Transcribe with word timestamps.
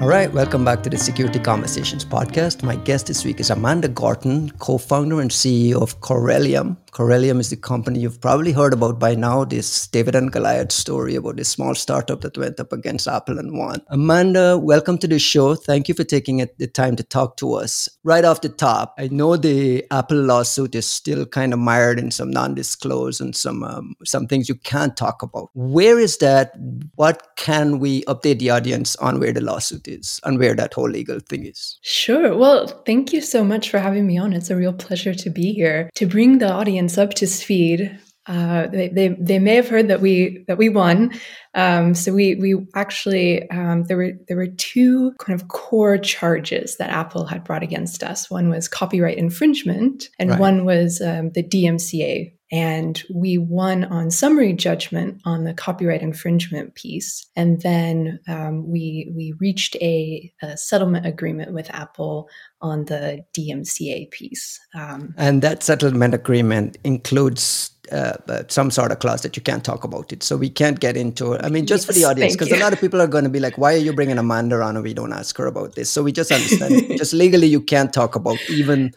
All 0.00 0.08
right, 0.08 0.32
welcome 0.32 0.64
back 0.64 0.82
to 0.84 0.88
the 0.88 0.96
Security 0.96 1.38
Conversations 1.38 2.06
podcast. 2.06 2.62
My 2.62 2.74
guest 2.74 3.08
this 3.08 3.22
week 3.22 3.38
is 3.38 3.50
Amanda 3.50 3.86
Gorton, 3.86 4.48
co 4.52 4.78
founder 4.78 5.20
and 5.20 5.30
CEO 5.30 5.82
of 5.82 6.00
Corellium. 6.00 6.78
Corellium 6.92 7.40
is 7.40 7.50
the 7.50 7.56
company 7.56 8.00
you've 8.00 8.20
probably 8.20 8.52
heard 8.52 8.72
about 8.72 8.98
by 8.98 9.14
now 9.14 9.44
this 9.44 9.86
David 9.86 10.14
and 10.14 10.32
Goliath 10.32 10.72
story 10.72 11.14
about 11.14 11.36
this 11.36 11.48
small 11.48 11.74
startup 11.74 12.20
that 12.22 12.36
went 12.36 12.58
up 12.58 12.72
against 12.72 13.06
Apple 13.06 13.38
and 13.38 13.56
won. 13.56 13.80
Amanda, 13.88 14.58
welcome 14.58 14.98
to 14.98 15.06
the 15.06 15.18
show. 15.18 15.54
Thank 15.54 15.88
you 15.88 15.94
for 15.94 16.04
taking 16.04 16.46
the 16.58 16.66
time 16.66 16.96
to 16.96 17.02
talk 17.02 17.36
to 17.36 17.54
us. 17.54 17.88
Right 18.02 18.24
off 18.24 18.40
the 18.40 18.48
top, 18.48 18.94
I 18.98 19.08
know 19.08 19.36
the 19.36 19.84
Apple 19.90 20.20
lawsuit 20.20 20.74
is 20.74 20.90
still 20.90 21.26
kind 21.26 21.52
of 21.52 21.58
mired 21.58 21.98
in 21.98 22.10
some 22.10 22.30
non 22.30 22.54
disclosed 22.54 23.20
and 23.20 23.36
some, 23.36 23.62
um, 23.62 23.94
some 24.04 24.26
things 24.26 24.48
you 24.48 24.56
can't 24.56 24.96
talk 24.96 25.22
about. 25.22 25.50
Where 25.54 25.98
is 25.98 26.18
that? 26.18 26.52
What 26.96 27.36
can 27.36 27.78
we 27.78 28.02
update 28.04 28.38
the 28.38 28.50
audience 28.50 28.96
on 28.96 29.20
where 29.20 29.32
the 29.32 29.40
lawsuit 29.40 29.86
is 29.86 30.20
and 30.24 30.38
where 30.38 30.54
that 30.54 30.74
whole 30.74 30.88
legal 30.88 31.20
thing 31.20 31.46
is. 31.46 31.78
Sure. 31.82 32.36
Well, 32.36 32.66
thank 32.86 33.12
you 33.12 33.20
so 33.20 33.44
much 33.44 33.70
for 33.70 33.78
having 33.78 34.06
me 34.06 34.18
on. 34.18 34.32
It's 34.32 34.50
a 34.50 34.56
real 34.56 34.72
pleasure 34.72 35.14
to 35.14 35.30
be 35.30 35.52
here 35.52 35.90
to 35.94 36.06
bring 36.06 36.38
the 36.38 36.50
audience 36.50 36.79
up 36.98 37.14
to 37.14 37.26
speed. 37.26 37.98
Uh, 38.26 38.68
they, 38.68 38.88
they, 38.88 39.08
they 39.18 39.38
may 39.38 39.56
have 39.56 39.68
heard 39.68 39.88
that 39.88 40.00
we 40.00 40.44
that 40.46 40.58
we 40.58 40.68
won. 40.68 41.12
Um, 41.54 41.94
so 41.94 42.12
we 42.12 42.36
we 42.36 42.54
actually 42.74 43.48
um, 43.50 43.84
there 43.84 43.96
were 43.96 44.12
there 44.28 44.36
were 44.36 44.46
two 44.46 45.12
kind 45.18 45.40
of 45.40 45.48
core 45.48 45.98
charges 45.98 46.76
that 46.76 46.90
Apple 46.90 47.24
had 47.24 47.44
brought 47.44 47.62
against 47.62 48.02
us. 48.02 48.30
One 48.30 48.48
was 48.50 48.68
copyright 48.68 49.18
infringement, 49.18 50.10
and 50.18 50.30
right. 50.30 50.38
one 50.38 50.64
was 50.64 51.00
um, 51.00 51.30
the 51.30 51.42
DMCA 51.42 52.32
and 52.52 53.02
we 53.14 53.38
won 53.38 53.84
on 53.84 54.10
summary 54.10 54.52
judgment 54.52 55.20
on 55.24 55.44
the 55.44 55.54
copyright 55.54 56.02
infringement 56.02 56.74
piece. 56.74 57.26
And 57.36 57.60
then 57.62 58.18
um, 58.26 58.68
we, 58.68 59.12
we 59.14 59.34
reached 59.38 59.76
a, 59.76 60.32
a, 60.42 60.56
settlement 60.56 61.06
agreement 61.06 61.52
with 61.52 61.70
Apple 61.70 62.28
on 62.60 62.86
the 62.86 63.24
DMCA 63.38 64.10
piece. 64.10 64.58
Um, 64.74 65.14
and 65.16 65.42
that 65.42 65.62
settlement 65.62 66.12
agreement 66.12 66.76
includes 66.82 67.70
uh, 67.92 68.14
uh, 68.28 68.42
some 68.48 68.70
sort 68.70 68.92
of 68.92 68.98
clause 68.98 69.22
that 69.22 69.36
you 69.36 69.42
can't 69.42 69.64
talk 69.64 69.84
about 69.84 70.12
it. 70.12 70.22
So 70.22 70.36
we 70.36 70.50
can't 70.50 70.80
get 70.80 70.96
into 70.96 71.32
it. 71.34 71.44
I 71.44 71.48
mean, 71.48 71.66
just 71.66 71.86
yes, 71.86 71.86
for 71.86 71.92
the 71.92 72.04
audience, 72.04 72.34
because 72.34 72.52
a 72.52 72.58
lot 72.58 72.72
of 72.72 72.80
people 72.80 73.00
are 73.00 73.06
going 73.06 73.24
to 73.24 73.30
be 73.30 73.40
like, 73.40 73.58
why 73.58 73.74
are 73.74 73.78
you 73.78 73.92
bringing 73.92 74.18
Amanda 74.18 74.60
on 74.60 74.76
and 74.76 74.84
we 74.84 74.94
don't 74.94 75.12
ask 75.12 75.36
her 75.38 75.46
about 75.46 75.76
this? 75.76 75.88
So 75.90 76.02
we 76.02 76.12
just 76.12 76.32
understand, 76.32 76.86
just 76.98 77.12
legally, 77.12 77.46
you 77.46 77.60
can't 77.60 77.92
talk 77.92 78.16
about 78.16 78.38
even 78.48 78.92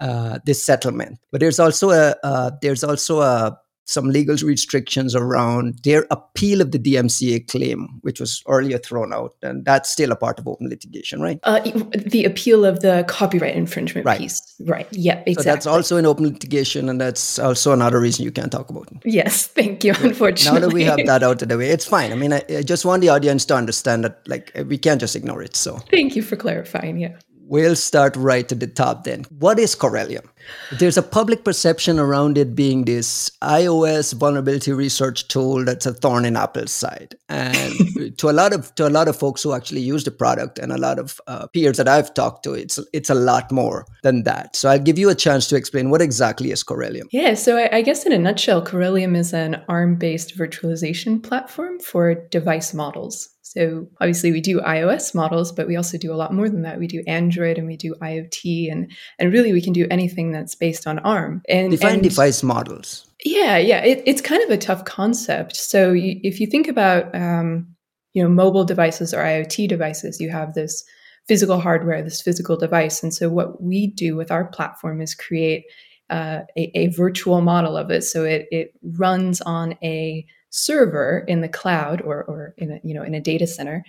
uh, 0.00 0.38
this 0.44 0.62
settlement. 0.62 1.18
But 1.30 1.40
there's 1.40 1.58
also 1.58 1.90
a 1.90 2.14
uh, 2.22 2.50
there's 2.60 2.84
also 2.84 3.20
a 3.20 3.58
some 3.86 4.10
legal 4.10 4.36
restrictions 4.44 5.14
around 5.14 5.78
their 5.84 6.06
appeal 6.10 6.60
of 6.60 6.72
the 6.72 6.78
DMCA 6.78 7.48
claim, 7.48 8.00
which 8.02 8.18
was 8.18 8.42
earlier 8.48 8.78
thrown 8.78 9.12
out, 9.12 9.34
and 9.42 9.64
that's 9.64 9.88
still 9.88 10.10
a 10.10 10.16
part 10.16 10.40
of 10.40 10.48
open 10.48 10.68
litigation, 10.68 11.20
right? 11.20 11.38
Uh, 11.44 11.60
the 11.94 12.24
appeal 12.24 12.64
of 12.64 12.80
the 12.80 13.04
copyright 13.06 13.54
infringement 13.54 14.04
right. 14.04 14.18
piece, 14.18 14.40
right? 14.66 14.88
Yeah, 14.90 15.22
exactly. 15.26 15.34
So 15.34 15.42
that's 15.42 15.66
also 15.66 15.96
in 15.96 16.04
open 16.04 16.24
litigation, 16.24 16.88
and 16.88 17.00
that's 17.00 17.38
also 17.38 17.72
another 17.72 18.00
reason 18.00 18.24
you 18.24 18.32
can't 18.32 18.50
talk 18.50 18.70
about 18.70 18.90
it. 18.90 18.98
Yes, 19.04 19.46
thank 19.54 19.84
you. 19.84 19.94
Unfortunately, 20.00 20.60
now 20.60 20.66
that 20.66 20.74
we 20.74 20.82
have 20.82 21.06
that 21.06 21.22
out 21.22 21.40
of 21.42 21.48
the 21.48 21.56
way, 21.56 21.70
it's 21.70 21.86
fine. 21.86 22.10
I 22.12 22.16
mean, 22.16 22.32
I, 22.32 22.42
I 22.50 22.62
just 22.62 22.84
want 22.84 23.02
the 23.02 23.08
audience 23.08 23.44
to 23.46 23.54
understand 23.54 24.04
that, 24.04 24.26
like, 24.26 24.50
we 24.66 24.78
can't 24.78 25.00
just 25.00 25.14
ignore 25.14 25.42
it. 25.42 25.54
So, 25.54 25.78
thank 25.90 26.16
you 26.16 26.22
for 26.22 26.34
clarifying. 26.34 26.98
Yeah. 26.98 27.16
We'll 27.48 27.76
start 27.76 28.16
right 28.16 28.50
at 28.50 28.58
the 28.58 28.66
top 28.66 29.04
then. 29.04 29.24
What 29.38 29.60
is 29.60 29.76
Corellium? 29.76 30.26
There's 30.72 30.96
a 30.96 31.02
public 31.02 31.44
perception 31.44 32.00
around 32.00 32.38
it 32.38 32.56
being 32.56 32.84
this 32.84 33.30
iOS 33.40 34.14
vulnerability 34.14 34.72
research 34.72 35.28
tool 35.28 35.64
that's 35.64 35.86
a 35.86 35.94
thorn 35.94 36.24
in 36.24 36.36
Apple's 36.36 36.72
side. 36.72 37.14
And 37.28 37.72
to 38.18 38.30
a 38.30 38.32
lot 38.32 38.52
of 38.52 38.74
to 38.74 38.88
a 38.88 38.90
lot 38.90 39.06
of 39.06 39.16
folks 39.16 39.44
who 39.44 39.52
actually 39.52 39.82
use 39.82 40.02
the 40.02 40.10
product 40.10 40.58
and 40.58 40.72
a 40.72 40.76
lot 40.76 40.98
of 40.98 41.20
uh, 41.28 41.46
peers 41.46 41.76
that 41.76 41.86
I've 41.86 42.12
talked 42.14 42.42
to, 42.44 42.54
it's 42.54 42.80
it's 42.92 43.10
a 43.10 43.14
lot 43.14 43.52
more 43.52 43.86
than 44.02 44.24
that. 44.24 44.56
So 44.56 44.68
I'll 44.68 44.80
give 44.80 44.98
you 44.98 45.08
a 45.08 45.14
chance 45.14 45.46
to 45.48 45.56
explain 45.56 45.90
what 45.90 46.02
exactly 46.02 46.50
is 46.50 46.64
Corellium. 46.64 47.06
Yeah, 47.12 47.34
so 47.34 47.58
I, 47.58 47.76
I 47.76 47.82
guess 47.82 48.04
in 48.04 48.12
a 48.12 48.18
nutshell, 48.18 48.64
Corellium 48.64 49.16
is 49.16 49.32
an 49.32 49.62
ARM-based 49.68 50.36
virtualization 50.36 51.22
platform 51.22 51.78
for 51.78 52.14
device 52.14 52.74
models. 52.74 53.35
So 53.56 53.88
obviously 54.00 54.32
we 54.32 54.40
do 54.40 54.60
iOS 54.60 55.14
models, 55.14 55.50
but 55.50 55.66
we 55.66 55.76
also 55.76 55.96
do 55.96 56.12
a 56.12 56.16
lot 56.16 56.34
more 56.34 56.48
than 56.48 56.62
that. 56.62 56.78
We 56.78 56.86
do 56.86 57.02
Android 57.06 57.56
and 57.56 57.66
we 57.66 57.76
do 57.76 57.94
IoT 57.94 58.70
and 58.70 58.92
and 59.18 59.32
really 59.32 59.52
we 59.52 59.62
can 59.62 59.72
do 59.72 59.86
anything 59.90 60.30
that's 60.30 60.54
based 60.54 60.86
on 60.86 60.98
ARM. 60.98 61.42
And 61.48 61.70
define 61.70 61.94
and, 61.94 62.02
device 62.02 62.42
models. 62.42 63.06
Yeah, 63.24 63.56
yeah, 63.56 63.82
it, 63.82 64.02
it's 64.04 64.20
kind 64.20 64.42
of 64.42 64.50
a 64.50 64.58
tough 64.58 64.84
concept. 64.84 65.56
So 65.56 65.92
you, 65.92 66.20
if 66.22 66.38
you 66.38 66.46
think 66.46 66.68
about 66.68 67.14
um, 67.14 67.74
you 68.12 68.22
know 68.22 68.28
mobile 68.28 68.64
devices 68.64 69.14
or 69.14 69.18
IoT 69.18 69.68
devices, 69.68 70.20
you 70.20 70.28
have 70.30 70.52
this 70.52 70.84
physical 71.26 71.58
hardware, 71.58 72.02
this 72.02 72.20
physical 72.20 72.58
device, 72.58 73.02
and 73.02 73.14
so 73.14 73.30
what 73.30 73.62
we 73.62 73.86
do 73.86 74.16
with 74.16 74.30
our 74.30 74.44
platform 74.44 75.00
is 75.00 75.14
create 75.14 75.64
uh, 76.10 76.40
a, 76.58 76.70
a 76.78 76.86
virtual 76.88 77.40
model 77.40 77.76
of 77.76 77.90
it. 77.90 78.04
So 78.04 78.24
it 78.24 78.48
it 78.50 78.72
runs 78.82 79.40
on 79.40 79.78
a 79.82 80.26
server 80.50 81.24
in 81.26 81.40
the 81.40 81.48
cloud 81.48 82.00
or, 82.02 82.24
or 82.24 82.54
in 82.56 82.72
a, 82.72 82.80
you 82.82 82.94
know 82.94 83.02
in 83.02 83.14
a 83.14 83.20
data 83.20 83.46
center. 83.46 83.84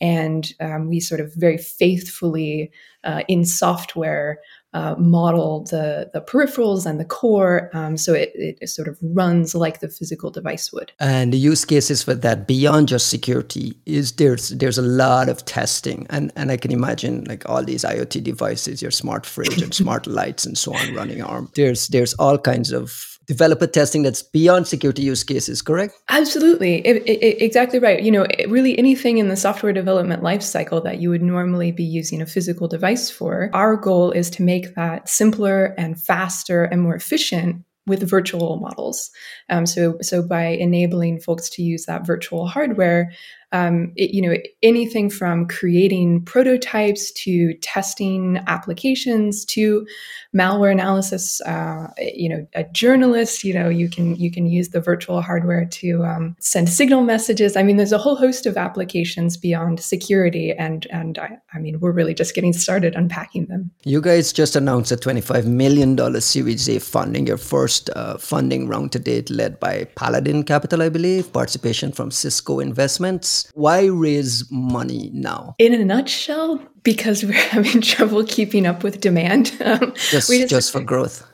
And 0.00 0.52
um, 0.58 0.88
we 0.88 0.98
sort 0.98 1.20
of 1.20 1.32
very 1.36 1.58
faithfully 1.58 2.72
uh, 3.04 3.22
in 3.28 3.44
software 3.44 4.40
uh, 4.74 4.94
model 4.98 5.64
the 5.64 6.10
the 6.14 6.20
peripherals 6.20 6.86
and 6.86 6.98
the 6.98 7.04
core 7.04 7.68
um, 7.74 7.96
so 7.98 8.14
it, 8.14 8.32
it 8.34 8.68
sort 8.68 8.88
of 8.88 8.98
runs 9.02 9.54
like 9.54 9.80
the 9.80 9.88
physical 9.88 10.30
device 10.30 10.72
would. 10.72 10.92
And 10.98 11.32
the 11.32 11.36
use 11.36 11.64
cases 11.64 12.02
for 12.02 12.14
that 12.14 12.46
beyond 12.46 12.88
just 12.88 13.08
security 13.08 13.78
is 13.84 14.12
there's 14.12 14.48
there's 14.48 14.78
a 14.78 14.82
lot 14.82 15.28
of 15.28 15.44
testing. 15.44 16.06
And 16.08 16.32
and 16.36 16.50
i 16.50 16.56
can 16.56 16.72
imagine 16.72 17.24
like 17.24 17.46
all 17.48 17.62
these 17.62 17.84
iot 17.84 18.22
devices 18.22 18.80
your 18.80 18.90
smart 18.90 19.26
fridge 19.26 19.60
and 19.60 19.74
smart 19.82 20.06
lights 20.06 20.46
and 20.46 20.56
so 20.56 20.74
on 20.74 20.94
running 20.94 21.22
arm. 21.22 21.50
There's 21.54 21.88
there's 21.88 22.14
all 22.14 22.38
kinds 22.38 22.72
of 22.72 23.11
developer 23.32 23.66
testing 23.66 24.02
that's 24.02 24.22
beyond 24.22 24.66
security 24.66 25.02
use 25.02 25.24
cases, 25.24 25.62
correct? 25.62 25.94
Absolutely. 26.08 26.86
It, 26.86 26.96
it, 27.06 27.42
exactly 27.42 27.78
right. 27.78 28.02
You 28.02 28.12
know, 28.12 28.26
really 28.48 28.78
anything 28.78 29.18
in 29.18 29.28
the 29.28 29.36
software 29.36 29.72
development 29.72 30.22
lifecycle 30.22 30.84
that 30.84 30.98
you 31.00 31.08
would 31.10 31.22
normally 31.22 31.72
be 31.72 31.84
using 31.84 32.20
a 32.20 32.26
physical 32.26 32.68
device 32.68 33.10
for, 33.10 33.50
our 33.54 33.76
goal 33.76 34.10
is 34.10 34.28
to 34.30 34.42
make 34.42 34.74
that 34.74 35.08
simpler 35.08 35.74
and 35.78 36.00
faster 36.00 36.64
and 36.64 36.82
more 36.82 36.94
efficient 36.94 37.64
with 37.86 38.08
virtual 38.08 38.58
models. 38.58 39.10
Um, 39.48 39.66
so, 39.66 39.96
so 40.02 40.22
by 40.22 40.44
enabling 40.44 41.20
folks 41.20 41.48
to 41.50 41.62
use 41.62 41.86
that 41.86 42.06
virtual 42.06 42.46
hardware, 42.46 43.12
um, 43.52 43.92
it, 43.96 44.14
you 44.14 44.22
know, 44.22 44.36
anything 44.62 45.10
from 45.10 45.46
creating 45.46 46.24
prototypes 46.24 47.12
to 47.12 47.54
testing 47.58 48.38
applications 48.46 49.44
to 49.44 49.86
malware 50.34 50.72
analysis. 50.72 51.40
Uh, 51.42 51.88
you 51.98 52.28
know, 52.28 52.46
a 52.54 52.64
journalist, 52.64 53.44
you 53.44 53.52
know, 53.52 53.68
you 53.68 53.88
can 53.88 54.16
you 54.16 54.30
can 54.30 54.46
use 54.46 54.70
the 54.70 54.80
virtual 54.80 55.20
hardware 55.20 55.66
to 55.66 56.02
um, 56.04 56.34
send 56.40 56.68
signal 56.70 57.02
messages. 57.02 57.56
I 57.56 57.62
mean, 57.62 57.76
there's 57.76 57.92
a 57.92 57.98
whole 57.98 58.16
host 58.16 58.46
of 58.46 58.56
applications 58.56 59.36
beyond 59.36 59.80
security, 59.80 60.52
and 60.52 60.86
and 60.90 61.18
I, 61.18 61.38
I 61.52 61.58
mean, 61.58 61.78
we're 61.80 61.92
really 61.92 62.14
just 62.14 62.34
getting 62.34 62.54
started 62.54 62.94
unpacking 62.94 63.46
them. 63.46 63.70
You 63.84 64.00
guys 64.00 64.32
just 64.32 64.56
announced 64.56 64.90
a 64.92 64.96
25 64.96 65.46
million 65.46 65.94
dollar 65.94 66.20
Series 66.20 66.68
A 66.68 66.78
funding, 66.78 67.26
your 67.26 67.36
first 67.36 67.90
uh, 67.90 68.16
funding 68.16 68.66
round 68.66 68.92
to 68.92 68.98
date, 68.98 69.28
led 69.28 69.60
by 69.60 69.84
Paladin 69.94 70.44
Capital, 70.44 70.80
I 70.80 70.88
believe, 70.88 71.32
participation 71.32 71.92
from 71.92 72.10
Cisco 72.10 72.60
Investments 72.60 73.41
why 73.54 73.86
raise 73.86 74.44
money 74.50 75.10
now? 75.12 75.54
In 75.58 75.74
a 75.74 75.84
nutshell, 75.84 76.60
because 76.82 77.24
we're 77.24 77.32
having 77.50 77.80
trouble 77.80 78.24
keeping 78.24 78.66
up 78.66 78.82
with 78.82 79.00
demand. 79.00 79.52
Um, 79.62 79.92
just, 80.10 80.28
just, 80.28 80.48
just 80.48 80.72
for 80.72 80.80
growth. 80.80 81.24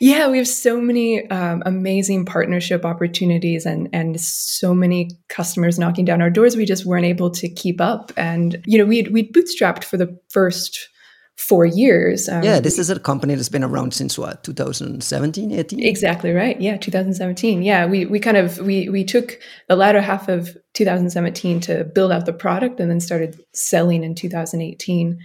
Yeah, 0.00 0.28
we 0.28 0.38
have 0.38 0.48
so 0.48 0.80
many 0.80 1.28
um, 1.30 1.62
amazing 1.64 2.24
partnership 2.24 2.84
opportunities 2.84 3.64
and 3.64 3.88
and 3.92 4.20
so 4.20 4.74
many 4.74 5.10
customers 5.28 5.78
knocking 5.78 6.04
down 6.04 6.20
our 6.20 6.30
doors. 6.30 6.56
We 6.56 6.64
just 6.64 6.84
weren't 6.84 7.06
able 7.06 7.30
to 7.30 7.48
keep 7.48 7.80
up, 7.80 8.12
and 8.16 8.60
you 8.66 8.78
know 8.78 8.84
we 8.84 9.02
we 9.02 9.30
bootstrapped 9.30 9.84
for 9.84 9.96
the 9.96 10.18
first 10.30 10.88
four 11.36 11.66
years. 11.66 12.28
Um, 12.28 12.42
yeah, 12.42 12.60
this 12.60 12.78
is 12.78 12.90
a 12.90 12.98
company 12.98 13.34
that's 13.34 13.48
been 13.48 13.64
around 13.64 13.94
since 13.94 14.18
what 14.18 14.42
2017, 14.44 15.52
18. 15.52 15.82
Exactly 15.82 16.32
right. 16.32 16.60
Yeah, 16.60 16.76
2017. 16.76 17.62
Yeah, 17.62 17.86
we 17.86 18.06
we 18.06 18.18
kind 18.18 18.36
of 18.36 18.58
we 18.58 18.88
we 18.88 19.04
took 19.04 19.38
the 19.68 19.76
latter 19.76 20.00
half 20.00 20.28
of 20.28 20.56
2017 20.74 21.60
to 21.60 21.84
build 21.84 22.12
out 22.12 22.26
the 22.26 22.32
product, 22.32 22.80
and 22.80 22.90
then 22.90 23.00
started 23.00 23.40
selling 23.52 24.02
in 24.02 24.14
2018. 24.14 25.18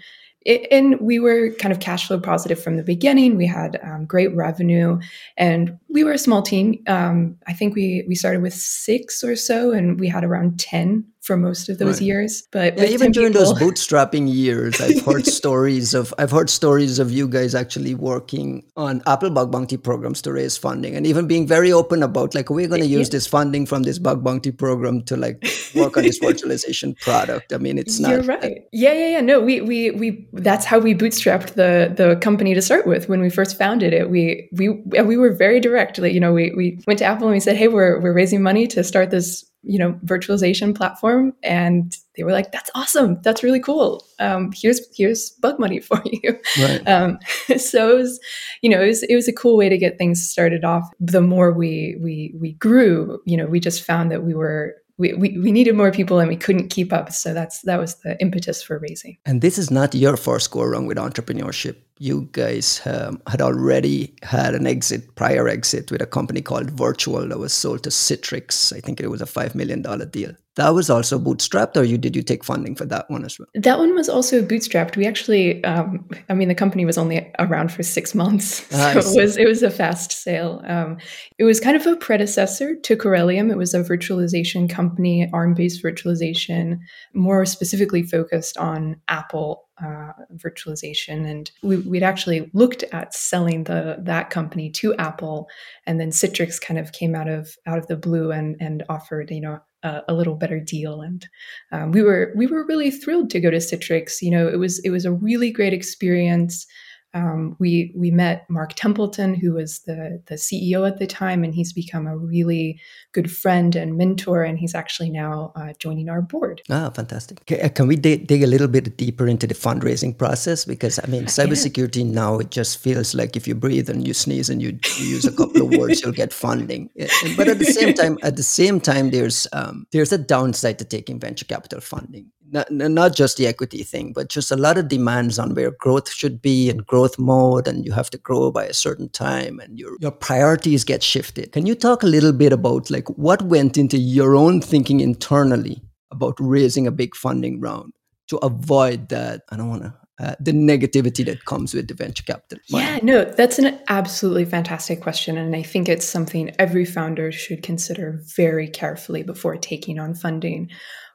It, 0.44 0.68
and 0.72 1.00
we 1.00 1.20
were 1.20 1.52
kind 1.60 1.72
of 1.72 1.80
cash 1.80 2.08
flow 2.08 2.20
positive 2.20 2.62
from 2.62 2.78
the 2.78 2.84
beginning. 2.84 3.38
We 3.38 3.46
had 3.46 3.80
um, 3.84 4.06
great 4.06 4.36
revenue, 4.36 5.00
and 5.38 5.78
we 5.88 6.04
were 6.04 6.14
a 6.14 6.18
small 6.18 6.42
team. 6.42 6.84
Um, 6.88 7.38
I 7.48 7.54
think 7.54 7.76
we 7.76 8.04
we 8.08 8.16
started 8.16 8.42
with 8.42 8.54
six 8.54 9.24
or 9.24 9.36
so, 9.36 9.72
and 9.72 10.00
we 10.00 10.08
had 10.08 10.24
around 10.24 10.60
ten 10.60 11.06
for 11.22 11.38
most 11.38 11.70
of 11.70 11.78
those 11.78 12.00
right. 12.00 12.08
years. 12.08 12.48
But 12.52 12.78
yeah, 12.78 12.86
even 12.86 13.12
during 13.12 13.34
people, 13.34 13.54
those 13.54 13.62
bootstrapping 13.62 14.34
years, 14.34 14.82
I've 14.82 15.06
heard 15.06 15.26
stories 15.42 15.94
of 15.94 16.14
I've 16.18 16.32
heard 16.32 16.50
stories 16.50 16.98
of 16.98 17.12
you 17.12 17.28
guys 17.28 17.54
actually 17.54 17.94
working 17.94 18.64
on 18.76 19.04
Apple 19.06 19.30
bug 19.30 19.52
bounty 19.52 19.78
programs 19.78 20.22
to 20.24 20.34
raise 20.34 20.58
funding, 20.58 20.96
and 20.96 21.06
even 21.06 21.28
being 21.28 21.46
very 21.46 21.72
open 21.72 22.02
about 22.02 22.34
like 22.34 22.50
we're 22.50 22.68
going 22.68 22.82
to 22.82 22.88
use 22.88 23.10
yeah. 23.10 23.12
this 23.12 23.28
funding 23.28 23.66
from 23.66 23.84
this 23.84 24.00
bug 24.00 24.24
bounty 24.24 24.52
program 24.52 25.04
to 25.04 25.16
like 25.16 25.46
work 25.76 25.98
on 25.98 26.04
this 26.04 26.20
virtualization 26.24 27.00
product. 27.00 27.54
I 27.54 27.58
mean, 27.58 27.78
it's 27.78 28.00
not. 28.00 28.12
You're 28.12 28.24
right. 28.24 28.66
yeah, 28.72 28.94
yeah, 28.94 29.08
yeah. 29.08 29.22
No, 29.22 29.40
we 29.40 29.62
we 29.62 29.92
we. 29.92 30.28
That's 30.34 30.66
how 30.66 30.80
we 30.80 30.94
bootstrapped 30.94 31.54
the 31.54 31.94
the 31.96 32.16
company 32.18 32.54
to 32.54 32.62
start 32.62 32.88
with 32.88 33.10
when 33.10 33.22
we 33.22 33.30
first 33.30 33.58
founded 33.58 33.94
it. 33.94 34.10
We 34.10 34.50
we 34.54 34.70
we 35.04 35.18
were 35.18 35.34
very 35.34 35.60
direct. 35.60 36.00
Like, 36.00 36.14
you 36.14 36.20
know, 36.20 36.34
we 36.34 36.52
we 36.56 36.80
went 36.88 37.00
to 37.00 37.06
Apple 37.06 37.28
and 37.28 37.34
we 37.34 37.40
said, 37.40 37.56
hey, 37.56 37.68
we're 37.68 38.00
we're 38.00 38.14
raising 38.14 38.42
money 38.42 38.68
to 38.68 38.84
start 38.84 39.12
this 39.12 39.52
you 39.64 39.78
know 39.78 39.94
virtualization 40.06 40.76
platform 40.76 41.34
and 41.44 41.98
they 42.16 42.24
were 42.24 42.32
like 42.32 42.52
that's 42.52 42.72
awesome 42.74 43.20
that's 43.22 43.44
really 43.44 43.60
cool 43.60 44.06
um, 44.20 44.52
here's 44.56 44.82
here's 44.96 45.32
bug 45.42 45.60
money 45.60 45.80
for 45.80 46.02
you 46.06 46.40
right. 46.60 46.88
um, 46.88 47.20
so 47.58 47.92
it 47.92 47.98
was 47.98 48.20
you 48.62 48.70
know 48.70 48.82
it 48.82 48.88
was, 48.88 49.04
it 49.04 49.16
was 49.16 49.28
a 49.28 49.34
cool 49.34 49.58
way 49.58 49.70
to 49.70 49.78
get 49.78 49.98
things 49.98 50.22
started 50.28 50.64
off 50.64 50.90
the 51.00 51.22
more 51.22 51.52
we 51.52 51.96
we 52.02 52.34
we 52.40 52.54
grew 52.54 53.22
you 53.26 53.38
know 53.38 53.46
we 53.46 53.60
just 53.60 53.84
found 53.84 54.12
that 54.12 54.24
we 54.24 54.34
were 54.34 54.76
we, 55.02 55.38
we, 55.38 55.52
needed 55.52 55.76
more 55.76 55.92
people 55.92 56.20
and 56.20 56.30
we 56.30 56.36
couldn't 56.36 56.70
keep 56.70 56.94
up. 56.94 57.12
So 57.12 57.34
that's 57.34 57.62
that 57.62 57.80
was 57.80 57.96
the 57.96 58.20
impetus 58.22 58.62
for 58.62 58.78
raising. 58.78 59.18
And 59.26 59.42
this 59.42 59.58
is 59.58 59.72
not 59.72 59.96
your 59.96 60.16
first 60.16 60.52
go 60.52 60.62
around 60.62 60.86
with 60.86 60.98
entrepreneurship. 60.98 61.76
You 61.98 62.30
guys 62.32 62.82
um, 62.86 63.22
had 63.28 63.42
already 63.42 64.16
had 64.24 64.56
an 64.56 64.66
exit, 64.68 65.16
prior 65.16 65.48
exit 65.48 65.92
with 65.92 66.02
a 66.02 66.06
company 66.06 66.42
called 66.42 66.72
Virtual 66.72 67.28
that 67.28 67.40
was 67.40 67.54
sold 67.54 67.84
to 67.84 67.90
Citrix. 67.90 68.76
I 68.76 68.80
think 68.80 69.00
it 69.00 69.10
was 69.10 69.22
a 69.22 69.26
$5 69.26 69.56
million 69.56 69.82
deal 70.10 70.36
that 70.56 70.70
was 70.70 70.90
also 70.90 71.18
bootstrapped 71.18 71.78
or 71.78 71.84
you 71.84 71.98
did 71.98 72.16
you 72.16 72.22
take 72.22 72.44
funding 72.44 72.76
for 72.76 72.86
that 72.86 73.10
one 73.10 73.24
as 73.24 73.40
well? 73.40 73.48
That 73.54 73.80
one 73.80 73.96
was 73.96 74.10
also 74.10 74.42
bootstrapped. 74.42 74.98
We 74.98 75.08
actually 75.08 75.64
um, 75.64 76.08
i 76.30 76.34
mean 76.34 76.50
the 76.50 76.56
company 76.56 76.86
was 76.86 76.98
only 76.98 77.32
around 77.40 77.72
for 77.72 77.84
six 77.84 78.14
months. 78.14 78.66
So 78.92 79.00
it 79.00 79.22
was 79.22 79.38
it 79.38 79.48
was 79.48 79.64
a 79.64 79.70
fast 79.70 80.12
sale. 80.12 80.62
Um, 80.66 80.98
it 81.38 81.44
was 81.44 81.60
kind 81.60 81.78
of 81.78 81.86
a 81.86 81.96
predecessor 81.96 82.76
to 82.76 82.96
corellium. 82.98 83.52
It 83.52 83.58
was 83.58 83.74
a 83.74 83.84
virtualization 83.84 84.70
company 84.70 85.30
arm-based 85.32 85.84
virtualization 85.84 86.80
more 87.14 87.46
specifically 87.46 88.04
focused 88.04 88.58
on 88.58 89.00
apple 89.08 89.70
uh, 89.84 90.12
virtualization, 90.36 91.30
and 91.30 91.52
we, 91.64 91.78
would 91.78 92.04
actually 92.04 92.52
looked 92.54 92.84
at 92.92 93.14
selling 93.14 93.64
the 93.64 93.98
that 94.00 94.30
company 94.30 94.70
to 94.70 94.94
Apple, 94.96 95.50
and 95.88 96.00
then 96.00 96.10
Citrix 96.12 96.62
kind 96.62 96.80
of 96.80 96.92
came 96.92 97.16
out 97.16 97.28
of 97.28 97.56
out 97.66 97.78
of 97.78 97.88
the 97.88 97.98
blue 97.98 98.32
and 98.32 98.58
and 98.60 98.84
offered 98.90 99.32
you 99.32 99.42
know 99.42 99.60
a, 99.84 100.02
a 100.10 100.14
little 100.14 100.36
better 100.36 100.60
deal, 100.60 101.02
and 101.02 101.28
um, 101.72 101.92
we 101.92 102.02
were 102.02 102.34
we 102.36 102.48
were 102.48 102.66
really 102.66 102.92
thrilled 102.92 103.30
to 103.32 103.40
go 103.40 103.52
to 103.52 103.58
Citrix. 103.58 104.22
You 104.22 104.32
know, 104.32 104.48
it 104.48 104.58
was 104.58 104.80
it 104.80 104.90
was 104.90 105.06
a 105.06 105.12
really 105.12 105.52
great 105.52 105.74
experience. 105.74 106.66
Um, 107.14 107.56
we 107.60 107.92
we 107.96 108.12
met 108.12 108.50
Mark 108.50 108.74
Templeton, 108.76 109.34
who 109.34 109.54
was 109.54 109.80
the 109.80 110.22
the 110.28 110.36
CEO 110.36 110.88
at 110.88 110.98
the 110.98 111.08
time, 111.08 111.44
and 111.44 111.54
he's 111.54 111.74
become 111.74 112.08
a 112.08 112.18
really 112.18 112.80
good 113.12 113.32
friend 113.32 113.76
and 113.76 113.98
mentor. 113.98 114.44
And 114.44 114.58
he's 114.58 114.76
actually 114.76 115.10
now 115.10 115.52
uh, 115.56 115.74
joining 115.80 116.10
our 116.10 116.22
board. 116.22 116.62
Ah, 116.70 116.90
fantastic! 116.90 117.40
Uh, 117.52 117.70
can 117.70 117.88
we 117.88 117.96
dig, 117.96 118.28
dig, 118.28 118.44
a 118.44 118.48
little 118.48 118.68
bit 118.68 118.98
deeper 118.98 119.28
into 119.28 119.46
the 119.46 119.54
fundraising 119.54 120.18
process? 120.18 120.66
Because 120.66 121.00
I 121.04 121.08
mean, 121.08 121.26
cybersecurity 121.38 122.06
yeah. 122.06 122.12
now 122.12 122.40
it 122.40 122.52
just 122.52 122.78
feels 122.78 123.14
like 123.14 123.36
if 123.36 123.48
you 123.48 123.56
breathe 123.56 123.90
and 123.90 124.08
you 124.08 124.14
sneeze 124.14 124.50
and 124.50 124.62
you, 124.62 124.80
you 124.98 125.06
use 125.06 125.26
a 125.26 125.32
couple 125.32 125.64
of 125.64 125.78
words, 125.78 126.02
you'll 126.02 126.14
get 126.14 126.32
funding. 126.32 126.90
But 127.36 127.48
at 127.48 127.60
the 127.60 127.66
same 127.66 127.94
time, 128.02 128.18
at 128.24 128.38
the 128.38 128.44
same 128.44 128.80
time, 128.80 129.12
there's 129.12 129.48
um, 129.54 129.86
there's 129.92 130.12
a 130.12 130.18
downside 130.18 130.80
to 130.80 130.86
taking 130.86 131.20
venture 131.20 131.46
capital 131.46 131.82
funding 131.82 132.32
not, 132.52 132.72
not 132.72 133.16
just 133.16 133.38
the 133.38 133.48
equity 133.48 133.84
thing, 133.84 134.14
but 134.14 134.30
just 134.30 134.52
a 134.52 134.56
lot 134.56 134.78
of 134.78 134.88
demands 134.88 135.40
on 135.40 135.56
where 135.56 135.72
growth 135.72 136.12
should 136.12 136.42
be 136.42 136.70
and 136.70 136.86
growth 136.86 137.18
mode, 137.18 137.68
and 137.68 137.86
you 137.86 137.92
have 137.92 138.10
to 138.12 138.18
grow 138.18 138.52
by 138.52 138.66
a 138.66 138.74
certain 138.74 139.10
time, 139.10 139.60
and 139.60 139.80
your 139.80 139.96
your 140.00 140.12
priorities 140.12 140.84
get 140.84 141.04
shifted. 141.04 141.52
Can 141.52 141.66
you 141.66 141.76
talk 141.76 142.04
a 142.04 142.08
little 142.08 142.34
bit 142.34 142.54
about 142.54 142.90
like 142.90 143.08
what 143.10 143.42
went 143.44 143.78
into 143.78 143.98
your 143.98 144.36
own 144.36 144.62
thinking 144.62 145.00
internally 145.00 145.82
about 146.12 146.36
raising 146.40 146.88
a 146.88 146.92
big 146.92 147.16
funding 147.16 147.60
round 147.62 147.94
to 148.28 148.38
avoid 148.38 149.10
that? 149.10 149.42
I 149.50 149.58
don't 149.58 149.70
want 149.70 149.84
to 149.84 150.01
uh, 150.22 150.36
the 150.40 150.52
negativity 150.52 151.26
that 151.26 151.46
comes 151.46 151.74
with 151.74 151.88
the 151.88 151.94
venture 151.94 152.24
capital? 152.24 152.60
Yeah, 152.68 153.00
no, 153.02 153.26
that's 153.26 153.60
an 153.60 153.80
absolutely 153.90 154.46
fantastic 154.46 155.02
question. 155.02 155.38
And 155.38 155.56
I 155.56 155.64
think 155.64 155.90
it's 155.90 156.06
something 156.06 156.54
every 156.60 156.86
founder 156.86 157.32
should 157.32 157.64
consider 157.64 158.22
very 158.36 158.68
carefully 158.68 159.24
before 159.24 159.58
taking 159.58 160.00
on 160.00 160.14
funding 160.14 160.70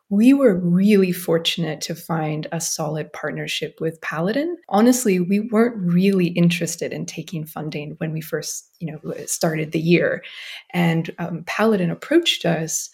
we 0.08 0.32
were 0.32 0.54
really 0.54 1.10
fortunate 1.10 1.80
to 1.80 1.94
find 1.94 2.46
a 2.52 2.60
solid 2.60 3.12
partnership 3.12 3.78
with 3.80 4.00
Paladin. 4.00 4.56
Honestly, 4.68 5.18
we 5.18 5.40
weren't 5.40 5.76
really 5.76 6.28
interested 6.28 6.92
in 6.92 7.06
taking 7.06 7.44
funding 7.44 7.96
when 7.98 8.12
we 8.12 8.20
first, 8.20 8.70
you 8.78 8.92
know, 8.92 9.14
started 9.26 9.72
the 9.72 9.80
year, 9.80 10.22
and 10.72 11.10
um, 11.18 11.42
Paladin 11.46 11.90
approached 11.90 12.44
us. 12.44 12.88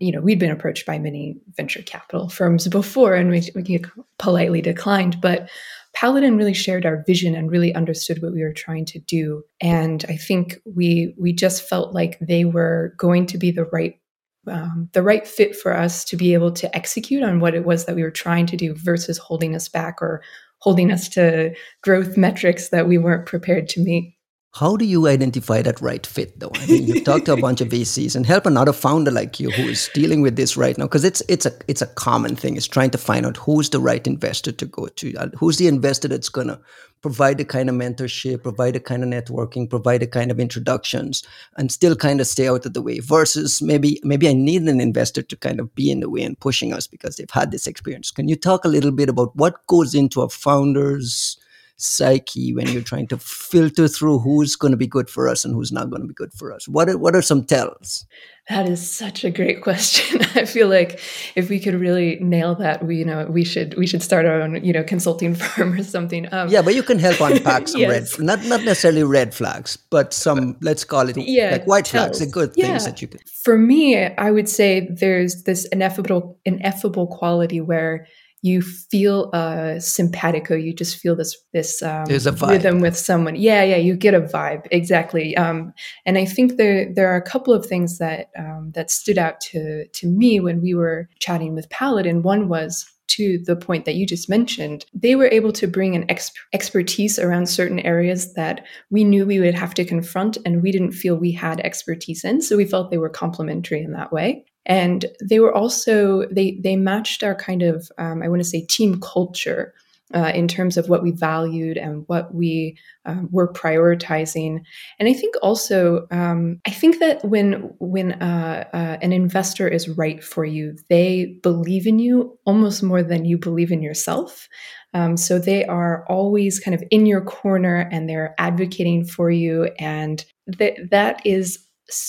You 0.00 0.12
know, 0.12 0.20
we'd 0.20 0.38
been 0.38 0.50
approached 0.50 0.86
by 0.86 0.98
many 0.98 1.36
venture 1.56 1.82
capital 1.82 2.28
firms 2.28 2.68
before, 2.68 3.14
and 3.14 3.30
we, 3.30 3.48
we 3.54 3.84
politely 4.18 4.60
declined. 4.60 5.20
But 5.20 5.48
Paladin 5.94 6.36
really 6.36 6.54
shared 6.54 6.86
our 6.86 7.02
vision 7.06 7.34
and 7.34 7.50
really 7.50 7.74
understood 7.74 8.22
what 8.22 8.32
we 8.32 8.42
were 8.42 8.52
trying 8.52 8.84
to 8.86 8.98
do. 8.98 9.42
And 9.60 10.04
I 10.08 10.16
think 10.16 10.58
we 10.64 11.14
we 11.18 11.32
just 11.32 11.68
felt 11.68 11.94
like 11.94 12.18
they 12.20 12.44
were 12.44 12.94
going 12.98 13.26
to 13.26 13.38
be 13.38 13.50
the 13.50 13.64
right 13.64 13.98
um, 14.46 14.88
the 14.92 15.02
right 15.02 15.26
fit 15.26 15.54
for 15.56 15.76
us 15.76 16.04
to 16.04 16.16
be 16.16 16.34
able 16.34 16.52
to 16.52 16.74
execute 16.74 17.22
on 17.22 17.40
what 17.40 17.54
it 17.54 17.64
was 17.64 17.84
that 17.84 17.96
we 17.96 18.02
were 18.02 18.10
trying 18.10 18.46
to 18.46 18.56
do 18.56 18.74
versus 18.74 19.18
holding 19.18 19.54
us 19.54 19.68
back 19.68 20.00
or 20.00 20.22
holding 20.60 20.90
us 20.90 21.08
to 21.10 21.54
growth 21.82 22.16
metrics 22.16 22.70
that 22.70 22.88
we 22.88 22.98
weren't 22.98 23.26
prepared 23.26 23.68
to 23.70 23.80
meet. 23.80 24.14
How 24.58 24.76
do 24.76 24.84
you 24.84 25.06
identify 25.06 25.62
that 25.62 25.80
right 25.80 26.04
fit, 26.04 26.40
though? 26.40 26.50
I 26.52 26.66
mean, 26.66 26.88
you've 26.88 27.04
talked 27.04 27.26
to 27.26 27.34
a 27.34 27.36
bunch 27.40 27.60
of 27.60 27.68
VCs 27.68 28.16
and 28.16 28.26
help 28.26 28.44
another 28.44 28.72
founder 28.72 29.12
like 29.12 29.38
you 29.38 29.52
who 29.52 29.62
is 29.68 29.88
dealing 29.94 30.20
with 30.20 30.34
this 30.34 30.56
right 30.56 30.76
now, 30.76 30.86
because 30.86 31.04
it's 31.04 31.22
it's 31.28 31.46
a 31.46 31.52
it's 31.68 31.80
a 31.80 31.86
common 31.86 32.34
thing. 32.34 32.56
Is 32.56 32.66
trying 32.66 32.90
to 32.90 32.98
find 32.98 33.24
out 33.24 33.36
who's 33.36 33.70
the 33.70 33.78
right 33.78 34.04
investor 34.04 34.50
to 34.50 34.66
go 34.66 34.88
to, 34.88 35.14
uh, 35.14 35.28
who's 35.38 35.58
the 35.58 35.68
investor 35.68 36.08
that's 36.08 36.28
gonna 36.28 36.58
provide 37.02 37.38
the 37.38 37.44
kind 37.44 37.68
of 37.68 37.76
mentorship, 37.76 38.42
provide 38.42 38.74
the 38.74 38.80
kind 38.80 39.04
of 39.04 39.08
networking, 39.08 39.70
provide 39.70 40.02
the 40.02 40.08
kind 40.08 40.32
of 40.32 40.40
introductions, 40.40 41.22
and 41.56 41.70
still 41.70 41.94
kind 41.94 42.20
of 42.20 42.26
stay 42.26 42.48
out 42.48 42.66
of 42.66 42.74
the 42.74 42.82
way. 42.82 42.98
Versus 42.98 43.62
maybe 43.62 44.00
maybe 44.02 44.28
I 44.28 44.32
need 44.32 44.62
an 44.62 44.80
investor 44.80 45.22
to 45.22 45.36
kind 45.36 45.60
of 45.60 45.72
be 45.76 45.88
in 45.88 46.00
the 46.00 46.10
way 46.10 46.22
and 46.22 46.40
pushing 46.40 46.72
us 46.72 46.88
because 46.88 47.14
they've 47.14 47.30
had 47.30 47.52
this 47.52 47.68
experience. 47.68 48.10
Can 48.10 48.26
you 48.26 48.34
talk 48.34 48.64
a 48.64 48.68
little 48.68 48.90
bit 48.90 49.08
about 49.08 49.36
what 49.36 49.64
goes 49.68 49.94
into 49.94 50.20
a 50.22 50.28
founder's 50.28 51.38
psyche 51.78 52.52
when 52.52 52.66
you're 52.68 52.82
trying 52.82 53.06
to 53.06 53.16
filter 53.16 53.86
through 53.86 54.18
who's 54.18 54.56
going 54.56 54.72
to 54.72 54.76
be 54.76 54.86
good 54.86 55.08
for 55.08 55.28
us 55.28 55.44
and 55.44 55.54
who's 55.54 55.72
not 55.72 55.90
going 55.90 56.02
to 56.02 56.08
be 56.08 56.14
good 56.14 56.32
for 56.32 56.52
us? 56.52 56.68
What 56.68 56.88
are, 56.88 56.98
what 56.98 57.14
are 57.14 57.22
some 57.22 57.44
tells? 57.44 58.04
That 58.48 58.68
is 58.68 58.90
such 58.90 59.24
a 59.24 59.30
great 59.30 59.62
question. 59.62 60.22
I 60.34 60.44
feel 60.44 60.68
like 60.68 61.00
if 61.36 61.48
we 61.48 61.60
could 61.60 61.74
really 61.74 62.18
nail 62.20 62.54
that, 62.56 62.84
we 62.84 62.96
you 62.96 63.04
know 63.04 63.26
we 63.26 63.44
should 63.44 63.76
we 63.76 63.86
should 63.86 64.02
start 64.02 64.26
our 64.26 64.40
own 64.40 64.64
you 64.64 64.72
know 64.72 64.82
consulting 64.82 65.34
firm 65.36 65.74
or 65.74 65.82
something. 65.82 66.32
Um, 66.32 66.48
yeah, 66.48 66.62
but 66.62 66.74
you 66.74 66.82
can 66.82 66.98
help 66.98 67.20
unpack 67.20 67.68
some 67.68 67.80
yes. 67.80 68.18
red, 68.18 68.24
not 68.24 68.44
not 68.46 68.64
necessarily 68.64 69.04
red 69.04 69.34
flags, 69.34 69.76
but 69.76 70.12
some 70.12 70.56
let's 70.62 70.84
call 70.84 71.08
it 71.08 71.16
yeah, 71.16 71.50
like 71.52 71.66
white 71.66 71.84
tells. 71.84 72.18
flags, 72.18 72.18
the 72.20 72.26
good 72.26 72.52
yeah. 72.56 72.68
things 72.68 72.86
that 72.86 73.02
you 73.02 73.08
can. 73.08 73.20
For 73.42 73.58
me, 73.58 73.96
I 73.96 74.30
would 74.30 74.48
say 74.48 74.88
there's 74.90 75.44
this 75.44 75.66
ineffable 75.66 76.38
ineffable 76.44 77.06
quality 77.06 77.60
where 77.60 78.06
you 78.42 78.62
feel 78.62 79.30
uh 79.32 79.78
simpatico 79.78 80.54
you 80.54 80.72
just 80.72 80.96
feel 80.98 81.16
this 81.16 81.36
this 81.52 81.82
um, 81.82 82.04
there's 82.06 82.26
a 82.26 82.32
rhythm 82.32 82.80
with 82.80 82.96
someone. 82.96 83.36
Yeah 83.36 83.62
yeah 83.62 83.76
you 83.76 83.96
get 83.96 84.14
a 84.14 84.20
vibe. 84.20 84.66
Exactly. 84.70 85.36
Um 85.36 85.72
and 86.04 86.18
i 86.18 86.24
think 86.24 86.56
there 86.56 86.92
there 86.94 87.08
are 87.08 87.16
a 87.16 87.22
couple 87.22 87.54
of 87.54 87.64
things 87.64 87.98
that 87.98 88.30
um 88.38 88.72
that 88.74 88.90
stood 88.90 89.18
out 89.18 89.40
to 89.40 89.86
to 89.88 90.06
me 90.06 90.40
when 90.40 90.60
we 90.60 90.74
were 90.74 91.08
chatting 91.20 91.54
with 91.54 91.70
paladin. 91.70 92.08
And 92.08 92.24
one 92.24 92.48
was 92.48 92.86
to 93.08 93.38
the 93.46 93.56
point 93.56 93.84
that 93.84 93.94
you 93.94 94.06
just 94.06 94.28
mentioned, 94.28 94.84
they 94.94 95.14
were 95.14 95.28
able 95.28 95.52
to 95.52 95.66
bring 95.66 95.94
an 95.94 96.04
ex- 96.10 96.32
expertise 96.52 97.18
around 97.18 97.48
certain 97.48 97.80
areas 97.80 98.34
that 98.34 98.64
we 98.90 99.04
knew 99.04 99.26
we 99.26 99.40
would 99.40 99.54
have 99.54 99.74
to 99.74 99.84
confront 99.84 100.38
and 100.44 100.62
we 100.62 100.70
didn't 100.70 100.92
feel 100.92 101.16
we 101.16 101.32
had 101.32 101.60
expertise 101.60 102.24
in. 102.24 102.40
So 102.40 102.56
we 102.56 102.64
felt 102.64 102.90
they 102.90 102.98
were 102.98 103.08
complementary 103.08 103.82
in 103.82 103.92
that 103.92 104.12
way 104.12 104.44
and 104.68 105.06
they 105.26 105.40
were 105.40 105.54
also 105.54 106.26
they 106.30 106.58
they 106.62 106.76
matched 106.76 107.24
our 107.24 107.34
kind 107.34 107.62
of 107.62 107.90
um, 107.98 108.22
i 108.22 108.28
want 108.28 108.40
to 108.40 108.48
say 108.48 108.64
team 108.64 109.00
culture 109.00 109.74
uh, 110.14 110.32
in 110.34 110.48
terms 110.48 110.76
of 110.76 110.88
what 110.88 111.02
we 111.02 111.10
valued 111.10 111.76
and 111.76 112.04
what 112.06 112.34
we 112.34 112.78
um, 113.04 113.28
were 113.30 113.52
prioritizing. 113.52 114.60
And 114.98 115.08
i 115.08 115.12
think 115.12 115.34
also 115.42 116.06
um, 116.10 116.60
i 116.66 116.70
think 116.70 116.98
that 117.00 117.24
when 117.24 117.70
when 117.78 118.12
uh, 118.12 118.64
uh, 118.72 118.98
an 119.02 119.12
investor 119.12 119.68
is 119.68 119.88
right 119.88 120.22
for 120.22 120.44
you 120.44 120.76
they 120.88 121.38
believe 121.42 121.86
in 121.86 121.98
you 121.98 122.38
almost 122.46 122.82
more 122.82 123.02
than 123.02 123.24
you 123.24 123.38
believe 123.38 123.72
in 123.72 123.82
yourself. 123.82 124.48
Um, 124.94 125.18
so 125.18 125.38
they 125.38 125.66
are 125.66 126.06
always 126.08 126.58
kind 126.58 126.74
of 126.74 126.82
in 126.90 127.04
your 127.04 127.20
corner 127.20 127.88
and 127.92 128.08
they're 128.08 128.34
advocating 128.38 129.04
for 129.04 129.30
you 129.30 129.64
and 129.78 130.24
that 130.46 130.76
that 130.90 131.20
is 131.26 131.58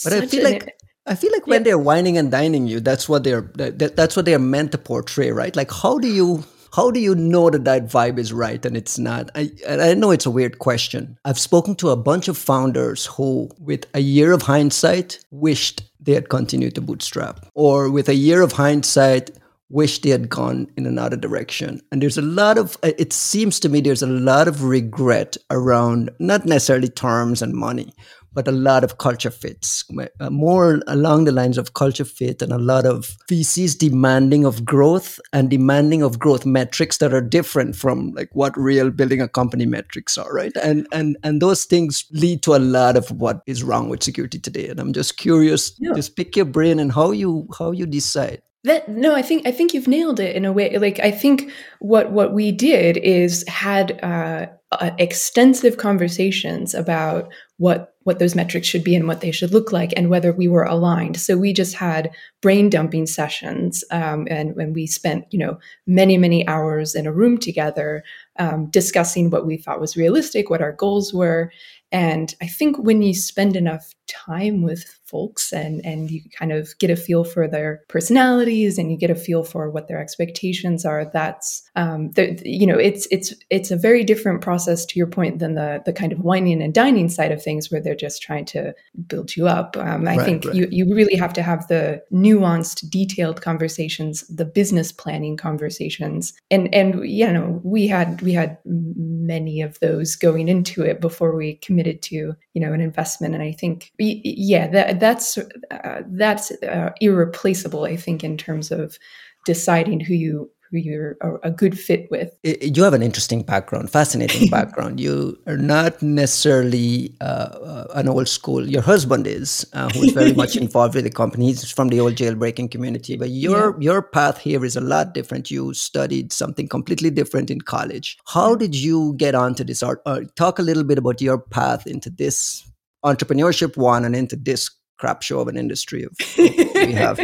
but 0.03 0.13
I 0.13 0.25
feel 0.27 0.43
like 0.43 0.78
I 1.09 1.15
feel 1.15 1.31
like 1.33 1.47
when 1.47 1.61
yeah. 1.61 1.63
they're 1.63 1.79
wining 1.79 2.17
and 2.17 2.31
dining 2.31 2.67
you, 2.67 2.79
that's 2.79 3.09
what 3.09 3.23
they're 3.23 3.51
that, 3.55 3.95
that's 3.95 4.15
what 4.15 4.25
they're 4.25 4.39
meant 4.39 4.71
to 4.71 4.77
portray, 4.77 5.31
right? 5.31 5.55
Like 5.55 5.71
how 5.71 5.97
do 5.97 6.07
you 6.07 6.45
how 6.71 6.91
do 6.91 6.99
you 6.99 7.15
know 7.15 7.49
that 7.49 7.65
that 7.65 7.87
vibe 7.87 8.19
is 8.19 8.31
right 8.31 8.63
and 8.63 8.77
it's 8.77 8.99
not? 8.99 9.31
I 9.35 9.51
I 9.67 9.95
know 9.95 10.11
it's 10.11 10.27
a 10.27 10.31
weird 10.31 10.59
question. 10.59 11.17
I've 11.25 11.39
spoken 11.39 11.75
to 11.77 11.89
a 11.89 11.97
bunch 11.97 12.27
of 12.27 12.37
founders 12.37 13.07
who, 13.07 13.49
with 13.59 13.87
a 13.93 14.01
year 14.01 14.31
of 14.31 14.43
hindsight, 14.43 15.19
wished 15.31 15.81
they 15.99 16.13
had 16.13 16.29
continued 16.29 16.75
to 16.75 16.81
bootstrap, 16.81 17.45
or 17.55 17.89
with 17.89 18.07
a 18.07 18.15
year 18.15 18.41
of 18.41 18.53
hindsight, 18.53 19.31
wish 19.69 19.99
they 19.99 20.09
had 20.09 20.29
gone 20.29 20.67
in 20.77 20.85
another 20.85 21.15
direction. 21.15 21.81
And 21.91 22.01
there's 22.01 22.17
a 22.17 22.23
lot 22.23 22.57
of, 22.57 22.75
uh, 22.83 22.91
it 22.97 23.13
seems 23.13 23.59
to 23.59 23.69
me, 23.69 23.81
there's 23.81 24.01
a 24.01 24.07
lot 24.07 24.47
of 24.47 24.63
regret 24.63 25.37
around 25.51 26.09
not 26.19 26.45
necessarily 26.45 26.89
terms 26.89 27.41
and 27.41 27.53
money, 27.53 27.93
but 28.33 28.47
a 28.47 28.51
lot 28.51 28.83
of 28.83 28.97
culture 28.97 29.31
fits, 29.31 29.83
uh, 30.19 30.29
more 30.29 30.81
along 30.87 31.25
the 31.25 31.31
lines 31.31 31.57
of 31.57 31.73
culture 31.73 32.05
fit 32.05 32.41
and 32.41 32.51
a 32.51 32.57
lot 32.57 32.85
of 32.85 33.17
VCs 33.29 33.77
demanding 33.77 34.45
of 34.45 34.65
growth 34.65 35.19
and 35.33 35.49
demanding 35.49 36.01
of 36.01 36.19
growth 36.19 36.45
metrics 36.45 36.97
that 36.97 37.13
are 37.13 37.21
different 37.21 37.75
from 37.75 38.11
like 38.11 38.29
what 38.33 38.57
real 38.57 38.91
building 38.91 39.21
a 39.21 39.27
company 39.27 39.65
metrics 39.65 40.17
are, 40.17 40.33
right? 40.33 40.55
And 40.57 40.87
and 40.91 41.17
and 41.23 41.41
those 41.41 41.65
things 41.65 42.05
lead 42.11 42.43
to 42.43 42.55
a 42.55 42.59
lot 42.59 42.97
of 42.97 43.09
what 43.11 43.41
is 43.47 43.63
wrong 43.63 43.89
with 43.89 44.03
security 44.03 44.39
today. 44.39 44.69
And 44.69 44.79
I'm 44.79 44.93
just 44.93 45.17
curious, 45.17 45.73
yeah. 45.79 45.93
just 45.95 46.15
pick 46.15 46.35
your 46.35 46.45
brain 46.45 46.79
and 46.79 46.91
how 46.91 47.11
you 47.11 47.47
how 47.57 47.71
you 47.71 47.85
decide. 47.85 48.41
That 48.65 48.89
no, 48.89 49.15
I 49.15 49.21
think 49.21 49.47
I 49.47 49.51
think 49.51 49.73
you've 49.73 49.87
nailed 49.87 50.19
it 50.19 50.35
in 50.35 50.43
a 50.43 50.51
way. 50.51 50.77
Like 50.77 50.99
I 50.99 51.11
think 51.11 51.51
what 51.79 52.11
what 52.11 52.33
we 52.33 52.51
did 52.51 52.97
is 52.97 53.47
had 53.47 53.97
uh, 54.03 54.47
uh, 54.73 54.91
extensive 54.97 55.77
conversations 55.77 56.73
about 56.73 57.31
what 57.57 57.95
what 58.09 58.17
those 58.17 58.33
metrics 58.33 58.67
should 58.67 58.83
be 58.83 58.95
and 58.95 59.07
what 59.07 59.21
they 59.21 59.29
should 59.29 59.53
look 59.53 59.71
like 59.71 59.93
and 59.95 60.09
whether 60.09 60.33
we 60.33 60.47
were 60.47 60.63
aligned. 60.63 61.15
So 61.15 61.37
we 61.37 61.53
just 61.53 61.75
had 61.75 62.09
brain 62.41 62.67
dumping 62.67 63.05
sessions 63.05 63.83
um, 63.91 64.27
and 64.31 64.55
when 64.55 64.73
we 64.73 64.87
spent 64.87 65.25
you 65.29 65.37
know 65.37 65.59
many 65.85 66.17
many 66.17 66.47
hours 66.47 66.95
in 66.95 67.05
a 67.05 67.13
room 67.13 67.37
together 67.37 68.03
um, 68.39 68.65
discussing 68.71 69.29
what 69.29 69.45
we 69.45 69.57
thought 69.57 69.79
was 69.79 69.95
realistic 69.95 70.49
what 70.49 70.63
our 70.63 70.73
goals 70.73 71.13
were. 71.13 71.51
And 71.91 72.33
I 72.41 72.47
think 72.47 72.79
when 72.79 73.03
you 73.03 73.13
spend 73.13 73.55
enough 73.55 73.93
time 74.07 74.63
with 74.63 74.98
folks 75.09 75.51
and 75.51 75.85
and 75.85 76.11
you 76.11 76.21
kind 76.37 76.51
of 76.51 76.77
get 76.79 76.89
a 76.89 76.95
feel 76.95 77.23
for 77.23 77.47
their 77.47 77.81
personalities 77.87 78.77
and 78.77 78.91
you 78.91 78.97
get 78.97 79.09
a 79.09 79.15
feel 79.15 79.43
for 79.43 79.69
what 79.69 79.87
their 79.87 79.99
expectations 79.99 80.85
are, 80.85 81.05
that's 81.11 81.69
um, 81.75 82.11
the, 82.11 82.39
you 82.43 82.67
know 82.67 82.77
it's 82.77 83.07
it's 83.11 83.33
it's 83.49 83.71
a 83.71 83.77
very 83.77 84.03
different 84.03 84.41
process 84.41 84.85
to 84.85 84.99
your 84.99 85.07
point 85.07 85.39
than 85.39 85.55
the 85.55 85.81
the 85.85 85.93
kind 85.93 86.11
of 86.11 86.19
wining 86.19 86.61
and 86.61 86.73
dining 86.73 87.09
side 87.09 87.31
of 87.31 87.41
things 87.41 87.71
where 87.71 87.81
they're 87.81 87.95
just 87.95 88.21
trying 88.21 88.45
to 88.45 88.73
build 89.07 89.35
you 89.35 89.47
up. 89.47 89.75
Um, 89.77 90.07
I 90.07 90.17
right, 90.17 90.25
think 90.25 90.45
right. 90.45 90.55
you 90.55 90.67
you 90.69 90.93
really 90.93 91.15
have 91.15 91.33
to 91.33 91.41
have 91.41 91.67
the 91.67 92.01
nuanced, 92.11 92.89
detailed 92.89 93.41
conversations, 93.41 94.25
the 94.27 94.45
business 94.45 94.91
planning 94.91 95.37
conversations, 95.37 96.33
and 96.51 96.73
and 96.73 97.07
you 97.07 97.31
know 97.31 97.59
we 97.63 97.87
had 97.87 98.21
we 98.21 98.33
had 98.33 98.57
many 98.65 99.61
of 99.61 99.79
those 99.79 100.15
going 100.15 100.47
into 100.47 100.83
it 100.83 101.01
before 101.01 101.35
we 101.35 101.55
committed 101.55 102.01
to 102.01 102.15
you 102.53 102.61
know 102.61 102.73
an 102.73 102.81
investment 102.81 103.33
and 103.33 103.43
i 103.43 103.51
think 103.51 103.91
yeah 103.97 104.67
that 104.67 104.98
that's 104.99 105.37
uh, 105.37 106.01
that's 106.07 106.51
uh, 106.63 106.91
irreplaceable 107.01 107.85
i 107.85 107.95
think 107.95 108.23
in 108.23 108.37
terms 108.37 108.71
of 108.71 108.97
deciding 109.45 109.99
who 109.99 110.13
you 110.13 110.49
who 110.71 110.77
you're 110.77 111.17
a, 111.43 111.49
good 111.49 111.77
fit 111.79 112.07
with. 112.11 112.37
You 112.43 112.83
have 112.83 112.93
an 112.93 113.01
interesting 113.01 113.41
background, 113.41 113.89
fascinating 113.89 114.49
background. 114.51 114.99
You 114.99 115.37
are 115.47 115.57
not 115.57 116.01
necessarily 116.01 117.15
uh, 117.21 117.23
uh, 117.23 117.87
an 117.95 118.07
old 118.07 118.27
school. 118.27 118.67
Your 118.67 118.81
husband 118.81 119.25
is, 119.25 119.65
uh, 119.73 119.89
who 119.89 120.03
is 120.03 120.13
very 120.13 120.33
much 120.33 120.55
involved 120.65 120.95
with 120.95 121.05
the 121.05 121.09
company. 121.09 121.47
He's 121.47 121.71
from 121.71 121.87
the 121.87 121.99
old 121.99 122.15
jailbreaking 122.15 122.69
community. 122.71 123.17
But 123.17 123.29
your 123.29 123.71
yeah. 123.79 123.93
your 123.93 124.01
path 124.01 124.37
here 124.37 124.63
is 124.63 124.75
a 124.75 124.81
lot 124.81 125.13
different. 125.13 125.49
You 125.49 125.73
studied 125.73 126.31
something 126.31 126.67
completely 126.67 127.09
different 127.09 127.49
in 127.49 127.61
college. 127.61 128.17
How 128.27 128.55
did 128.55 128.75
you 128.75 129.15
get 129.17 129.35
onto 129.35 129.63
this 129.63 129.81
art? 129.81 130.01
Uh, 130.05 130.21
talk 130.35 130.59
a 130.59 130.63
little 130.63 130.83
bit 130.83 130.97
about 130.97 131.21
your 131.21 131.39
path 131.39 131.87
into 131.87 132.09
this 132.09 132.63
entrepreneurship 133.03 133.77
one 133.77 134.05
and 134.05 134.15
into 134.15 134.35
this 134.35 134.69
crap 134.99 135.21
show 135.21 135.39
of 135.39 135.47
an 135.47 135.57
industry 135.57 136.03
of, 136.03 136.11
we 136.37 136.91
have. 136.93 137.19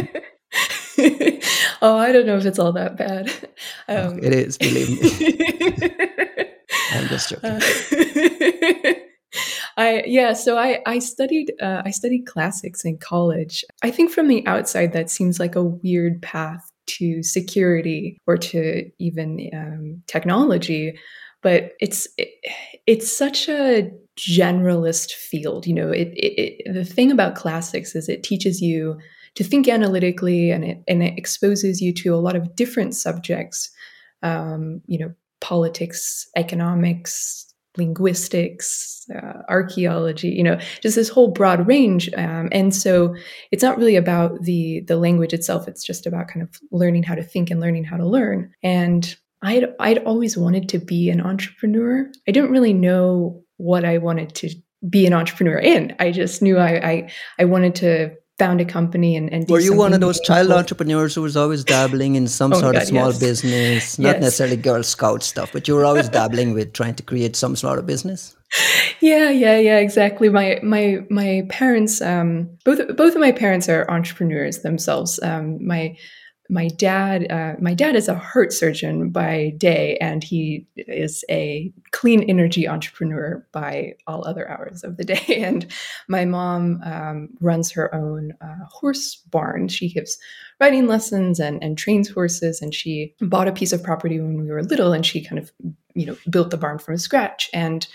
oh, 1.82 1.96
I 1.96 2.10
don't 2.12 2.26
know 2.26 2.36
if 2.36 2.46
it's 2.46 2.58
all 2.58 2.72
that 2.72 2.96
bad. 2.96 3.30
Oh, 3.88 4.08
um, 4.08 4.18
it 4.18 4.32
is, 4.32 4.58
believe 4.58 4.90
me. 4.90 5.36
I'm 6.92 7.08
just 7.08 7.28
joking. 7.30 7.50
Uh, 7.50 7.60
I 9.76 10.04
yeah, 10.06 10.32
so 10.32 10.56
I 10.56 10.80
I 10.86 10.98
studied 10.98 11.52
uh, 11.60 11.82
I 11.84 11.90
studied 11.90 12.26
classics 12.26 12.84
in 12.84 12.96
college. 12.96 13.64
I 13.82 13.90
think 13.90 14.10
from 14.10 14.28
the 14.28 14.46
outside 14.46 14.92
that 14.94 15.10
seems 15.10 15.38
like 15.38 15.54
a 15.54 15.64
weird 15.64 16.22
path 16.22 16.70
to 16.86 17.22
security 17.22 18.18
or 18.26 18.38
to 18.38 18.90
even 18.98 19.50
um, 19.52 20.02
technology, 20.06 20.98
but 21.42 21.72
it's 21.80 22.08
it, 22.16 22.30
it's 22.86 23.14
such 23.14 23.48
a 23.48 23.90
generalist 24.18 25.12
field. 25.12 25.66
You 25.66 25.74
know, 25.74 25.90
it, 25.90 26.08
it, 26.14 26.62
it 26.66 26.72
the 26.74 26.84
thing 26.84 27.10
about 27.10 27.34
classics 27.34 27.94
is 27.94 28.08
it 28.08 28.22
teaches 28.22 28.60
you 28.60 28.98
to 29.36 29.44
think 29.44 29.68
analytically 29.68 30.50
and 30.50 30.64
it, 30.64 30.82
and 30.88 31.02
it 31.02 31.16
exposes 31.16 31.80
you 31.80 31.92
to 31.92 32.14
a 32.14 32.16
lot 32.16 32.34
of 32.34 32.56
different 32.56 32.94
subjects 32.94 33.70
um, 34.22 34.80
you 34.86 34.98
know 34.98 35.12
politics 35.40 36.26
economics 36.36 37.44
linguistics 37.76 39.04
uh, 39.14 39.42
archaeology 39.50 40.28
you 40.28 40.42
know 40.42 40.58
just 40.80 40.96
this 40.96 41.10
whole 41.10 41.28
broad 41.28 41.66
range 41.66 42.10
um, 42.16 42.48
and 42.50 42.74
so 42.74 43.14
it's 43.52 43.62
not 43.62 43.76
really 43.76 43.96
about 43.96 44.42
the 44.42 44.80
the 44.88 44.96
language 44.96 45.34
itself 45.34 45.68
it's 45.68 45.84
just 45.84 46.06
about 46.06 46.26
kind 46.26 46.42
of 46.42 46.58
learning 46.72 47.02
how 47.02 47.14
to 47.14 47.22
think 47.22 47.50
and 47.50 47.60
learning 47.60 47.84
how 47.84 47.98
to 47.98 48.08
learn 48.08 48.50
and 48.62 49.16
I'd, 49.46 49.74
I'd 49.78 49.98
always 49.98 50.36
wanted 50.36 50.68
to 50.70 50.78
be 50.78 51.08
an 51.08 51.20
entrepreneur. 51.20 52.10
I 52.28 52.32
didn't 52.32 52.50
really 52.50 52.72
know 52.72 53.44
what 53.58 53.84
I 53.84 53.98
wanted 53.98 54.34
to 54.36 54.50
be 54.88 55.06
an 55.06 55.12
entrepreneur 55.12 55.58
in. 55.58 55.94
I 56.00 56.10
just 56.10 56.42
knew 56.42 56.58
I, 56.58 56.90
I, 56.90 57.12
I 57.38 57.44
wanted 57.44 57.76
to 57.76 58.16
found 58.38 58.60
a 58.60 58.66
company 58.66 59.16
and, 59.16 59.32
and 59.32 59.48
were 59.48 59.60
you 59.60 59.74
one 59.74 59.94
of 59.94 60.00
those 60.00 60.20
child 60.20 60.50
entrepreneurs 60.50 61.14
who 61.14 61.22
was 61.22 61.38
always 61.38 61.64
dabbling 61.64 62.16
in 62.16 62.28
some 62.28 62.52
oh 62.52 62.60
sort 62.60 62.74
God, 62.74 62.82
of 62.82 62.88
small 62.88 63.06
yes. 63.06 63.18
business 63.18 63.98
not 63.98 64.16
yes. 64.16 64.20
necessarily 64.20 64.56
girl 64.56 64.82
scout 64.82 65.22
stuff 65.22 65.50
but 65.54 65.66
you 65.66 65.74
were 65.74 65.86
always 65.86 66.10
dabbling 66.10 66.52
with 66.52 66.74
trying 66.74 66.94
to 66.94 67.02
create 67.02 67.34
some 67.34 67.56
sort 67.56 67.78
of 67.78 67.86
business 67.86 68.36
yeah 69.00 69.30
yeah 69.30 69.56
yeah 69.56 69.78
exactly 69.78 70.28
my 70.28 70.60
my 70.62 70.98
my 71.08 71.46
parents 71.48 72.02
um 72.02 72.46
both 72.66 72.78
both 72.94 73.14
of 73.14 73.20
my 73.22 73.32
parents 73.32 73.70
are 73.70 73.90
entrepreneurs 73.90 74.60
themselves 74.60 75.18
um 75.22 75.56
my 75.66 75.96
my 76.48 76.68
dad 76.68 77.30
uh, 77.30 77.54
my 77.60 77.74
dad 77.74 77.96
is 77.96 78.08
a 78.08 78.14
heart 78.14 78.52
surgeon 78.52 79.10
by 79.10 79.52
day 79.56 79.96
and 80.00 80.22
he 80.22 80.66
is 80.76 81.24
a 81.30 81.72
clean 81.92 82.22
energy 82.24 82.68
entrepreneur 82.68 83.46
by 83.52 83.94
all 84.06 84.26
other 84.26 84.48
hours 84.48 84.84
of 84.84 84.96
the 84.96 85.04
day. 85.04 85.22
And 85.46 85.66
my 86.08 86.24
mom 86.24 86.80
um, 86.84 87.28
runs 87.40 87.70
her 87.72 87.94
own 87.94 88.32
uh, 88.40 88.64
horse 88.68 89.16
barn. 89.30 89.68
She 89.68 89.88
gives 89.92 90.18
riding 90.60 90.86
lessons 90.86 91.38
and, 91.38 91.62
and 91.62 91.76
trains 91.78 92.08
horses 92.08 92.60
and 92.60 92.74
she 92.74 93.14
bought 93.20 93.48
a 93.48 93.52
piece 93.52 93.72
of 93.72 93.82
property 93.82 94.20
when 94.20 94.40
we 94.40 94.50
were 94.50 94.62
little 94.62 94.92
and 94.92 95.04
she 95.04 95.24
kind 95.24 95.38
of 95.38 95.52
you 95.94 96.06
know 96.06 96.16
built 96.30 96.50
the 96.50 96.56
barn 96.56 96.78
from 96.78 96.96
scratch. 96.96 97.50
And 97.52 97.86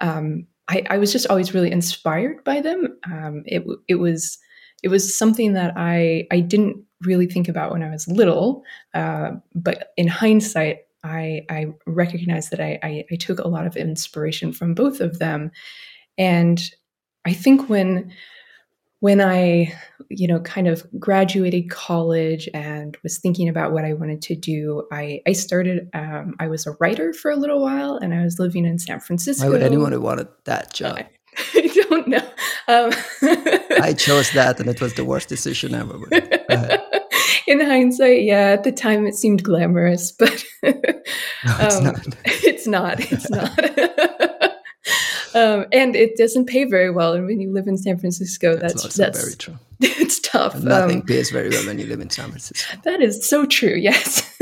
um, 0.00 0.46
I, 0.68 0.82
I, 0.90 0.98
was 0.98 1.12
just 1.12 1.26
always 1.28 1.54
really 1.54 1.70
inspired 1.70 2.42
by 2.44 2.60
them. 2.60 2.98
Um, 3.04 3.42
it, 3.46 3.64
it 3.88 3.94
was 3.96 4.38
it 4.82 4.88
was 4.88 5.16
something 5.16 5.54
that 5.54 5.72
I 5.76 6.26
I 6.30 6.40
didn't 6.40 6.84
really 7.02 7.26
think 7.26 7.48
about 7.48 7.72
when 7.72 7.82
I 7.82 7.90
was 7.90 8.08
little, 8.08 8.64
uh, 8.94 9.32
but 9.54 9.92
in 9.96 10.08
hindsight, 10.08 10.80
I 11.04 11.44
I 11.50 11.66
recognized 11.86 12.50
that 12.50 12.60
I, 12.60 12.78
I 12.82 13.04
I 13.10 13.16
took 13.16 13.38
a 13.38 13.48
lot 13.48 13.66
of 13.66 13.76
inspiration 13.76 14.52
from 14.52 14.74
both 14.74 15.00
of 15.00 15.18
them, 15.18 15.50
and 16.18 16.60
I 17.24 17.32
think 17.32 17.68
when 17.68 18.12
when 19.00 19.20
I, 19.20 19.72
you 20.08 20.26
know, 20.26 20.40
kind 20.40 20.66
of 20.66 20.84
graduated 20.98 21.70
college 21.70 22.48
and 22.54 22.96
was 23.02 23.18
thinking 23.18 23.48
about 23.48 23.72
what 23.72 23.84
I 23.84 23.92
wanted 23.92 24.22
to 24.22 24.34
do, 24.34 24.86
I, 24.90 25.20
I 25.26 25.32
started, 25.32 25.88
um, 25.92 26.34
I 26.40 26.48
was 26.48 26.66
a 26.66 26.72
writer 26.80 27.12
for 27.12 27.30
a 27.30 27.36
little 27.36 27.60
while 27.60 27.98
and 27.98 28.14
I 28.14 28.24
was 28.24 28.38
living 28.38 28.64
in 28.64 28.78
San 28.78 29.00
Francisco. 29.00 29.44
Why 29.44 29.52
would 29.52 29.62
anyone 29.62 29.92
have 29.92 30.02
wanted 30.02 30.28
that 30.44 30.72
job? 30.74 30.98
I 31.54 31.84
don't 31.88 32.08
know. 32.08 32.30
Um, 32.68 32.92
I 33.82 33.94
chose 33.96 34.30
that, 34.32 34.58
and 34.58 34.68
it 34.70 34.80
was 34.80 34.94
the 34.94 35.04
worst 35.04 35.28
decision 35.28 35.74
ever. 35.74 35.98
In 37.46 37.60
hindsight, 37.60 38.22
yeah, 38.22 38.50
at 38.50 38.64
the 38.64 38.72
time 38.72 39.06
it 39.06 39.14
seemed 39.14 39.42
glamorous, 39.42 40.12
but 40.18 40.44
no, 40.62 40.72
it's, 41.44 41.76
um, 41.76 41.84
not. 41.84 42.06
it's 42.24 42.66
not. 42.66 43.12
It's 43.12 43.30
not. 43.30 44.52
Um, 45.34 45.66
and 45.70 45.94
it 45.94 46.16
doesn't 46.16 46.46
pay 46.46 46.64
very 46.64 46.90
well. 46.90 47.12
And 47.12 47.26
when 47.26 47.40
you 47.40 47.52
live 47.52 47.66
in 47.66 47.76
San 47.76 47.98
Francisco, 47.98 48.56
that's 48.56 48.82
that's, 48.82 48.96
that's 48.96 49.22
very 49.22 49.36
true. 49.36 49.58
It's 49.80 50.18
tough. 50.20 50.54
And 50.54 50.64
nothing 50.64 51.00
um, 51.00 51.06
pays 51.06 51.30
very 51.30 51.50
well 51.50 51.66
when 51.66 51.78
you 51.78 51.84
live 51.84 52.00
in 52.00 52.08
San 52.08 52.30
Francisco. 52.30 52.78
That 52.84 53.02
is 53.02 53.28
so 53.28 53.44
true. 53.44 53.74
Yes. 53.74 54.34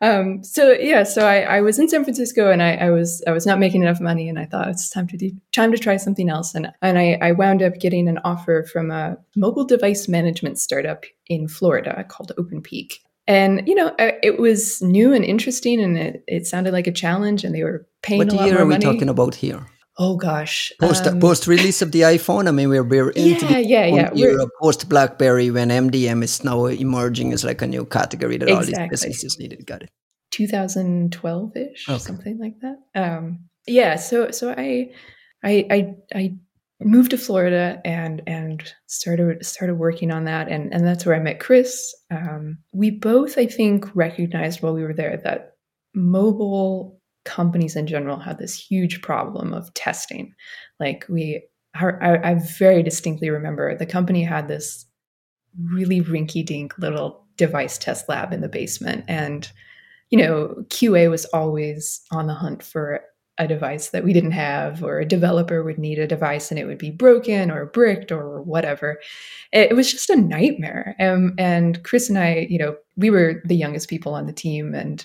Um, 0.00 0.44
so 0.44 0.72
yeah, 0.72 1.02
so 1.02 1.26
I, 1.26 1.40
I 1.40 1.60
was 1.60 1.78
in 1.78 1.88
San 1.88 2.04
Francisco 2.04 2.50
and 2.50 2.62
I, 2.62 2.74
I, 2.74 2.90
was 2.90 3.22
I 3.26 3.32
was 3.32 3.46
not 3.46 3.58
making 3.58 3.82
enough 3.82 4.00
money, 4.00 4.28
and 4.28 4.38
I 4.38 4.46
thought 4.46 4.68
it's 4.68 4.90
time 4.90 5.08
to 5.08 5.16
do 5.16 5.30
time 5.52 5.72
to 5.72 5.78
try 5.78 5.96
something 5.96 6.28
else, 6.28 6.54
and 6.54 6.70
and 6.82 6.98
I, 6.98 7.18
I 7.20 7.32
wound 7.32 7.62
up 7.62 7.74
getting 7.80 8.08
an 8.08 8.18
offer 8.24 8.64
from 8.70 8.90
a 8.90 9.16
mobile 9.36 9.64
device 9.64 10.08
management 10.08 10.58
startup 10.58 11.04
in 11.26 11.48
Florida 11.48 12.04
called 12.08 12.32
OpenPeak. 12.38 12.94
And 13.26 13.66
you 13.68 13.74
know, 13.74 13.94
it 13.98 14.38
was 14.38 14.80
new 14.80 15.12
and 15.12 15.24
interesting, 15.24 15.80
and 15.80 15.98
it, 15.98 16.24
it 16.26 16.46
sounded 16.46 16.72
like 16.72 16.86
a 16.86 16.92
challenge, 16.92 17.44
and 17.44 17.54
they 17.54 17.62
were 17.62 17.86
paying. 18.02 18.18
What 18.18 18.32
a 18.32 18.36
lot 18.36 18.46
year 18.46 18.58
are 18.58 18.66
we 18.66 18.74
money. 18.74 18.84
talking 18.84 19.08
about 19.08 19.34
here? 19.34 19.66
Oh 20.00 20.16
gosh, 20.16 20.72
Post 20.80 21.06
um, 21.08 21.18
post 21.18 21.48
release 21.48 21.82
of 21.82 21.90
the 21.90 22.02
iPhone. 22.02 22.46
I 22.46 22.52
mean, 22.52 22.68
we're 22.68 22.84
we're 22.84 23.10
into 23.10 23.46
yeah, 23.46 23.54
the 23.54 23.62
yeah, 23.64 24.10
yeah. 24.14 24.42
of 24.42 24.50
post 24.62 24.88
BlackBerry 24.88 25.50
when 25.50 25.70
MDM 25.70 26.22
is 26.22 26.44
now 26.44 26.66
emerging 26.66 27.32
as 27.32 27.44
like 27.44 27.60
a 27.62 27.66
new 27.66 27.84
category 27.84 28.36
that 28.38 28.48
all 28.48 28.62
these 28.64 28.78
businesses 28.88 29.38
needed. 29.40 29.66
Got 29.66 29.82
it. 29.82 29.90
2012 30.30 31.56
ish, 31.56 31.88
Okay. 31.88 31.98
something 31.98 32.38
like 32.38 32.54
that. 32.60 32.76
Um, 32.94 33.40
yeah, 33.66 33.96
so 33.96 34.30
so 34.30 34.54
I, 34.56 34.92
I 35.42 35.66
I 35.70 35.94
I 36.14 36.36
moved 36.80 37.10
to 37.10 37.18
Florida 37.18 37.80
and 37.84 38.22
and 38.26 38.72
started 38.86 39.44
started 39.44 39.74
working 39.74 40.12
on 40.12 40.24
that, 40.24 40.48
and 40.48 40.72
and 40.72 40.86
that's 40.86 41.04
where 41.06 41.16
I 41.16 41.20
met 41.20 41.40
Chris. 41.40 41.94
Um, 42.10 42.58
we 42.72 42.90
both, 42.90 43.36
I 43.36 43.46
think, 43.46 43.84
recognized 43.96 44.62
while 44.62 44.74
we 44.74 44.82
were 44.82 44.94
there 44.94 45.16
that 45.24 45.54
mobile 45.94 46.97
companies 47.28 47.76
in 47.76 47.86
general 47.86 48.18
had 48.18 48.38
this 48.38 48.54
huge 48.54 49.02
problem 49.02 49.52
of 49.52 49.72
testing. 49.74 50.34
Like 50.80 51.04
we, 51.08 51.42
I, 51.74 52.18
I 52.30 52.34
very 52.58 52.82
distinctly 52.82 53.30
remember 53.30 53.76
the 53.76 53.86
company 53.86 54.24
had 54.24 54.48
this 54.48 54.86
really 55.62 56.00
rinky-dink 56.00 56.76
little 56.78 57.24
device 57.36 57.78
test 57.78 58.08
lab 58.08 58.32
in 58.32 58.40
the 58.40 58.48
basement, 58.48 59.04
and 59.06 59.50
you 60.10 60.18
know, 60.18 60.54
QA 60.68 61.10
was 61.10 61.26
always 61.26 62.00
on 62.10 62.26
the 62.26 62.34
hunt 62.34 62.62
for 62.62 63.02
a 63.38 63.46
device 63.46 63.90
that 63.90 64.04
we 64.04 64.12
didn't 64.12 64.32
have, 64.32 64.82
or 64.82 64.98
a 64.98 65.06
developer 65.06 65.62
would 65.62 65.78
need 65.78 65.98
a 65.98 66.08
device 66.08 66.50
and 66.50 66.58
it 66.58 66.66
would 66.66 66.78
be 66.78 66.90
broken 66.90 67.50
or 67.50 67.66
bricked 67.66 68.10
or 68.10 68.42
whatever. 68.42 68.98
It, 69.52 69.76
was 69.76 69.92
just 69.92 70.10
a 70.10 70.16
nightmare. 70.16 70.96
Um, 70.98 71.34
and 71.38 71.82
Chris 71.84 72.08
and 72.08 72.18
I, 72.18 72.48
you 72.50 72.58
know, 72.58 72.76
we 72.96 73.10
were 73.10 73.40
the 73.44 73.54
youngest 73.54 73.88
people 73.88 74.14
on 74.14 74.26
the 74.26 74.32
team 74.32 74.74
and 74.74 75.04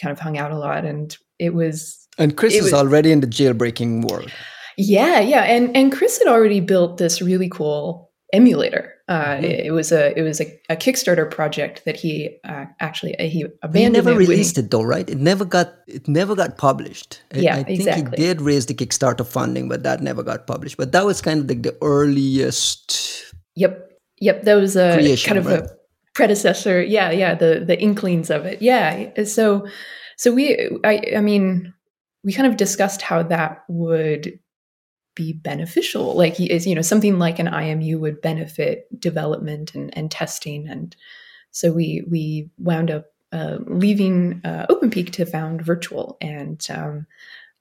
kind 0.00 0.10
of 0.10 0.18
hung 0.18 0.38
out 0.38 0.50
a 0.50 0.58
lot. 0.58 0.86
And 0.86 1.16
it 1.44 1.54
was, 1.54 2.06
And 2.18 2.36
Chris 2.36 2.54
is 2.54 2.64
was- 2.64 2.72
already 2.74 3.10
in 3.12 3.20
the 3.20 3.26
jailbreaking 3.38 4.10
world. 4.10 4.30
yeah, 4.76 5.20
yeah. 5.20 5.42
And 5.54 5.76
and 5.76 5.92
Chris 5.92 6.18
had 6.18 6.28
already 6.34 6.60
built 6.60 6.98
this 6.98 7.20
really 7.22 7.48
cool 7.48 8.10
emulator. 8.32 8.90
Uh, 9.06 9.36
Mhm. 9.36 9.42
it, 9.44 9.66
it 9.66 9.70
was 9.78 9.92
a 9.92 10.18
it 10.18 10.22
was 10.22 10.40
a, 10.40 10.46
a 10.70 10.76
Kickstarter 10.76 11.26
project 11.30 11.82
that 11.84 11.94
he 12.04 12.38
uh, 12.48 12.64
actually 12.80 13.12
uh, 13.18 13.28
he 13.34 13.44
He 13.74 13.88
never 13.88 14.12
it 14.12 14.16
released 14.16 14.56
it 14.58 14.70
though, 14.70 14.82
right? 14.94 15.08
It 15.10 15.18
never 15.18 15.44
got 15.44 15.68
it 15.86 16.08
never 16.08 16.34
got 16.34 16.56
published. 16.56 17.20
I- 17.34 17.38
Yeah, 17.46 17.56
I 17.60 17.62
think 17.64 17.80
exactly. 17.80 18.16
he 18.16 18.24
did 18.26 18.40
raise 18.40 18.64
the 18.66 18.74
Kickstarter 18.74 19.26
funding, 19.26 19.68
but 19.68 19.82
that 19.82 20.00
never 20.00 20.22
got 20.22 20.46
published. 20.46 20.76
But 20.78 20.92
that 20.92 21.04
was 21.04 21.20
kind 21.20 21.40
of 21.42 21.48
like 21.50 21.62
the 21.62 21.76
earliest 21.82 23.24
Yep. 23.56 23.90
Yep. 24.20 24.42
That 24.44 24.54
was 24.54 24.76
a 24.76 24.94
Creation, 24.94 25.28
kind 25.28 25.38
of 25.38 25.46
right? 25.46 25.62
a 25.62 25.68
predecessor. 26.14 26.82
Yeah. 26.82 27.10
Yeah. 27.10 27.34
The, 27.34 27.62
the 27.66 27.78
inklings 27.80 28.30
of 28.30 28.46
it. 28.46 28.62
Yeah. 28.62 29.24
So, 29.24 29.66
so 30.16 30.32
we, 30.32 30.78
I, 30.84 31.02
I 31.16 31.20
mean, 31.20 31.72
we 32.22 32.32
kind 32.32 32.46
of 32.46 32.56
discussed 32.56 33.02
how 33.02 33.22
that 33.24 33.64
would 33.68 34.38
be 35.14 35.32
beneficial. 35.32 36.14
Like, 36.16 36.40
is, 36.40 36.66
you 36.66 36.74
know, 36.74 36.82
something 36.82 37.18
like 37.18 37.38
an 37.38 37.46
IMU 37.46 37.98
would 38.00 38.20
benefit 38.20 38.88
development 38.98 39.74
and, 39.74 39.96
and 39.96 40.10
testing. 40.10 40.68
And 40.68 40.94
so 41.50 41.72
we, 41.72 42.04
we 42.10 42.50
wound 42.58 42.90
up 42.90 43.06
uh, 43.32 43.58
leaving 43.66 44.40
uh, 44.44 44.66
OpenPeak 44.70 45.12
to 45.12 45.26
found 45.26 45.62
Virtual. 45.62 46.16
And, 46.20 46.64
um, 46.70 47.06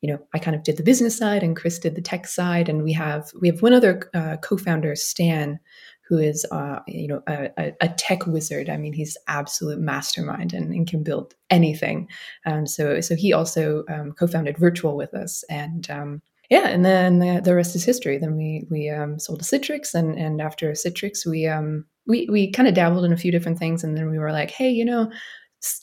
you 0.04 0.12
know, 0.12 0.20
I 0.34 0.40
kind 0.40 0.54
of 0.54 0.64
did 0.64 0.76
the 0.76 0.84
business 0.84 1.18
side, 1.18 1.44
and 1.44 1.56
Chris 1.56 1.80
did 1.80 1.96
the 1.96 2.02
tech 2.02 2.28
side, 2.28 2.68
and 2.68 2.84
we 2.84 2.92
have 2.92 3.32
we 3.40 3.48
have 3.48 3.62
one 3.62 3.72
other 3.72 4.12
uh, 4.14 4.36
co-founder, 4.36 4.98
Stan, 4.98 5.62
who 6.08 6.18
is 6.18 6.46
uh, 6.52 6.80
you 6.88 7.08
know 7.08 7.22
a, 7.28 7.74
a, 7.82 7.90
tech 7.90 8.28
wizard. 8.28 8.70
I 8.70 8.78
mean, 8.78 8.94
he's 8.94 9.18
absolute 9.28 9.80
mastermind 9.80 10.54
and, 10.54 10.74
and 10.74 10.88
can 10.88 11.04
build 11.04 11.34
anything. 11.50 12.10
Um, 12.46 12.66
so 12.68 13.02
so 13.02 13.16
he 13.16 13.34
also 13.34 13.84
um, 13.90 14.12
co-founded 14.12 14.58
Virtual 14.58 14.98
with 14.98 15.14
us, 15.14 15.44
and 15.50 15.90
um, 15.90 16.22
yeah, 16.50 16.68
and 16.68 16.84
then 16.84 17.20
the, 17.20 17.42
the 17.44 17.56
rest 17.56 17.76
is 17.76 17.84
history. 17.84 18.18
Then 18.18 18.36
we 18.36 18.68
we 18.70 18.90
um, 18.90 19.20
sold 19.20 19.42
to 19.42 19.46
Citrix, 19.46 19.94
and 19.94 20.18
and 20.20 20.42
after 20.42 20.72
Citrix, 20.72 21.26
we 21.26 21.48
um 21.48 21.86
we 22.06 22.28
we 22.30 22.52
kind 22.52 22.68
of 22.68 22.76
dabbled 22.76 23.06
in 23.06 23.14
a 23.14 23.18
few 23.18 23.32
different 23.32 23.60
things, 23.60 23.84
and 23.84 23.98
then 23.98 24.10
we 24.10 24.20
were 24.20 24.32
like, 24.32 24.52
hey, 24.52 24.70
you 24.70 24.86
know. 24.86 25.12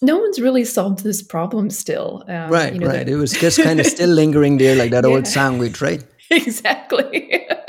No 0.03 0.19
one's 0.19 0.39
really 0.39 0.67
solved 0.67 1.05
this 1.05 1.23
problem 1.23 1.71
still. 1.71 2.23
Um, 2.29 2.51
right, 2.51 2.75
you 2.75 2.81
know, 2.81 2.89
right. 2.89 3.07
the- 3.07 3.13
It 3.13 3.17
was 3.17 3.33
just 3.33 3.63
kind 3.63 3.81
of 3.81 3.87
still 3.87 4.11
lingering 4.11 4.59
there, 4.59 4.77
like 4.77 4.91
that 4.91 5.07
old 5.07 5.27
sandwich, 5.37 5.81
right? 5.81 6.05
exactly. 6.31 7.47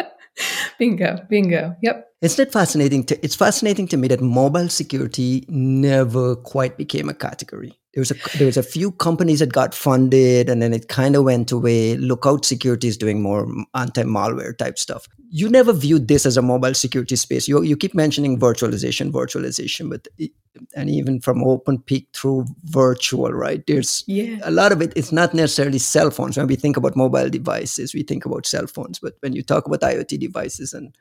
bingo, 0.81 1.15
bingo. 1.29 1.75
Yep. 1.83 2.07
Isn't 2.21 2.47
it 2.47 2.51
fascinating? 2.51 3.03
To, 3.03 3.23
it's 3.23 3.35
fascinating 3.35 3.87
to 3.89 3.97
me 3.97 4.07
that 4.07 4.19
mobile 4.19 4.67
security 4.67 5.45
never 5.47 6.35
quite 6.35 6.75
became 6.75 7.07
a 7.07 7.13
category. 7.13 7.77
There 7.93 7.99
was 8.01 8.11
a 8.11 8.37
there 8.37 8.45
was 8.45 8.55
a 8.55 8.63
few 8.63 8.91
companies 8.91 9.39
that 9.39 9.51
got 9.51 9.73
funded, 9.75 10.49
and 10.49 10.61
then 10.61 10.73
it 10.73 10.87
kind 10.87 11.15
of 11.17 11.25
went 11.25 11.51
away. 11.51 11.97
Lookout 11.97 12.45
Security 12.45 12.87
is 12.87 12.97
doing 12.97 13.21
more 13.21 13.45
anti 13.75 14.03
malware 14.03 14.57
type 14.57 14.79
stuff. 14.79 15.07
You 15.29 15.49
never 15.49 15.73
viewed 15.73 16.07
this 16.07 16.25
as 16.25 16.37
a 16.37 16.41
mobile 16.41 16.73
security 16.73 17.17
space. 17.17 17.49
You 17.49 17.61
you 17.63 17.75
keep 17.75 17.93
mentioning 17.93 18.39
virtualization, 18.39 19.11
virtualization, 19.11 19.89
but 19.89 20.07
it, 20.17 20.31
and 20.73 20.89
even 20.89 21.19
from 21.19 21.43
OpenPeak 21.43 22.07
through 22.13 22.45
virtual, 22.63 23.31
right? 23.33 23.65
There's 23.67 24.05
Yeah. 24.07 24.39
a 24.43 24.51
lot 24.51 24.71
of 24.71 24.81
it 24.81 24.93
it's 24.95 25.11
not 25.11 25.33
necessarily 25.33 25.77
cell 25.79 26.11
phones 26.11 26.37
when 26.37 26.47
we 26.47 26.55
think 26.55 26.77
about 26.77 26.95
mobile 26.95 27.29
devices 27.29 27.93
we 27.93 28.03
think 28.03 28.25
about 28.25 28.45
cell 28.45 28.67
phones 28.67 28.99
but 28.99 29.15
when 29.21 29.33
you 29.33 29.41
talk 29.43 29.65
about 29.65 29.81
iot 29.81 30.17
devices 30.19 30.73
and 30.73 30.95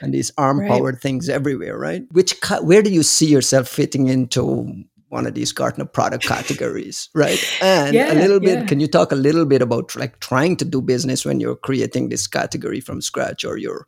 and 0.00 0.12
these 0.14 0.32
arm 0.38 0.66
powered 0.66 1.00
things 1.00 1.28
everywhere 1.28 1.78
right 1.78 2.04
which 2.12 2.34
where 2.62 2.82
do 2.82 2.90
you 2.90 3.02
see 3.02 3.26
yourself 3.26 3.68
fitting 3.68 4.08
into 4.08 4.66
one 5.14 5.26
of 5.30 5.34
these 5.34 5.52
gartner 5.52 5.86
product 5.98 6.24
categories 6.34 7.08
right 7.14 7.42
and 7.62 7.94
Yeah, 7.94 8.12
a 8.12 8.16
little 8.22 8.40
bit 8.40 8.58
yeah. 8.60 8.66
can 8.70 8.80
you 8.80 8.88
talk 8.88 9.12
a 9.12 9.20
little 9.26 9.46
bit 9.46 9.62
about 9.62 9.94
like 9.96 10.18
trying 10.20 10.56
to 10.58 10.64
do 10.76 10.82
business 10.82 11.24
when 11.24 11.40
you're 11.40 11.60
creating 11.68 12.08
this 12.10 12.26
category 12.38 12.80
from 12.80 13.00
scratch 13.00 13.44
or 13.44 13.56
you're 13.56 13.86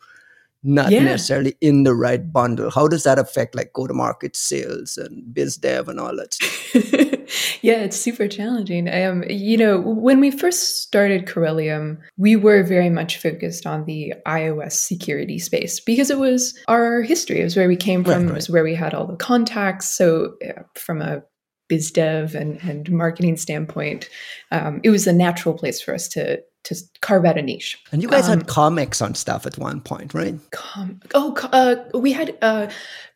not 0.63 0.91
Yeah. 0.93 1.05
necessarily 1.05 1.55
in 1.61 1.83
the 1.89 1.95
right 1.95 2.25
bundle 2.33 2.71
how 2.71 2.87
does 2.89 3.03
that 3.09 3.19
affect 3.25 3.55
like 3.55 3.73
go 3.73 3.87
to 3.87 3.95
market 3.95 4.37
sales 4.37 4.97
and 4.97 5.35
biz 5.35 5.57
dev 5.67 5.89
and 5.89 6.01
all 6.01 6.17
that 6.17 6.35
stuff 6.35 6.75
yeah, 7.63 7.81
it's 7.81 7.97
super 7.97 8.29
challenging. 8.29 8.89
Um, 8.93 9.25
you 9.29 9.57
know, 9.57 9.81
when 9.81 10.21
we 10.21 10.31
first 10.31 10.83
started 10.83 11.27
Corellium, 11.27 11.99
we 12.17 12.37
were 12.37 12.63
very 12.63 12.91
much 12.91 13.19
focused 13.19 13.67
on 13.67 13.85
the 13.85 14.15
iOS 14.27 14.73
security 14.73 15.39
space 15.39 15.81
because 15.81 16.11
it 16.11 16.19
was 16.19 16.59
our 16.69 17.03
history. 17.03 17.41
It 17.41 17.45
was 17.45 17.57
where 17.57 17.69
we 17.69 17.77
came 17.77 18.03
Right, 18.03 18.15
from. 18.15 18.29
It 18.29 18.35
was 18.35 18.51
where 18.51 18.65
we 18.65 18.75
had 18.75 18.95
all 18.95 19.07
the 19.07 19.17
contacts. 19.17 19.89
So, 19.89 20.35
uh, 20.47 20.63
from 20.75 21.03
a 21.03 21.23
biz 21.69 21.91
dev 21.91 22.35
and, 22.35 22.63
and 22.63 22.91
marketing 22.91 23.37
standpoint, 23.37 24.09
um, 24.53 24.81
it 24.85 24.91
was 24.91 25.07
a 25.07 25.13
natural 25.13 25.55
place 25.55 25.81
for 25.81 25.95
us 25.95 26.09
to 26.09 26.41
to 26.67 26.75
carve 27.01 27.25
out 27.25 27.39
a 27.39 27.43
niche. 27.43 27.79
and 27.93 28.03
you 28.03 28.09
guys 28.09 28.29
Um, 28.29 28.39
had 28.39 28.47
comex 28.49 29.01
on 29.01 29.15
stuff 29.15 29.47
at 29.47 29.57
one 29.59 29.81
point 29.81 30.15
right 30.15 30.35
Com- 30.51 31.01
oh, 31.15 31.35
uh, 31.53 31.77
we 31.99 32.11
had 32.13 32.37
uh, 32.43 32.67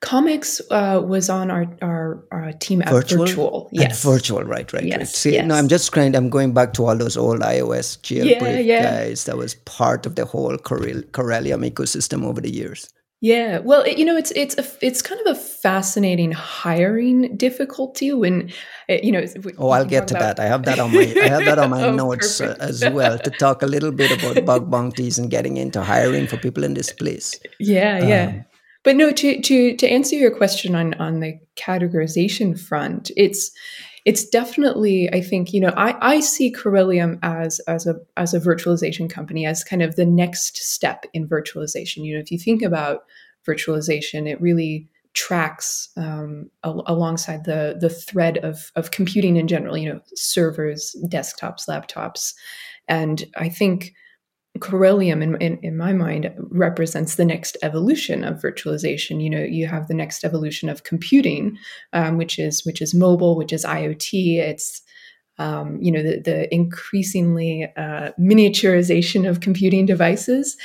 comex 0.00 0.60
uh, 0.70 1.00
was 1.02 1.28
on 1.28 1.50
our 1.50 1.66
our, 1.82 2.22
our 2.30 2.52
team 2.64 2.82
at 2.82 2.90
Virtual? 2.90 3.26
virtual. 3.26 3.68
At 3.72 3.80
Yes, 3.82 4.02
virtual, 4.02 4.42
right, 4.44 4.72
right, 4.72 4.72
right. 4.72 4.84
Yes, 4.84 5.26
no. 5.26 5.54
I'm 5.54 5.68
just 5.68 5.92
kind. 5.92 6.14
I'm 6.16 6.30
going 6.30 6.52
back 6.54 6.72
to 6.74 6.86
all 6.86 6.96
those 6.96 7.16
old 7.16 7.40
iOS 7.40 7.98
jailbreak 8.06 8.64
yeah. 8.64 8.82
guys. 8.82 9.24
That 9.24 9.36
was 9.36 9.54
part 9.66 10.06
of 10.06 10.14
the 10.14 10.24
whole 10.24 10.56
Corel- 10.58 11.04
Corellium 11.10 11.68
ecosystem 11.70 12.24
over 12.24 12.40
the 12.40 12.50
years. 12.50 12.88
Yeah, 13.22 13.58
well, 13.58 13.82
it, 13.82 13.98
you 13.98 14.06
know, 14.06 14.16
it's 14.16 14.30
it's 14.30 14.56
a, 14.56 14.64
it's 14.80 15.02
kind 15.02 15.20
of 15.26 15.36
a 15.36 15.38
fascinating 15.38 16.32
hiring 16.32 17.36
difficulty 17.36 18.14
when, 18.14 18.50
uh, 18.88 18.96
you 19.02 19.12
know. 19.12 19.22
Oh, 19.58 19.68
I'll 19.68 19.84
get 19.84 20.08
to 20.08 20.16
about- 20.16 20.36
that. 20.36 20.40
I 20.42 20.46
have 20.48 20.64
that 20.64 20.78
on 20.78 20.90
my. 20.94 21.00
I 21.22 21.28
have 21.28 21.44
that 21.44 21.58
on 21.58 21.68
my 21.76 21.84
Oh, 21.84 21.94
notes 21.94 22.40
uh, 22.40 22.56
as 22.60 22.82
well 22.88 23.18
to 23.18 23.30
talk 23.30 23.62
a 23.62 23.66
little 23.66 23.92
bit 23.92 24.10
about 24.10 24.44
bug 24.46 24.70
bounties 24.70 25.18
and 25.18 25.30
getting 25.30 25.58
into 25.58 25.82
hiring 25.82 26.26
for 26.28 26.38
people 26.38 26.64
in 26.64 26.72
this 26.72 26.92
place. 26.94 27.38
Yeah, 27.58 28.02
yeah. 28.02 28.26
Um, 28.28 28.44
but 28.84 28.96
no, 28.96 29.12
to 29.12 29.40
to 29.42 29.76
to 29.76 29.86
answer 29.86 30.16
your 30.16 30.34
question 30.34 30.74
on 30.74 30.94
on 30.94 31.20
the 31.20 31.38
categorization 31.56 32.58
front, 32.58 33.10
it's 33.18 33.50
it's 34.04 34.26
definitely 34.26 35.12
I 35.12 35.20
think 35.20 35.52
you 35.52 35.60
know 35.60 35.72
I 35.76 35.96
I 36.00 36.20
see 36.20 36.52
Corellium 36.52 37.18
as 37.22 37.60
as 37.60 37.86
a 37.86 37.96
as 38.16 38.34
a 38.34 38.40
virtualization 38.40 39.08
company 39.08 39.46
as 39.46 39.64
kind 39.64 39.82
of 39.82 39.96
the 39.96 40.06
next 40.06 40.56
step 40.56 41.04
in 41.12 41.28
virtualization. 41.28 42.04
You 42.04 42.14
know, 42.14 42.20
if 42.20 42.30
you 42.30 42.38
think 42.38 42.62
about 42.62 43.04
virtualization, 43.46 44.28
it 44.28 44.40
really 44.40 44.88
tracks 45.12 45.88
um, 45.96 46.50
al- 46.64 46.84
alongside 46.86 47.44
the 47.44 47.76
the 47.80 47.90
thread 47.90 48.38
of 48.38 48.70
of 48.76 48.90
computing 48.90 49.36
in 49.36 49.48
general. 49.48 49.76
You 49.76 49.94
know, 49.94 50.00
servers, 50.14 50.96
desktops, 51.08 51.68
laptops, 51.68 52.34
and 52.88 53.24
I 53.36 53.48
think 53.48 53.92
Corellium, 54.58 55.22
in, 55.22 55.36
in, 55.36 55.58
in, 55.58 55.76
my 55.76 55.92
mind, 55.92 56.32
represents 56.50 57.14
the 57.14 57.24
next 57.24 57.56
evolution 57.62 58.24
of 58.24 58.42
virtualization. 58.42 59.22
You 59.22 59.30
know, 59.30 59.42
you 59.42 59.68
have 59.68 59.86
the 59.86 59.94
next 59.94 60.24
evolution 60.24 60.68
of 60.68 60.82
computing, 60.82 61.56
um, 61.92 62.18
which 62.18 62.38
is 62.38 62.64
which 62.66 62.82
is 62.82 62.92
mobile, 62.92 63.36
which 63.36 63.52
is 63.52 63.64
IoT. 63.64 64.38
It's 64.38 64.82
um, 65.38 65.78
you 65.80 65.92
know 65.92 66.02
the, 66.02 66.20
the 66.20 66.54
increasingly 66.54 67.72
uh, 67.76 68.10
miniaturization 68.18 69.28
of 69.28 69.40
computing 69.40 69.86
devices, 69.86 70.56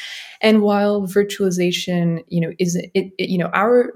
and 0.41 0.63
while 0.63 1.03
virtualization, 1.03 2.23
you 2.27 2.41
know, 2.41 2.53
is 2.59 2.75
it, 2.75 2.91
it 2.93 3.29
you 3.29 3.37
know 3.37 3.51
our 3.53 3.93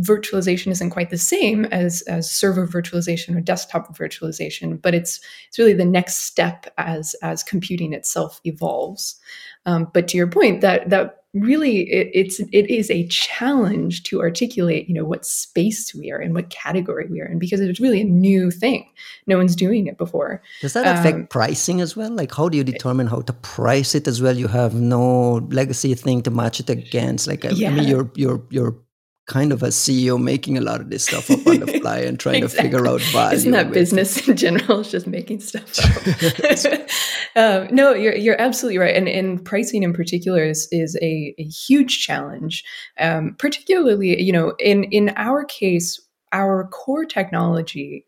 virtualization 0.00 0.70
isn't 0.72 0.90
quite 0.90 1.10
the 1.10 1.18
same 1.18 1.64
as, 1.66 2.02
as 2.02 2.30
server 2.30 2.66
virtualization 2.66 3.36
or 3.36 3.40
desktop 3.40 3.96
virtualization, 3.96 4.80
but 4.80 4.94
it's 4.94 5.20
it's 5.48 5.58
really 5.58 5.72
the 5.72 5.84
next 5.84 6.18
step 6.18 6.72
as 6.78 7.14
as 7.22 7.42
computing 7.42 7.92
itself 7.92 8.40
evolves. 8.44 9.20
Um, 9.64 9.88
but 9.92 10.08
to 10.08 10.16
your 10.16 10.28
point, 10.28 10.60
that 10.60 10.90
that 10.90 11.22
really 11.34 11.90
it, 11.90 12.10
it's 12.14 12.40
it 12.40 12.70
is 12.70 12.90
a 12.90 13.06
challenge 13.08 14.02
to 14.04 14.20
articulate, 14.20 14.88
you 14.88 14.94
know, 14.94 15.04
what 15.04 15.26
space 15.26 15.94
we 15.94 16.10
are 16.10 16.20
in, 16.20 16.34
what 16.34 16.50
category 16.50 17.06
we 17.10 17.20
are 17.20 17.26
in, 17.26 17.38
because 17.38 17.60
it's 17.60 17.80
really 17.80 18.00
a 18.00 18.04
new 18.04 18.50
thing. 18.50 18.88
No 19.26 19.36
one's 19.36 19.56
doing 19.56 19.86
it 19.86 19.98
before. 19.98 20.42
Does 20.60 20.74
that 20.74 20.98
affect 20.98 21.16
um, 21.16 21.26
pricing 21.26 21.80
as 21.80 21.96
well? 21.96 22.10
Like, 22.10 22.34
how 22.34 22.48
do 22.48 22.56
you 22.56 22.64
determine 22.64 23.06
how 23.06 23.20
to 23.22 23.32
price 23.32 23.94
it 23.94 24.06
as 24.06 24.22
well? 24.22 24.36
You 24.36 24.48
have 24.48 24.74
no 24.74 25.46
legacy 25.50 25.94
thing 25.94 26.22
to 26.22 26.30
match 26.30 26.60
it 26.60 26.70
against. 26.70 27.26
Like, 27.26 27.44
yeah. 27.44 27.70
I 27.70 27.72
mean, 27.72 27.88
your 27.88 28.10
your 28.14 28.42
your 28.50 28.76
kind 29.26 29.52
of 29.52 29.62
a 29.62 29.68
CEO 29.68 30.22
making 30.22 30.56
a 30.56 30.60
lot 30.60 30.80
of 30.80 30.88
this 30.88 31.04
stuff 31.04 31.30
up 31.30 31.44
on 31.46 31.60
the 31.60 31.66
fly 31.80 31.98
and 31.98 32.18
trying 32.18 32.44
exactly. 32.44 32.70
to 32.70 32.76
figure 32.76 32.88
out 32.88 33.00
value. 33.00 33.36
Isn't 33.36 33.52
that 33.52 33.72
business 33.72 34.28
in 34.28 34.36
general? 34.36 34.80
It's 34.80 34.90
just 34.90 35.06
making 35.06 35.40
stuff 35.40 35.78
up. 35.80 36.88
um, 37.36 37.74
no, 37.74 37.92
you're 37.92 38.14
you're 38.14 38.40
absolutely 38.40 38.78
right, 38.78 38.94
and 38.94 39.08
and 39.08 39.44
pricing 39.44 39.82
in 39.82 39.92
particular 39.92 40.44
is 40.44 40.68
is 40.70 40.96
a, 41.02 41.34
a 41.38 41.44
huge 41.44 42.04
challenge. 42.04 42.64
Um, 42.98 43.34
particularly, 43.38 44.22
you 44.22 44.32
know, 44.32 44.54
in 44.58 44.84
in 44.84 45.12
our 45.16 45.44
case, 45.44 46.00
our 46.32 46.68
core 46.68 47.04
technology 47.04 48.06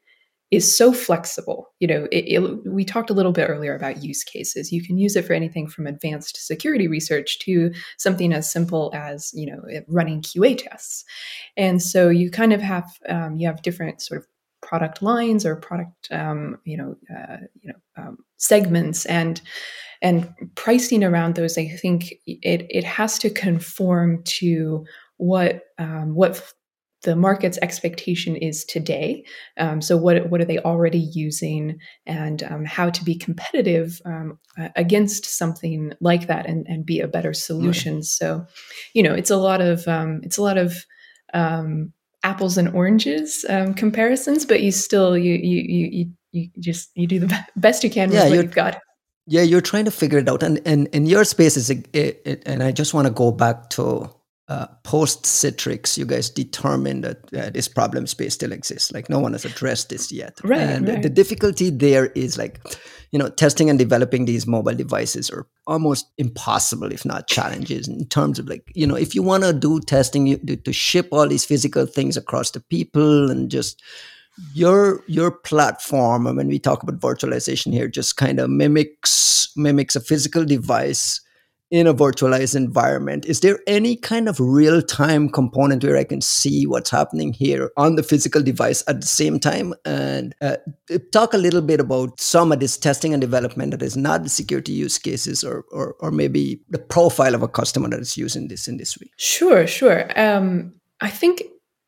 is 0.50 0.76
so 0.76 0.92
flexible. 0.92 1.68
You 1.78 1.88
know, 1.88 2.08
it, 2.10 2.24
it, 2.26 2.66
we 2.66 2.84
talked 2.84 3.10
a 3.10 3.14
little 3.14 3.32
bit 3.32 3.48
earlier 3.48 3.74
about 3.74 4.02
use 4.02 4.24
cases. 4.24 4.72
You 4.72 4.82
can 4.82 4.96
use 4.96 5.14
it 5.14 5.26
for 5.26 5.34
anything 5.34 5.68
from 5.68 5.86
advanced 5.86 6.36
security 6.46 6.88
research 6.88 7.38
to 7.40 7.72
something 7.98 8.32
as 8.32 8.50
simple 8.50 8.90
as 8.94 9.30
you 9.34 9.46
know 9.46 9.62
running 9.88 10.22
QA 10.22 10.56
tests. 10.56 11.04
And 11.56 11.82
so 11.82 12.08
you 12.08 12.30
kind 12.30 12.52
of 12.52 12.62
have 12.62 12.90
um, 13.08 13.36
you 13.36 13.46
have 13.46 13.62
different 13.62 14.00
sort 14.00 14.20
of 14.20 14.26
product 14.62 15.02
lines 15.02 15.46
or 15.46 15.54
product 15.54 16.08
um, 16.10 16.58
you 16.64 16.76
know 16.76 16.96
uh, 17.14 17.36
you 17.60 17.72
know 17.72 18.02
um, 18.02 18.18
segments 18.38 19.04
and 19.06 19.40
and 20.00 20.32
pricing 20.54 21.04
around 21.04 21.34
those. 21.34 21.58
I 21.58 21.68
think 21.68 22.14
it 22.26 22.66
it 22.70 22.84
has 22.84 23.18
to 23.18 23.30
conform 23.30 24.22
to 24.24 24.86
what 25.18 25.64
um, 25.78 26.14
what 26.14 26.42
the 27.02 27.14
market's 27.14 27.58
expectation 27.62 28.36
is 28.36 28.64
today. 28.64 29.24
Um, 29.56 29.80
so, 29.80 29.96
what 29.96 30.30
what 30.30 30.40
are 30.40 30.44
they 30.44 30.58
already 30.58 30.98
using, 30.98 31.78
and 32.06 32.42
um, 32.42 32.64
how 32.64 32.90
to 32.90 33.04
be 33.04 33.16
competitive 33.16 34.00
um, 34.04 34.38
against 34.76 35.24
something 35.24 35.92
like 36.00 36.26
that, 36.26 36.46
and 36.46 36.66
and 36.68 36.84
be 36.84 37.00
a 37.00 37.08
better 37.08 37.32
solution. 37.32 37.96
Right. 37.96 38.04
So, 38.04 38.46
you 38.94 39.02
know, 39.02 39.14
it's 39.14 39.30
a 39.30 39.36
lot 39.36 39.60
of 39.60 39.86
um, 39.86 40.20
it's 40.24 40.38
a 40.38 40.42
lot 40.42 40.58
of 40.58 40.74
um, 41.34 41.92
apples 42.24 42.58
and 42.58 42.74
oranges 42.74 43.44
um, 43.48 43.74
comparisons, 43.74 44.44
but 44.44 44.60
you 44.60 44.72
still 44.72 45.16
you 45.16 45.34
you 45.34 45.62
you 45.68 46.12
you 46.32 46.50
just 46.58 46.90
you 46.94 47.06
do 47.06 47.20
the 47.20 47.44
best 47.56 47.84
you 47.84 47.90
can 47.90 48.10
with 48.10 48.18
yeah, 48.18 48.28
what 48.28 48.42
you've 48.42 48.54
got. 48.54 48.78
Yeah, 49.26 49.42
you're 49.42 49.60
trying 49.60 49.84
to 49.84 49.90
figure 49.90 50.18
it 50.18 50.28
out, 50.28 50.42
and 50.42 50.60
and 50.66 50.88
and 50.92 51.08
your 51.08 51.24
space 51.24 51.56
is, 51.56 51.70
it, 51.70 51.88
it, 51.92 52.42
and 52.46 52.62
I 52.62 52.72
just 52.72 52.94
want 52.94 53.06
to 53.06 53.12
go 53.12 53.30
back 53.30 53.70
to 53.70 54.10
uh, 54.48 54.66
post 54.82 55.24
Citrix, 55.24 55.98
you 55.98 56.06
guys 56.06 56.30
determined 56.30 57.04
that 57.04 57.34
uh, 57.34 57.50
this 57.50 57.68
problem 57.68 58.06
space 58.06 58.32
still 58.34 58.50
exists. 58.52 58.90
Like 58.90 59.10
no 59.10 59.18
one 59.18 59.32
has 59.32 59.44
addressed 59.44 59.90
this 59.90 60.10
yet. 60.10 60.38
Right, 60.42 60.60
and 60.60 60.88
right. 60.88 61.02
the 61.02 61.10
difficulty 61.10 61.68
there 61.68 62.06
is 62.06 62.38
like, 62.38 62.60
you 63.12 63.18
know, 63.18 63.28
testing 63.28 63.68
and 63.68 63.78
developing 63.78 64.24
these 64.24 64.46
mobile 64.46 64.74
devices 64.74 65.28
are 65.30 65.46
almost 65.66 66.06
impossible, 66.16 66.90
if 66.90 67.04
not 67.04 67.28
challenges, 67.28 67.88
in 67.88 68.06
terms 68.06 68.38
of 68.38 68.48
like, 68.48 68.64
you 68.74 68.86
know, 68.86 68.96
if 68.96 69.14
you 69.14 69.22
want 69.22 69.44
to 69.44 69.52
do 69.52 69.80
testing, 69.80 70.26
you 70.26 70.38
to 70.38 70.72
ship 70.72 71.08
all 71.12 71.28
these 71.28 71.44
physical 71.44 71.84
things 71.84 72.16
across 72.16 72.50
the 72.52 72.60
people 72.60 73.30
and 73.30 73.50
just 73.50 73.82
your 74.54 75.04
your 75.06 75.30
platform. 75.30 76.26
And 76.26 76.38
when 76.38 76.48
we 76.48 76.58
talk 76.58 76.82
about 76.82 77.00
virtualization 77.00 77.72
here, 77.72 77.86
just 77.88 78.16
kind 78.16 78.40
of 78.40 78.48
mimics 78.48 79.52
mimics 79.56 79.94
a 79.94 80.00
physical 80.00 80.46
device 80.46 81.20
in 81.70 81.86
a 81.86 81.94
virtualized 81.94 82.56
environment. 82.56 83.26
Is 83.26 83.40
there 83.40 83.58
any 83.66 83.96
kind 83.96 84.28
of 84.28 84.40
real 84.40 84.80
time 84.80 85.28
component 85.28 85.84
where 85.84 85.98
I 85.98 86.04
can 86.04 86.20
see 86.20 86.66
what's 86.66 86.90
happening 86.90 87.32
here 87.32 87.70
on 87.76 87.96
the 87.96 88.02
physical 88.02 88.42
device 88.42 88.82
at 88.88 89.00
the 89.00 89.06
same 89.06 89.38
time? 89.38 89.74
And 89.84 90.34
uh, 90.40 90.56
talk 91.12 91.34
a 91.34 91.38
little 91.38 91.60
bit 91.60 91.80
about 91.80 92.18
some 92.20 92.52
of 92.52 92.60
this 92.60 92.78
testing 92.78 93.12
and 93.12 93.20
development 93.20 93.72
that 93.72 93.82
is 93.82 93.96
not 93.96 94.22
the 94.22 94.30
security 94.30 94.72
use 94.72 94.98
cases 94.98 95.44
or, 95.44 95.64
or, 95.70 95.94
or 96.00 96.10
maybe 96.10 96.60
the 96.70 96.78
profile 96.78 97.34
of 97.34 97.42
a 97.42 97.48
customer 97.48 97.90
that 97.90 98.00
is 98.00 98.16
using 98.16 98.48
this 98.48 98.66
in 98.66 98.78
this 98.78 98.98
way. 98.98 99.10
Sure, 99.16 99.66
sure. 99.66 100.08
Um, 100.18 100.74
I 101.00 101.10
think 101.10 101.42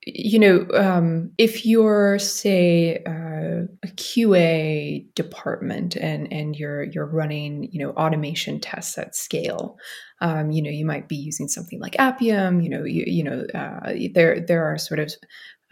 you 0.07 0.39
know, 0.39 0.67
um, 0.75 1.31
if 1.37 1.67
you're 1.67 2.19
say 2.19 3.03
uh, 3.07 3.67
a 3.83 3.89
QA 3.97 5.07
department 5.15 5.97
and 5.97 6.33
and 6.33 6.57
you're 6.57 6.85
you're 6.85 7.07
running 7.07 7.69
you 7.71 7.85
know 7.85 7.93
automation 7.93 8.61
tests 8.61 8.97
at 8.97 9.15
scale, 9.15 9.77
um, 10.21 10.51
you 10.51 10.63
know 10.63 10.71
you 10.71 10.87
might 10.87 11.09
be 11.09 11.17
using 11.17 11.49
something 11.49 11.81
like 11.81 11.95
Appium. 11.95 12.63
You 12.63 12.71
know, 12.71 12.85
you 12.85 13.05
you 13.07 13.25
know 13.25 13.45
uh, 13.55 13.93
there 14.15 14.41
there 14.41 14.65
are 14.65 14.79
sort 14.79 15.01
of 15.01 15.13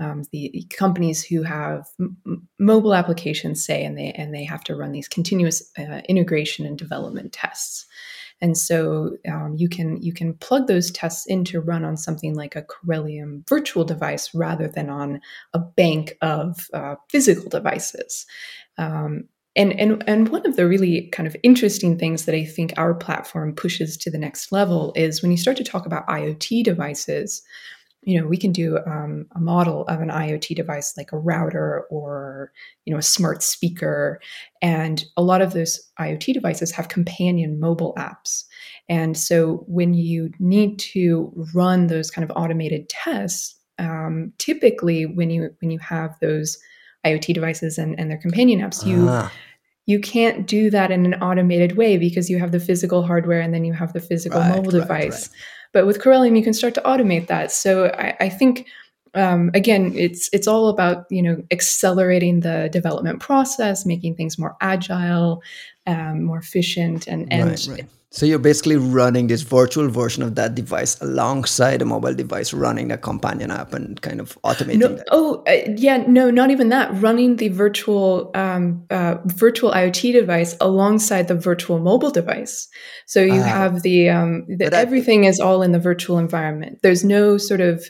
um, 0.00 0.24
the 0.30 0.66
companies 0.76 1.24
who 1.24 1.42
have 1.42 1.86
m- 1.98 2.46
mobile 2.58 2.94
applications 2.94 3.64
say 3.64 3.84
and 3.84 3.96
they 3.96 4.12
and 4.12 4.34
they 4.34 4.44
have 4.44 4.62
to 4.64 4.76
run 4.76 4.92
these 4.92 5.08
continuous 5.08 5.70
uh, 5.78 6.02
integration 6.08 6.66
and 6.66 6.78
development 6.78 7.32
tests 7.32 7.86
and 8.40 8.57
so 8.57 9.16
um, 9.29 9.55
you 9.57 9.68
can 9.68 10.01
you 10.01 10.12
can 10.12 10.35
plug 10.35 10.66
those 10.66 10.90
tests 10.90 11.27
in 11.27 11.44
to 11.44 11.61
run 11.61 11.85
on 11.85 11.96
something 11.96 12.35
like 12.35 12.55
a 12.55 12.62
Corellium 12.62 13.48
virtual 13.48 13.85
device 13.85 14.35
rather 14.35 14.68
than 14.68 14.90
on 14.90 15.20
a 15.55 15.59
bank 15.59 16.16
of 16.22 16.68
uh, 16.72 16.96
physical 17.09 17.48
devices. 17.48 18.27
Um, 18.77 19.29
and, 19.57 19.72
and, 19.81 20.05
and 20.07 20.29
one 20.29 20.46
of 20.46 20.55
the 20.55 20.68
really 20.68 21.09
kind 21.09 21.27
of 21.27 21.35
interesting 21.42 21.98
things 21.98 22.27
that 22.27 22.35
I 22.35 22.44
think 22.44 22.72
our 22.77 22.94
platform 22.94 23.55
pushes 23.57 23.96
to 23.96 24.11
the 24.11 24.18
next 24.18 24.53
level 24.53 24.92
is 24.94 25.20
when 25.20 25.33
you 25.33 25.37
start 25.37 25.57
to 25.57 25.64
talk 25.64 25.85
about 25.85 26.07
IoT 26.07 26.62
devices, 26.62 27.42
you 28.08 28.18
know 28.18 28.26
we 28.26 28.38
can 28.38 28.52
do 28.52 28.78
um, 28.86 29.26
a 29.36 29.40
model 29.40 29.84
of 29.86 30.00
an 30.00 30.08
iot 30.08 30.56
device 30.56 30.94
like 30.96 31.12
a 31.12 31.18
router 31.18 31.84
or 31.90 32.50
you 32.86 32.92
know 32.92 32.98
a 32.98 33.02
smart 33.02 33.42
speaker. 33.42 34.18
And 34.62 35.04
a 35.16 35.22
lot 35.22 35.42
of 35.42 35.52
those 35.52 35.78
iot 36.00 36.32
devices 36.32 36.72
have 36.72 36.88
companion 36.88 37.60
mobile 37.60 37.94
apps. 37.98 38.44
And 38.88 39.16
so 39.16 39.64
when 39.66 39.92
you 39.92 40.30
need 40.38 40.78
to 40.94 41.30
run 41.54 41.88
those 41.88 42.10
kind 42.10 42.28
of 42.28 42.34
automated 42.34 42.88
tests 42.88 43.56
um, 43.78 44.32
typically 44.38 45.04
when 45.04 45.30
you 45.30 45.54
when 45.60 45.70
you 45.70 45.78
have 45.78 46.18
those 46.20 46.58
iot 47.06 47.32
devices 47.34 47.76
and, 47.76 47.98
and 48.00 48.10
their 48.10 48.18
companion 48.18 48.60
apps 48.60 48.84
you 48.84 49.08
uh-huh. 49.08 49.28
you 49.86 50.00
can't 50.00 50.46
do 50.46 50.70
that 50.70 50.90
in 50.90 51.06
an 51.06 51.14
automated 51.22 51.76
way 51.76 51.96
because 51.96 52.28
you 52.28 52.38
have 52.38 52.52
the 52.52 52.60
physical 52.60 53.02
hardware 53.02 53.40
and 53.40 53.54
then 53.54 53.64
you 53.64 53.72
have 53.72 53.92
the 53.92 54.00
physical 54.00 54.40
right, 54.40 54.56
mobile 54.56 54.70
device 54.70 54.88
right, 54.88 55.10
right 55.12 55.57
but 55.72 55.87
with 55.87 56.00
Corellium, 56.00 56.37
you 56.37 56.42
can 56.42 56.54
start 56.54 56.74
to 56.74 56.83
automate 56.83 57.26
that. 57.26 57.52
So 57.52 57.88
I, 57.98 58.16
I 58.20 58.28
think 58.28 58.66
um, 59.14 59.50
again, 59.54 59.92
it's 59.94 60.28
it's 60.32 60.46
all 60.46 60.68
about 60.68 61.06
you 61.10 61.22
know 61.22 61.42
accelerating 61.50 62.40
the 62.40 62.68
development 62.72 63.20
process, 63.20 63.86
making 63.86 64.16
things 64.16 64.38
more 64.38 64.56
agile, 64.60 65.42
um, 65.86 66.24
more 66.24 66.38
efficient, 66.38 67.06
and 67.06 67.32
and 67.32 67.50
right, 67.50 67.68
right. 67.70 67.88
So 68.10 68.24
you're 68.24 68.38
basically 68.38 68.76
running 68.76 69.26
this 69.26 69.42
virtual 69.42 69.88
version 69.88 70.22
of 70.22 70.34
that 70.36 70.54
device 70.54 70.98
alongside 71.02 71.82
a 71.82 71.84
mobile 71.84 72.14
device, 72.14 72.54
running 72.54 72.90
a 72.90 72.96
companion 72.96 73.50
app 73.50 73.74
and 73.74 74.00
kind 74.00 74.18
of 74.18 74.40
automating 74.44 74.78
no, 74.78 74.88
that. 74.88 75.06
Oh, 75.10 75.44
uh, 75.46 75.70
yeah, 75.76 75.98
no, 75.98 76.30
not 76.30 76.50
even 76.50 76.70
that. 76.70 76.90
Running 76.94 77.36
the 77.36 77.48
virtual 77.48 78.30
um, 78.34 78.86
uh, 78.88 79.16
virtual 79.26 79.72
IoT 79.72 80.14
device 80.14 80.56
alongside 80.58 81.28
the 81.28 81.34
virtual 81.34 81.80
mobile 81.80 82.10
device. 82.10 82.66
So 83.04 83.20
you 83.20 83.34
uh, 83.34 83.42
have 83.42 83.82
the, 83.82 84.08
um, 84.08 84.46
the 84.48 84.72
everything 84.72 85.24
is 85.24 85.38
all 85.38 85.60
in 85.60 85.72
the 85.72 85.78
virtual 85.78 86.18
environment. 86.18 86.78
There's 86.82 87.04
no 87.04 87.36
sort 87.36 87.60
of 87.60 87.84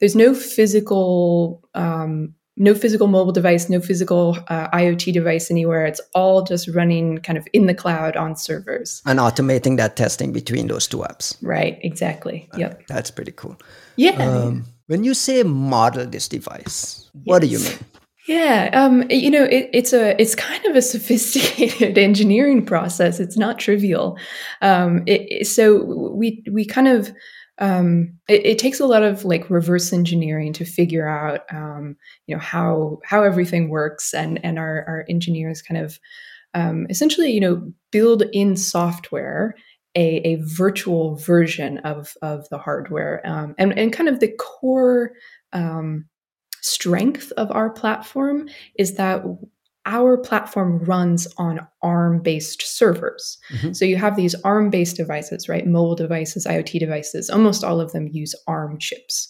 there's 0.00 0.16
no 0.16 0.34
physical 0.34 1.62
um, 1.74 2.34
no 2.56 2.74
physical 2.74 3.06
mobile 3.06 3.32
device, 3.32 3.68
no 3.68 3.80
physical 3.80 4.38
uh, 4.48 4.68
IoT 4.70 5.12
device 5.12 5.50
anywhere. 5.50 5.84
It's 5.84 6.00
all 6.14 6.42
just 6.42 6.68
running 6.68 7.18
kind 7.18 7.36
of 7.36 7.46
in 7.52 7.66
the 7.66 7.74
cloud 7.74 8.16
on 8.16 8.34
servers. 8.34 9.02
And 9.04 9.18
automating 9.18 9.76
that 9.76 9.96
testing 9.96 10.32
between 10.32 10.66
those 10.68 10.86
two 10.86 10.98
apps. 10.98 11.36
Right, 11.42 11.78
exactly. 11.82 12.48
Uh, 12.54 12.58
yep. 12.58 12.86
That's 12.88 13.10
pretty 13.10 13.32
cool. 13.32 13.58
Yeah. 13.96 14.12
Um, 14.12 14.64
when 14.86 15.04
you 15.04 15.12
say 15.12 15.42
model 15.42 16.06
this 16.06 16.28
device, 16.28 17.10
yes. 17.12 17.22
what 17.24 17.42
do 17.42 17.48
you 17.48 17.58
mean? 17.58 17.78
Yeah, 18.26 18.70
um, 18.72 19.04
you 19.08 19.30
know, 19.30 19.44
it, 19.44 19.70
it's 19.72 19.92
a 19.92 20.20
it's 20.20 20.34
kind 20.34 20.64
of 20.66 20.74
a 20.74 20.82
sophisticated 20.94 21.96
engineering 21.96 22.66
process. 22.66 23.20
It's 23.20 23.36
not 23.36 23.58
trivial. 23.58 24.18
Um, 24.62 25.04
it, 25.06 25.46
so 25.46 25.84
we 26.12 26.42
we 26.50 26.64
kind 26.64 26.88
of 26.88 27.12
um, 27.58 28.18
it, 28.28 28.44
it, 28.44 28.58
takes 28.58 28.80
a 28.80 28.86
lot 28.86 29.02
of 29.02 29.24
like 29.24 29.48
reverse 29.48 29.92
engineering 29.92 30.52
to 30.54 30.64
figure 30.64 31.08
out 31.08 31.40
um, 31.50 31.96
you 32.26 32.34
know 32.34 32.40
how 32.40 32.98
how 33.04 33.22
everything 33.22 33.68
works, 33.68 34.12
and 34.12 34.44
and 34.44 34.58
our 34.58 34.84
our 34.86 35.04
engineers 35.08 35.62
kind 35.62 35.82
of 35.82 35.98
um, 36.54 36.86
essentially 36.90 37.30
you 37.32 37.40
know 37.40 37.72
build 37.90 38.24
in 38.32 38.56
software 38.56 39.54
a, 39.94 40.16
a 40.18 40.36
virtual 40.42 41.16
version 41.16 41.78
of 41.78 42.14
of 42.20 42.48
the 42.50 42.58
hardware, 42.58 43.22
um, 43.24 43.54
and 43.58 43.76
and 43.78 43.92
kind 43.92 44.08
of 44.08 44.20
the 44.20 44.32
core 44.38 45.12
um, 45.52 46.04
strength 46.60 47.32
of 47.36 47.50
our 47.50 47.70
platform 47.70 48.48
is 48.78 48.96
that 48.96 49.22
our 49.86 50.18
platform 50.18 50.78
runs 50.80 51.26
on 51.38 51.66
ARM 51.82 52.20
based 52.20 52.62
servers. 52.62 53.38
Mm-hmm. 53.52 53.72
So 53.72 53.84
you 53.84 53.96
have 53.96 54.16
these 54.16 54.34
ARM 54.42 54.68
based 54.68 54.96
devices, 54.96 55.48
right? 55.48 55.66
Mobile 55.66 55.94
devices, 55.94 56.44
IoT 56.44 56.78
devices, 56.80 57.30
almost 57.30 57.64
all 57.64 57.80
of 57.80 57.92
them 57.92 58.08
use 58.08 58.34
ARM 58.46 58.78
chips. 58.78 59.28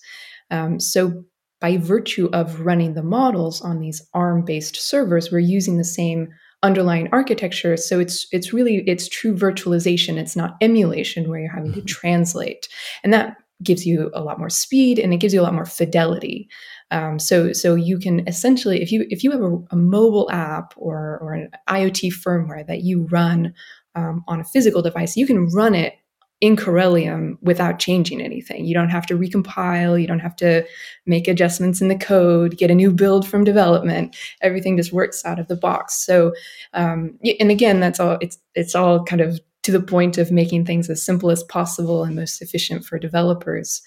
Um, 0.51 0.81
so 0.81 1.25
by 1.61 1.77
virtue 1.77 2.29
of 2.33 2.61
running 2.61 2.95
the 2.95 3.03
models 3.03 3.61
on 3.61 3.81
these 3.81 4.03
ARM 4.15 4.45
based 4.45 4.77
servers, 4.77 5.31
we're 5.31 5.39
using 5.39 5.77
the 5.77 5.85
same 5.85 6.29
underlying 6.63 7.09
architecture 7.13 7.77
so 7.77 8.01
it's 8.01 8.27
it's 8.33 8.53
really 8.53 8.83
it's 8.89 9.09
true 9.09 9.37
virtualization 9.37 10.17
it's 10.17 10.35
not 10.35 10.57
emulation 10.63 11.29
where 11.29 11.39
you're 11.39 11.53
having 11.53 11.71
mm-hmm. 11.71 11.81
to 11.81 11.87
translate 11.87 12.67
and 13.05 13.13
that 13.13 13.37
gives 13.63 13.87
you 13.87 14.11
a 14.15 14.23
lot 14.23 14.39
more 14.39 14.51
speed 14.51 14.99
and 14.99 15.13
it 15.13 15.19
gives 15.19 15.33
you 15.33 15.41
a 15.41 15.45
lot 15.45 15.55
more 15.55 15.67
fidelity 15.67 16.49
um, 16.91 17.19
so 17.19 17.53
so 17.53 17.75
you 17.75 17.99
can 17.99 18.27
essentially 18.29 18.81
if 18.81 18.93
you 18.93 19.07
if 19.11 19.25
you 19.25 19.31
have 19.33 19.43
a, 19.43 19.59
a, 19.71 19.77
mobile 19.77 20.31
app 20.31 20.73
or 20.77 21.19
or 21.21 21.35
an 21.35 21.51
IoT 21.69 22.13
firmware 22.15 22.67
that 22.67 22.83
you 22.83 23.07
run 23.11 23.53
um, 23.97 24.23
on 24.29 24.41
a 24.41 24.45
physical 24.45 24.83
device, 24.83 25.17
you 25.17 25.27
can 25.27 25.49
run 25.49 25.75
it 25.75 25.95
in 26.41 26.55
Corellium 26.55 27.39
without 27.41 27.79
changing 27.79 28.21
anything. 28.21 28.67
You 28.67 28.75
don't 28.75 28.91
have 28.91 29.07
to 29.07 29.19
recompile, 29.19 30.01
you 30.01 30.07
don't 30.07 30.21
have 30.21 30.37
to 30.37 30.67
make 31.07 31.29
adjustments 31.29 31.81
in 31.81 31.89
the 31.89 31.97
code, 31.97 32.59
get 32.59 32.71
a 32.71 32.75
new 32.75 32.93
build 32.93 33.27
from 33.27 33.43
development. 33.43 34.15
Everything 34.43 34.77
just 34.77 34.93
works 34.93 35.25
out 35.25 35.39
of 35.39 35.49
the 35.49 35.57
box. 35.57 36.05
So, 36.05 36.35
um, 36.75 37.19
and 37.41 37.51
again, 37.51 37.81
that's 37.81 37.99
all. 37.99 38.19
It's 38.21 38.39
it's 38.55 38.75
all 38.75 39.03
kind 39.05 39.23
of 39.23 39.41
to 39.65 39.73
the 39.73 39.81
point 39.81 40.19
of 40.19 40.31
making 40.31 40.67
things 40.67 40.89
as 40.89 41.03
simple 41.03 41.31
as 41.31 41.43
possible 41.43 42.05
and 42.05 42.15
most 42.15 42.41
efficient 42.41 42.85
for 42.85 42.99
developers. 42.99 43.83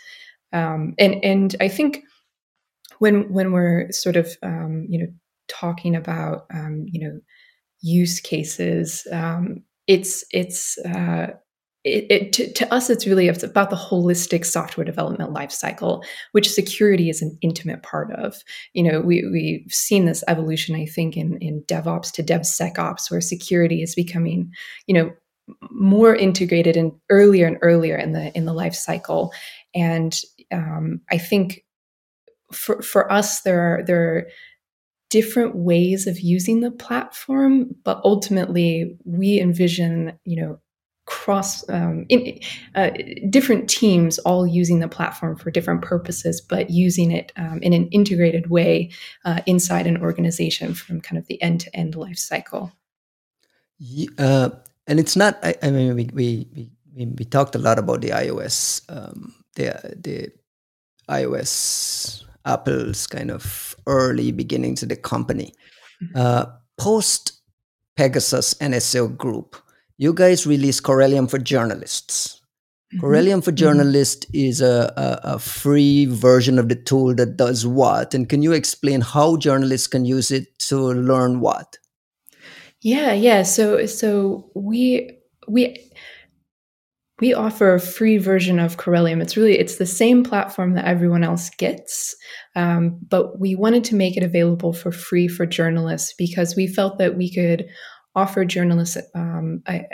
Um, 0.51 0.95
and 0.97 1.23
and 1.23 1.55
I 1.61 1.67
think 1.67 2.03
when 2.99 3.31
when 3.33 3.51
we're 3.51 3.91
sort 3.91 4.15
of 4.15 4.29
um, 4.43 4.85
you 4.87 4.99
know 4.99 5.07
talking 5.47 5.95
about 5.95 6.45
um, 6.53 6.85
you 6.87 7.05
know 7.05 7.19
use 7.81 8.19
cases, 8.19 9.07
um, 9.11 9.63
it's 9.87 10.23
it's 10.31 10.77
uh, 10.79 11.31
it, 11.85 12.11
it, 12.11 12.33
to, 12.33 12.51
to, 12.53 12.73
us 12.73 12.89
it's 12.89 13.07
really 13.07 13.29
about 13.29 13.69
the 13.69 13.75
holistic 13.75 14.45
software 14.45 14.83
development 14.83 15.33
lifecycle 15.33 16.03
which 16.33 16.51
security 16.51 17.09
is 17.09 17.21
an 17.21 17.37
intimate 17.41 17.83
part 17.83 18.11
of. 18.11 18.43
You 18.73 18.83
know 18.83 19.01
we, 19.01 19.27
we've 19.31 19.73
seen 19.73 20.05
this 20.05 20.23
evolution 20.27 20.75
i 20.75 20.85
think 20.85 21.17
in, 21.17 21.37
in 21.37 21.63
devops 21.63 22.11
to 22.13 22.23
devsecops 22.23 23.09
where 23.09 23.21
security 23.21 23.81
is 23.81 23.95
becoming 23.95 24.51
you 24.87 24.93
know 24.93 25.11
more 25.71 26.15
integrated 26.15 26.77
and 26.77 26.91
earlier 27.09 27.47
and 27.47 27.57
earlier 27.61 27.95
in 27.95 28.11
the 28.11 28.31
in 28.37 28.45
the 28.45 28.53
life 28.53 28.75
cycle. 28.75 29.33
And 29.73 30.15
um, 30.51 31.01
i 31.09 31.17
think 31.17 31.63
for 32.51 32.81
for 32.81 33.11
us 33.11 33.41
there 33.41 33.59
are 33.59 33.83
there 33.83 34.01
are 34.01 34.27
different 35.09 35.55
ways 35.55 36.05
of 36.07 36.19
using 36.19 36.61
the 36.61 36.71
platform 36.71 37.75
but 37.83 37.99
ultimately 38.03 38.97
we 39.05 39.39
envision 39.39 40.17
you 40.23 40.39
know 40.39 40.59
cross 41.05 41.67
um, 41.69 42.05
in, 42.09 42.39
uh, 42.75 42.91
different 43.31 43.67
teams 43.67 44.19
all 44.19 44.45
using 44.45 44.77
the 44.77 44.87
platform 44.87 45.35
for 45.35 45.49
different 45.49 45.81
purposes 45.81 46.39
but 46.39 46.69
using 46.69 47.11
it 47.11 47.31
um, 47.35 47.59
in 47.63 47.73
an 47.73 47.87
integrated 47.87 48.51
way 48.51 48.91
uh, 49.25 49.41
inside 49.47 49.87
an 49.87 49.97
organization 49.97 50.75
from 50.75 51.01
kind 51.01 51.17
of 51.17 51.25
the 51.25 51.41
end-to-end 51.41 51.95
life 51.95 52.19
cycle. 52.19 52.71
Uh, 54.19 54.49
and 54.85 54.99
it's 54.99 55.15
not 55.15 55.39
i, 55.43 55.55
I 55.63 55.71
mean 55.71 55.95
we, 55.95 56.09
we, 56.13 56.47
we 56.53 57.05
we 57.17 57.25
talked 57.25 57.55
a 57.55 57.59
lot 57.59 57.79
about 57.79 58.01
the 58.01 58.09
ios 58.09 58.81
um, 58.89 59.33
the 59.55 59.73
the 59.97 60.29
ios 61.09 62.23
Apple's 62.45 63.07
kind 63.07 63.31
of 63.31 63.75
early 63.85 64.31
beginnings 64.31 64.83
of 64.83 64.89
the 64.89 64.95
company. 64.95 65.53
Uh, 66.15 66.45
Post 66.77 67.33
Pegasus 67.97 68.53
NSO 68.55 69.15
Group, 69.15 69.57
you 69.97 70.13
guys 70.13 70.47
released 70.47 70.83
Corellium 70.83 71.29
for 71.29 71.37
Journalists. 71.37 72.39
Mm-hmm. 72.93 73.05
Corellium 73.05 73.43
for 73.43 73.51
mm-hmm. 73.51 73.57
Journalists 73.57 74.25
mm-hmm. 74.25 74.47
is 74.47 74.61
a, 74.61 74.91
a, 74.95 75.35
a, 75.35 75.39
free 75.39 76.05
version 76.05 76.57
of 76.57 76.69
the 76.69 76.75
tool 76.75 77.13
that 77.15 77.37
does 77.37 77.67
what? 77.67 78.15
And 78.15 78.27
can 78.27 78.41
you 78.41 78.53
explain 78.53 79.01
how 79.01 79.37
journalists 79.37 79.87
can 79.87 80.05
use 80.05 80.31
it 80.31 80.57
to 80.59 80.77
learn 80.93 81.39
what? 81.39 81.77
Yeah, 82.81 83.13
yeah. 83.13 83.43
So 83.43 83.85
so 83.85 84.49
we 84.55 85.19
we 85.47 85.91
we 87.19 87.33
offer 87.33 87.73
a 87.73 87.79
free 87.79 88.17
version 88.17 88.59
of 88.59 88.77
Corellium. 88.77 89.21
It's 89.21 89.35
really 89.35 89.57
it's 89.57 89.77
the 89.77 89.85
same 89.85 90.23
platform 90.23 90.73
that 90.73 90.85
everyone 90.85 91.23
else 91.23 91.49
gets, 91.49 92.15
um, 92.55 92.97
but 93.09 93.39
we 93.39 93.55
wanted 93.55 93.83
to 93.85 93.95
make 93.95 94.17
it 94.17 94.23
available 94.23 94.73
for 94.73 94.91
free 94.91 95.27
for 95.27 95.45
journalists 95.45 96.13
because 96.17 96.55
we 96.55 96.67
felt 96.67 96.97
that 96.97 97.17
we 97.17 97.31
could 97.31 97.67
offer 98.15 98.43
journalists 98.43 98.97
um, 99.13 99.61
a, 99.67 99.85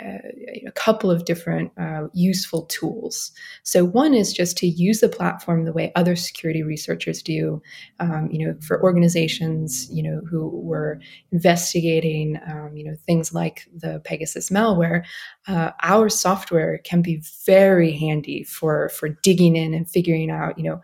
a, 0.66 0.72
couple 0.74 1.10
of 1.10 1.26
different 1.26 1.70
uh, 1.78 2.08
useful 2.14 2.62
tools. 2.66 3.30
So 3.62 3.84
one 3.84 4.14
is 4.14 4.32
just 4.32 4.56
to 4.58 4.66
use 4.66 5.00
the 5.00 5.08
platform 5.08 5.64
the 5.64 5.72
way 5.72 5.92
other 5.94 6.16
security 6.16 6.62
researchers 6.62 7.22
do. 7.22 7.62
Um, 8.00 8.28
you 8.32 8.46
know, 8.46 8.54
for 8.66 8.82
organizations, 8.82 9.88
you 9.92 10.02
know, 10.02 10.22
who 10.28 10.48
were 10.48 10.98
investigating, 11.30 12.38
um, 12.48 12.65
you 12.76 12.84
know, 12.84 12.96
things 13.06 13.32
like 13.32 13.66
the 13.74 14.00
Pegasus 14.04 14.50
malware, 14.50 15.04
uh, 15.48 15.70
our 15.82 16.08
software 16.08 16.78
can 16.78 17.02
be 17.02 17.22
very 17.44 17.92
handy 17.92 18.44
for 18.44 18.88
for 18.90 19.08
digging 19.22 19.56
in 19.56 19.74
and 19.74 19.88
figuring 19.88 20.30
out, 20.30 20.58
you 20.58 20.64
know, 20.64 20.80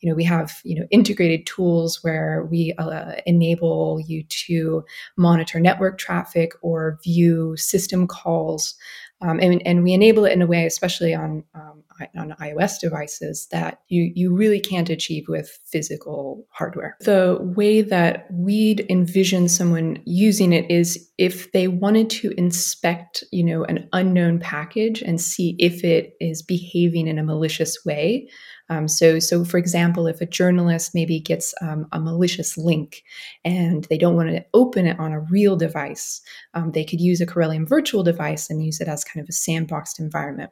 you 0.00 0.08
know, 0.08 0.14
we 0.14 0.24
have 0.24 0.60
you 0.64 0.78
know 0.78 0.86
integrated 0.90 1.46
tools 1.46 2.02
where 2.02 2.46
we 2.50 2.72
uh, 2.78 3.12
enable 3.26 4.00
you 4.06 4.22
to 4.24 4.84
monitor 5.16 5.60
network 5.60 5.98
traffic 5.98 6.52
or 6.62 6.98
view 7.02 7.56
system 7.56 8.06
calls, 8.06 8.74
um, 9.22 9.40
and, 9.40 9.66
and 9.66 9.82
we 9.82 9.92
enable 9.92 10.24
it 10.26 10.32
in 10.32 10.42
a 10.42 10.46
way, 10.46 10.66
especially 10.66 11.14
on 11.14 11.42
um, 11.54 11.82
on 12.14 12.34
iOS 12.40 12.78
devices, 12.78 13.48
that 13.50 13.80
you 13.88 14.12
you 14.14 14.34
really 14.34 14.60
can't 14.60 14.90
achieve 14.90 15.24
with 15.28 15.58
physical 15.64 16.46
hardware. 16.50 16.96
The 17.00 17.38
way 17.40 17.80
that 17.80 18.26
we'd 18.30 18.84
envision 18.90 19.48
someone 19.48 20.02
using 20.04 20.52
it 20.52 20.70
is 20.70 21.10
if 21.16 21.50
they 21.52 21.66
wanted 21.66 22.10
to 22.10 22.32
inspect, 22.36 23.24
you 23.32 23.42
know, 23.42 23.64
an 23.64 23.88
unknown 23.94 24.38
package 24.38 25.00
and 25.00 25.18
see 25.18 25.56
if 25.58 25.82
it 25.82 26.12
is 26.20 26.42
behaving 26.42 27.06
in 27.06 27.18
a 27.18 27.24
malicious 27.24 27.84
way 27.86 28.28
um, 28.68 28.88
so, 28.88 29.18
so 29.18 29.44
for 29.44 29.58
example, 29.58 30.06
if 30.06 30.20
a 30.20 30.26
journalist 30.26 30.94
maybe 30.94 31.20
gets 31.20 31.54
um, 31.62 31.86
a 31.92 32.00
malicious 32.00 32.58
link 32.58 33.04
and 33.44 33.84
they 33.84 33.98
don't 33.98 34.16
want 34.16 34.30
to 34.30 34.44
open 34.54 34.86
it 34.86 34.98
on 34.98 35.12
a 35.12 35.20
real 35.20 35.56
device, 35.56 36.20
um, 36.54 36.72
they 36.72 36.84
could 36.84 37.00
use 37.00 37.20
a 37.20 37.26
Corellium 37.26 37.68
virtual 37.68 38.02
device 38.02 38.50
and 38.50 38.64
use 38.64 38.80
it 38.80 38.88
as 38.88 39.04
kind 39.04 39.22
of 39.22 39.28
a 39.28 39.32
sandboxed 39.32 40.00
environment 40.00 40.50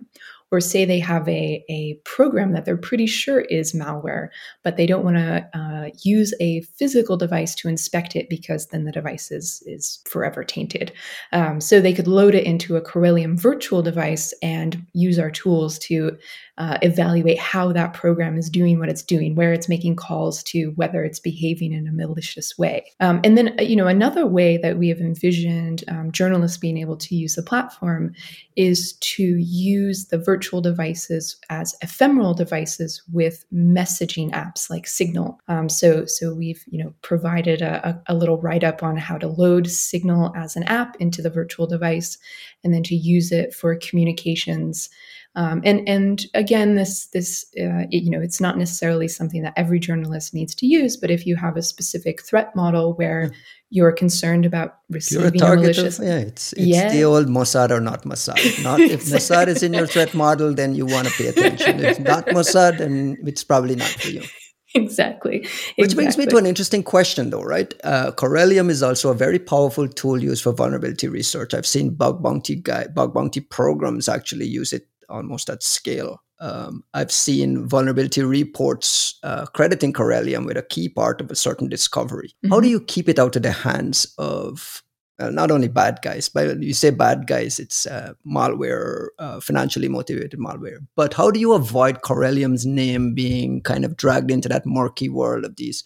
or 0.50 0.61
say 0.61 0.85
they 0.85 1.00
have 1.00 1.28
a, 1.28 1.64
a 1.68 1.94
program 2.04 2.52
that 2.52 2.64
they're 2.64 2.76
pretty 2.76 3.07
sure 3.07 3.40
is 3.40 3.72
malware, 3.72 4.28
but 4.62 4.76
they 4.76 4.87
don't 4.87 5.04
want 5.04 5.16
to 5.16 5.48
uh, 5.52 5.90
use 6.02 6.33
a 6.40 6.61
physical 6.78 7.16
device 7.16 7.54
to 7.57 7.68
inspect 7.68 8.14
it 8.14 8.28
because 8.28 8.66
then 8.66 8.85
the 8.85 8.92
device 8.92 9.33
is, 9.33 9.62
is 9.66 10.00
forever 10.07 10.44
tainted. 10.44 10.92
Um, 11.33 11.61
so 11.61 11.80
they 11.80 11.92
could 11.92 12.07
load 12.07 12.35
it 12.35 12.44
into 12.44 12.76
a 12.76 12.83
Corellium 12.83 13.37
virtual 13.38 13.83
device 13.83 14.33
and 14.42 14.87
use 14.92 15.18
our 15.18 15.30
tools 15.30 15.78
to 15.80 16.16
uh, 16.57 16.78
evaluate 16.83 17.38
how 17.38 17.72
that 17.72 17.94
program 17.94 18.38
is 18.38 18.48
doing 18.48 18.78
what 18.78 18.88
it's 18.88 19.02
doing, 19.02 19.35
where 19.35 19.52
it's 19.52 19.68
making 19.68 19.96
calls 19.96 20.40
to, 20.44 20.68
whether 20.76 21.02
it's 21.02 21.18
behaving 21.18 21.72
in 21.72 21.88
a 21.88 21.92
malicious 21.92 22.57
way. 22.57 22.92
Um, 23.00 23.20
and 23.24 23.37
then, 23.37 23.57
you 23.59 23.74
know, 23.74 23.88
another 23.88 24.24
way 24.24 24.57
that 24.59 24.78
we 24.78 24.88
have 24.88 25.00
envisioned 25.00 25.83
um, 25.88 26.12
journalists 26.12 26.59
being 26.59 26.78
able 26.78 26.96
to 26.98 27.16
use 27.16 27.35
the 27.35 27.42
platform 27.42 28.12
is 28.54 28.92
to 29.00 29.24
use 29.24 30.07
the 30.07 30.18
virtual 30.18 30.34
devices 30.38 31.37
as 31.51 31.75
ephemeral 31.83 32.35
devices 32.35 33.03
with 33.12 33.44
messaging 33.53 34.31
apps 34.31 34.68
like 34.70 34.87
Signal. 34.87 35.40
Um, 35.49 35.68
so, 35.68 36.05
so 36.07 36.35
we've 36.35 36.64
you 36.66 36.83
know 36.83 36.94
provided 37.03 37.62
a, 37.62 38.03
a 38.07 38.14
little 38.14 38.40
write 38.40 38.64
up 38.64 38.83
on 38.83 38.97
how 38.97 39.18
to 39.18 39.29
load 39.29 39.68
Signal 39.68 40.33
as 40.37 40.57
an 40.57 40.64
app 40.64 40.97
into 41.01 41.23
the 41.23 41.31
virtual 41.31 41.66
device, 41.66 42.18
and 42.62 42.73
then 42.73 42.83
to 42.85 42.94
use 42.94 43.33
it 43.33 43.55
for 43.55 43.77
communications 43.77 44.88
Um, 45.37 45.62
and 45.64 45.88
and 45.88 46.25
again, 46.35 46.77
this 46.77 47.07
this 47.07 47.44
uh, 47.61 47.87
you 47.90 48.11
know 48.11 48.20
it's 48.20 48.40
not 48.40 48.57
necessarily 48.57 49.09
something 49.09 49.42
that 49.42 49.55
every 49.57 49.81
journalist 49.81 50.33
needs 50.33 50.55
to 50.57 50.66
use, 50.66 50.97
but 50.97 51.11
if 51.11 51.27
you 51.27 51.35
have 51.37 51.57
a 51.57 51.62
specific 51.62 52.23
threat 52.23 52.55
model 52.55 52.94
where 52.94 53.33
you're 53.70 53.90
concerned 53.90 54.47
about 54.47 54.77
receiving 54.88 55.42
a, 55.42 55.57
malicious, 55.57 55.99
of, 55.99 56.05
yeah, 56.05 56.18
it's 56.18 56.53
it's 56.53 56.66
yeah. 56.66 56.92
the 56.92 57.03
old 57.03 57.27
Mossad 57.27 57.70
or 57.70 57.81
not 57.81 58.05
Mossad. 58.05 58.62
Not 58.62 58.79
if 58.79 59.07
Mossad 59.07 59.49
is 59.49 59.64
in 59.64 59.75
your 59.75 59.88
threat 59.88 60.14
model, 60.14 60.55
then 60.55 60.77
you 60.77 60.87
want 60.87 61.09
to 61.09 61.14
pay 61.14 61.27
attention. 61.27 61.81
If 61.81 61.99
not 61.99 62.27
Mossad, 62.27 62.79
then 62.79 63.16
it's 63.27 63.42
probably 63.42 63.75
not 63.75 63.88
for 63.88 64.11
you. 64.11 64.23
exactly. 64.75 65.47
Which 65.77 65.94
brings 65.97 66.16
me 66.16 66.27
to 66.27 66.37
an 66.37 66.47
interesting 66.47 66.83
question, 66.85 67.31
though, 67.31 67.42
right? 67.42 67.75
Uh, 67.83 68.12
Corellium 68.12 68.70
is 68.70 68.83
also 68.83 69.11
a 69.11 69.14
very 69.14 69.38
powerful 69.38 69.88
tool 69.88 70.23
used 70.23 70.42
for 70.44 70.53
vulnerability 70.53 71.09
research. 71.09 71.55
I've 71.55 71.66
seen 71.66 71.94
bug 71.94 72.23
bounty 72.23 72.57
guy, 72.57 72.87
bug 72.87 73.14
bounty 73.14 73.40
programs 73.40 74.09
actually 74.09 74.47
use 74.47 74.73
it 74.73 74.87
almost 75.09 75.51
at 75.51 75.62
scale. 75.62 76.23
Um, 76.40 76.83
I've 76.95 77.12
seen 77.12 77.67
vulnerability 77.69 78.23
reports 78.23 79.19
uh, 79.23 79.47
crediting 79.47 79.93
Corellium 79.93 80.47
with 80.47 80.57
a 80.57 80.62
key 80.62 80.88
part 80.88 81.21
of 81.21 81.31
a 81.31 81.37
certain 81.37 81.69
discovery. 81.69 82.29
Mm-hmm. 82.29 82.53
How 82.53 82.61
do 82.61 82.69
you 82.69 82.81
keep 82.81 83.09
it 83.09 83.19
out 83.19 83.37
of 83.37 83.43
the 83.43 83.53
hands 83.53 84.12
of 84.19 84.83
uh, 85.21 85.31
not 85.31 85.51
only 85.51 85.69
bad 85.69 86.01
guys, 86.03 86.29
but 86.29 86.61
you 86.61 86.75
say 86.75 86.90
bad 86.90 87.27
guys, 87.27 87.61
it's 87.61 87.87
uh, 87.87 88.14
malware, 88.27 89.09
uh, 89.19 89.38
financially 89.40 89.88
motivated 89.88 90.40
malware. 90.40 90.79
But 90.97 91.14
how 91.14 91.31
do 91.31 91.38
you 91.38 91.53
avoid 91.53 92.03
Corellium's 92.03 92.67
name 92.67 93.14
being 93.14 93.62
kind 93.62 93.85
of 93.85 93.97
dragged 93.97 94.31
into 94.31 94.49
that 94.49 94.67
murky 94.67 95.09
world 95.09 95.45
of 95.45 95.57
these 95.57 95.85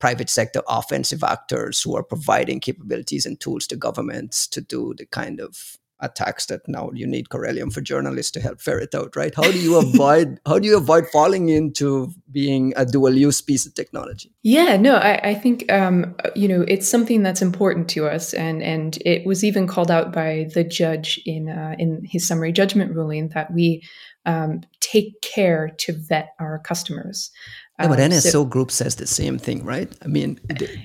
private 0.00 0.28
sector 0.28 0.60
offensive 0.68 1.22
actors 1.22 1.80
who 1.80 1.96
are 1.96 2.02
providing 2.02 2.60
capabilities 2.60 3.24
and 3.26 3.38
tools 3.38 3.66
to 3.68 3.76
governments 3.76 4.46
to 4.48 4.60
do 4.60 4.92
the 4.98 5.06
kind 5.06 5.40
of 5.40 5.76
attacks 6.04 6.46
that 6.46 6.66
now 6.68 6.90
you 6.92 7.06
need 7.06 7.28
Corellium 7.28 7.72
for 7.72 7.80
journalists 7.80 8.30
to 8.32 8.40
help 8.40 8.60
ferret 8.60 8.94
out, 8.94 9.16
right? 9.16 9.34
How 9.34 9.50
do 9.50 9.58
you 9.58 9.78
avoid 9.78 10.40
how 10.46 10.58
do 10.58 10.68
you 10.68 10.76
avoid 10.76 11.06
falling 11.12 11.48
into 11.48 12.12
being 12.30 12.72
a 12.76 12.84
dual 12.84 13.14
use 13.14 13.40
piece 13.40 13.66
of 13.66 13.74
technology? 13.74 14.32
Yeah, 14.42 14.76
no, 14.76 14.96
I, 14.96 15.20
I 15.30 15.34
think 15.34 15.70
um, 15.72 16.14
you 16.34 16.48
know 16.48 16.62
it's 16.68 16.88
something 16.88 17.22
that's 17.22 17.42
important 17.42 17.88
to 17.90 18.06
us, 18.06 18.34
and 18.34 18.62
and 18.62 18.98
it 19.04 19.26
was 19.26 19.44
even 19.44 19.66
called 19.66 19.90
out 19.90 20.12
by 20.12 20.48
the 20.54 20.64
judge 20.64 21.20
in 21.24 21.48
uh, 21.48 21.74
in 21.78 22.04
his 22.04 22.26
summary 22.26 22.52
judgment 22.52 22.94
ruling 22.94 23.28
that 23.30 23.52
we 23.52 23.82
um, 24.26 24.62
take 24.80 25.20
care 25.20 25.70
to 25.78 25.92
vet 25.92 26.34
our 26.38 26.58
customers. 26.58 27.30
Yeah, 27.80 27.88
but 27.88 27.98
um, 27.98 28.10
NSO 28.10 28.30
so, 28.30 28.44
Group 28.44 28.70
says 28.70 28.94
the 28.94 29.06
same 29.06 29.36
thing, 29.36 29.64
right? 29.64 29.92
I 30.04 30.06
mean, 30.06 30.38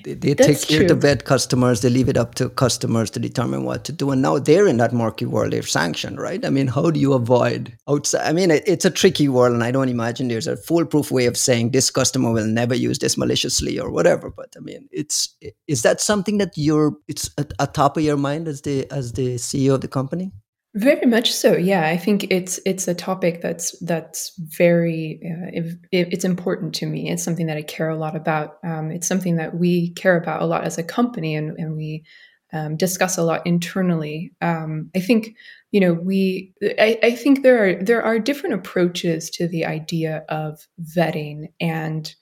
they, 0.04 0.14
they 0.14 0.34
take 0.34 0.60
care 0.66 0.88
to 0.88 0.94
vet 0.96 1.24
customers, 1.24 1.82
they 1.82 1.88
leave 1.88 2.08
it 2.08 2.16
up 2.16 2.34
to 2.34 2.48
customers 2.48 3.10
to 3.10 3.20
determine 3.20 3.62
what 3.62 3.84
to 3.84 3.92
do. 3.92 4.10
And 4.10 4.20
now 4.22 4.40
they're 4.40 4.66
in 4.66 4.78
that 4.78 4.92
murky 4.92 5.24
world, 5.24 5.52
they're 5.52 5.62
sanctioned, 5.62 6.20
right? 6.20 6.44
I 6.44 6.50
mean, 6.50 6.66
how 6.66 6.90
do 6.90 6.98
you 6.98 7.12
avoid 7.12 7.76
outside? 7.88 8.26
I 8.26 8.32
mean, 8.32 8.50
it, 8.50 8.64
it's 8.66 8.84
a 8.84 8.90
tricky 8.90 9.28
world, 9.28 9.54
and 9.54 9.62
I 9.62 9.70
don't 9.70 9.88
imagine 9.88 10.26
there's 10.26 10.48
a 10.48 10.56
foolproof 10.56 11.12
way 11.12 11.26
of 11.26 11.36
saying 11.36 11.70
this 11.70 11.92
customer 11.92 12.32
will 12.32 12.46
never 12.46 12.74
use 12.74 12.98
this 12.98 13.16
maliciously 13.16 13.78
or 13.78 13.92
whatever. 13.92 14.28
But 14.28 14.52
I 14.56 14.60
mean, 14.60 14.88
it's 14.90 15.36
is 15.68 15.82
that 15.82 16.00
something 16.00 16.38
that 16.38 16.54
you're 16.56 16.96
it's 17.06 17.30
at, 17.38 17.52
at 17.60 17.72
top 17.72 17.98
of 17.98 18.02
your 18.02 18.16
mind 18.16 18.48
as 18.48 18.62
the 18.62 18.90
as 18.90 19.12
the 19.12 19.36
CEO 19.36 19.74
of 19.74 19.80
the 19.80 19.88
company? 19.88 20.32
Very 20.74 21.04
much 21.04 21.32
so. 21.32 21.56
Yeah, 21.56 21.84
I 21.84 21.96
think 21.96 22.30
it's 22.30 22.60
it's 22.64 22.86
a 22.86 22.94
topic 22.94 23.42
that's 23.42 23.76
that's 23.80 24.32
very 24.38 25.20
uh, 25.24 25.50
it, 25.90 26.08
it's 26.12 26.24
important 26.24 26.76
to 26.76 26.86
me. 26.86 27.10
It's 27.10 27.24
something 27.24 27.46
that 27.46 27.56
I 27.56 27.62
care 27.62 27.88
a 27.88 27.96
lot 27.96 28.14
about. 28.14 28.58
Um, 28.62 28.92
it's 28.92 29.08
something 29.08 29.34
that 29.36 29.56
we 29.58 29.90
care 29.94 30.16
about 30.16 30.42
a 30.42 30.46
lot 30.46 30.62
as 30.62 30.78
a 30.78 30.84
company, 30.84 31.34
and 31.34 31.58
and 31.58 31.76
we 31.76 32.04
um, 32.52 32.76
discuss 32.76 33.18
a 33.18 33.24
lot 33.24 33.44
internally. 33.48 34.32
Um, 34.42 34.90
I 34.94 35.00
think 35.00 35.34
you 35.72 35.80
know 35.80 35.92
we 35.92 36.52
I, 36.62 37.00
I, 37.02 37.16
think 37.16 37.42
there 37.42 37.64
are 37.64 37.82
there 37.82 38.02
are 38.02 38.20
different 38.20 38.54
approaches 38.54 39.28
to 39.30 39.48
the 39.48 39.66
idea 39.66 40.24
of 40.28 40.68
vetting, 40.80 41.46
and 41.60 42.14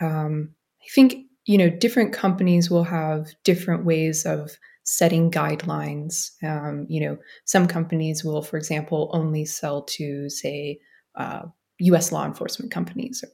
um, 0.00 0.50
I 0.82 0.88
think 0.92 1.26
you 1.44 1.56
know 1.56 1.70
different 1.70 2.12
companies 2.12 2.68
will 2.68 2.84
have 2.84 3.28
different 3.44 3.84
ways 3.84 4.26
of 4.26 4.58
setting 4.92 5.30
guidelines. 5.30 6.30
Um, 6.42 6.86
you 6.88 7.00
know, 7.00 7.16
some 7.46 7.66
companies 7.66 8.22
will, 8.22 8.42
for 8.42 8.58
example, 8.58 9.10
only 9.14 9.46
sell 9.46 9.82
to, 9.82 10.28
say, 10.28 10.78
uh, 11.14 11.42
U.S. 11.78 12.12
law 12.12 12.26
enforcement 12.26 12.70
companies, 12.70 13.24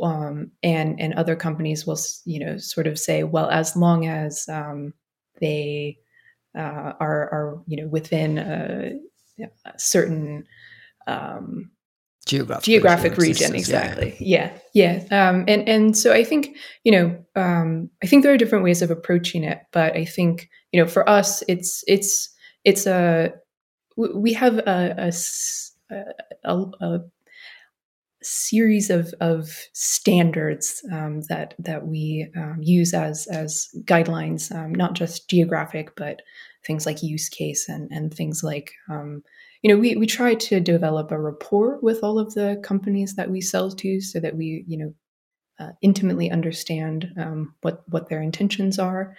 um, 0.00 0.52
and 0.62 0.98
and 1.00 1.12
other 1.14 1.36
companies 1.36 1.86
will, 1.86 1.98
you 2.24 2.38
know, 2.38 2.56
sort 2.56 2.86
of 2.86 2.98
say, 2.98 3.24
well, 3.24 3.50
as 3.50 3.76
long 3.76 4.06
as 4.06 4.48
um, 4.48 4.94
they 5.40 5.98
uh, 6.56 6.92
are 7.00 7.28
are 7.32 7.62
you 7.66 7.76
know 7.76 7.88
within 7.88 8.38
a, 8.38 8.92
a 9.66 9.78
certain 9.78 10.44
um, 11.08 11.70
geographic 12.26 12.64
geographic 12.64 13.16
region 13.16 13.54
exactly 13.54 14.16
yeah 14.20 14.52
yeah, 14.74 15.02
yeah. 15.10 15.28
Um, 15.28 15.44
and 15.48 15.68
and 15.68 15.96
so 15.96 16.12
i 16.12 16.22
think 16.22 16.56
you 16.84 16.92
know 16.92 17.24
um, 17.34 17.90
i 18.02 18.06
think 18.06 18.22
there 18.22 18.32
are 18.32 18.38
different 18.38 18.64
ways 18.64 18.82
of 18.82 18.90
approaching 18.90 19.42
it 19.42 19.60
but 19.72 19.96
i 19.96 20.04
think 20.04 20.48
you 20.72 20.80
know 20.80 20.88
for 20.88 21.08
us 21.08 21.42
it's 21.48 21.82
it's 21.86 22.28
it's 22.64 22.86
a 22.86 23.32
we 23.96 24.32
have 24.32 24.58
a 24.58 25.10
a, 25.90 26.04
a, 26.44 26.56
a 26.80 27.00
series 28.22 28.90
of 28.90 29.14
of 29.20 29.48
standards 29.72 30.84
um, 30.92 31.22
that 31.28 31.54
that 31.58 31.86
we 31.86 32.28
um, 32.36 32.58
use 32.60 32.92
as 32.92 33.26
as 33.28 33.68
guidelines 33.84 34.54
um, 34.54 34.74
not 34.74 34.94
just 34.94 35.28
geographic 35.28 35.94
but 35.96 36.20
things 36.66 36.84
like 36.84 37.02
use 37.02 37.28
case 37.28 37.68
and 37.68 37.90
and 37.90 38.12
things 38.12 38.42
like 38.44 38.72
um, 38.90 39.22
you 39.62 39.72
know, 39.72 39.78
we, 39.78 39.96
we 39.96 40.06
try 40.06 40.34
to 40.34 40.60
develop 40.60 41.10
a 41.10 41.20
rapport 41.20 41.78
with 41.82 42.02
all 42.02 42.18
of 42.18 42.34
the 42.34 42.60
companies 42.64 43.16
that 43.16 43.30
we 43.30 43.40
sell 43.40 43.70
to 43.70 44.00
so 44.00 44.18
that 44.20 44.36
we, 44.36 44.64
you 44.66 44.78
know, 44.78 44.94
uh, 45.58 45.72
intimately 45.82 46.30
understand 46.30 47.12
um, 47.18 47.54
what, 47.60 47.82
what 47.88 48.08
their 48.08 48.22
intentions 48.22 48.78
are. 48.78 49.14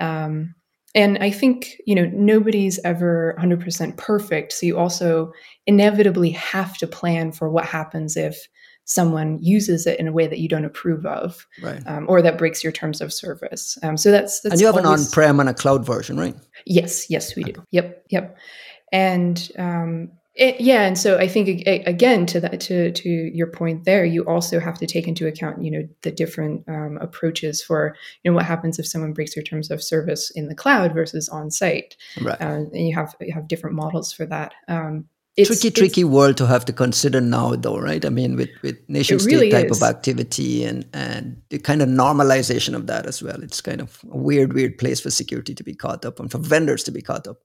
Um, 0.00 0.54
and 0.94 1.18
I 1.18 1.30
think, 1.30 1.76
you 1.86 1.94
know, 1.94 2.10
nobody's 2.12 2.78
ever 2.84 3.36
100% 3.38 3.96
perfect. 3.96 4.52
So 4.52 4.66
you 4.66 4.78
also 4.78 5.32
inevitably 5.66 6.30
have 6.30 6.76
to 6.78 6.86
plan 6.86 7.32
for 7.32 7.50
what 7.50 7.64
happens 7.66 8.16
if 8.16 8.48
someone 8.84 9.38
uses 9.40 9.86
it 9.86 10.00
in 10.00 10.08
a 10.08 10.12
way 10.12 10.26
that 10.26 10.38
you 10.38 10.48
don't 10.48 10.64
approve 10.64 11.06
of, 11.06 11.46
right. 11.62 11.82
um, 11.86 12.06
or 12.08 12.20
that 12.20 12.36
breaks 12.36 12.64
your 12.64 12.72
terms 12.72 13.00
of 13.00 13.12
service. 13.12 13.78
Um, 13.82 13.96
so 13.96 14.10
that's, 14.10 14.40
that's 14.40 14.54
and 14.54 14.60
you 14.60 14.66
have 14.66 14.76
always, 14.76 15.00
an 15.00 15.06
on-prem 15.06 15.40
and 15.40 15.48
a 15.48 15.54
cloud 15.54 15.86
version, 15.86 16.18
right? 16.18 16.34
Yes, 16.66 17.08
yes, 17.08 17.36
we 17.36 17.44
do. 17.44 17.62
Yep, 17.70 18.04
yep 18.10 18.38
and 18.92 19.50
um, 19.58 20.12
it, 20.34 20.60
yeah, 20.60 20.82
and 20.82 20.96
so 20.96 21.18
I 21.18 21.28
think 21.28 21.66
again 21.66 22.24
to 22.26 22.40
that 22.40 22.60
to 22.60 22.90
to 22.90 23.08
your 23.08 23.48
point 23.48 23.84
there, 23.84 24.04
you 24.04 24.22
also 24.22 24.60
have 24.60 24.78
to 24.78 24.86
take 24.86 25.06
into 25.06 25.26
account 25.26 25.62
you 25.62 25.70
know 25.70 25.88
the 26.02 26.10
different 26.10 26.64
um, 26.68 26.98
approaches 27.00 27.62
for 27.62 27.94
you 28.22 28.30
know 28.30 28.34
what 28.34 28.46
happens 28.46 28.78
if 28.78 28.86
someone 28.86 29.12
breaks 29.12 29.34
their 29.34 29.44
terms 29.44 29.70
of 29.70 29.82
service 29.82 30.30
in 30.30 30.48
the 30.48 30.54
cloud 30.54 30.94
versus 30.94 31.28
on 31.28 31.50
site, 31.50 31.96
right? 32.22 32.40
Uh, 32.40 32.64
and 32.72 32.88
you 32.88 32.94
have 32.94 33.14
you 33.20 33.34
have 33.34 33.48
different 33.48 33.76
models 33.76 34.12
for 34.12 34.24
that. 34.26 34.54
Um, 34.68 35.06
it's, 35.34 35.48
tricky, 35.48 35.68
it's, 35.68 35.78
tricky 35.78 36.04
world 36.04 36.36
to 36.38 36.46
have 36.46 36.66
to 36.66 36.74
consider 36.74 37.18
now, 37.20 37.54
though, 37.56 37.78
right? 37.78 38.04
I 38.04 38.10
mean, 38.10 38.36
with 38.36 38.50
with 38.62 38.78
nation 38.88 39.18
state 39.18 39.34
really 39.34 39.50
type 39.50 39.70
is. 39.70 39.82
of 39.82 39.88
activity 39.88 40.64
and 40.64 40.86
and 40.94 41.40
the 41.50 41.58
kind 41.58 41.82
of 41.82 41.88
normalization 41.88 42.74
of 42.74 42.86
that 42.86 43.06
as 43.06 43.22
well. 43.22 43.42
It's 43.42 43.60
kind 43.60 43.82
of 43.82 44.00
a 44.10 44.16
weird, 44.16 44.52
weird 44.54 44.78
place 44.78 45.00
for 45.00 45.10
security 45.10 45.54
to 45.54 45.62
be 45.62 45.74
caught 45.74 46.04
up 46.04 46.20
and 46.20 46.30
for 46.30 46.38
vendors 46.38 46.84
to 46.84 46.90
be 46.90 47.02
caught 47.02 47.26
up. 47.26 47.38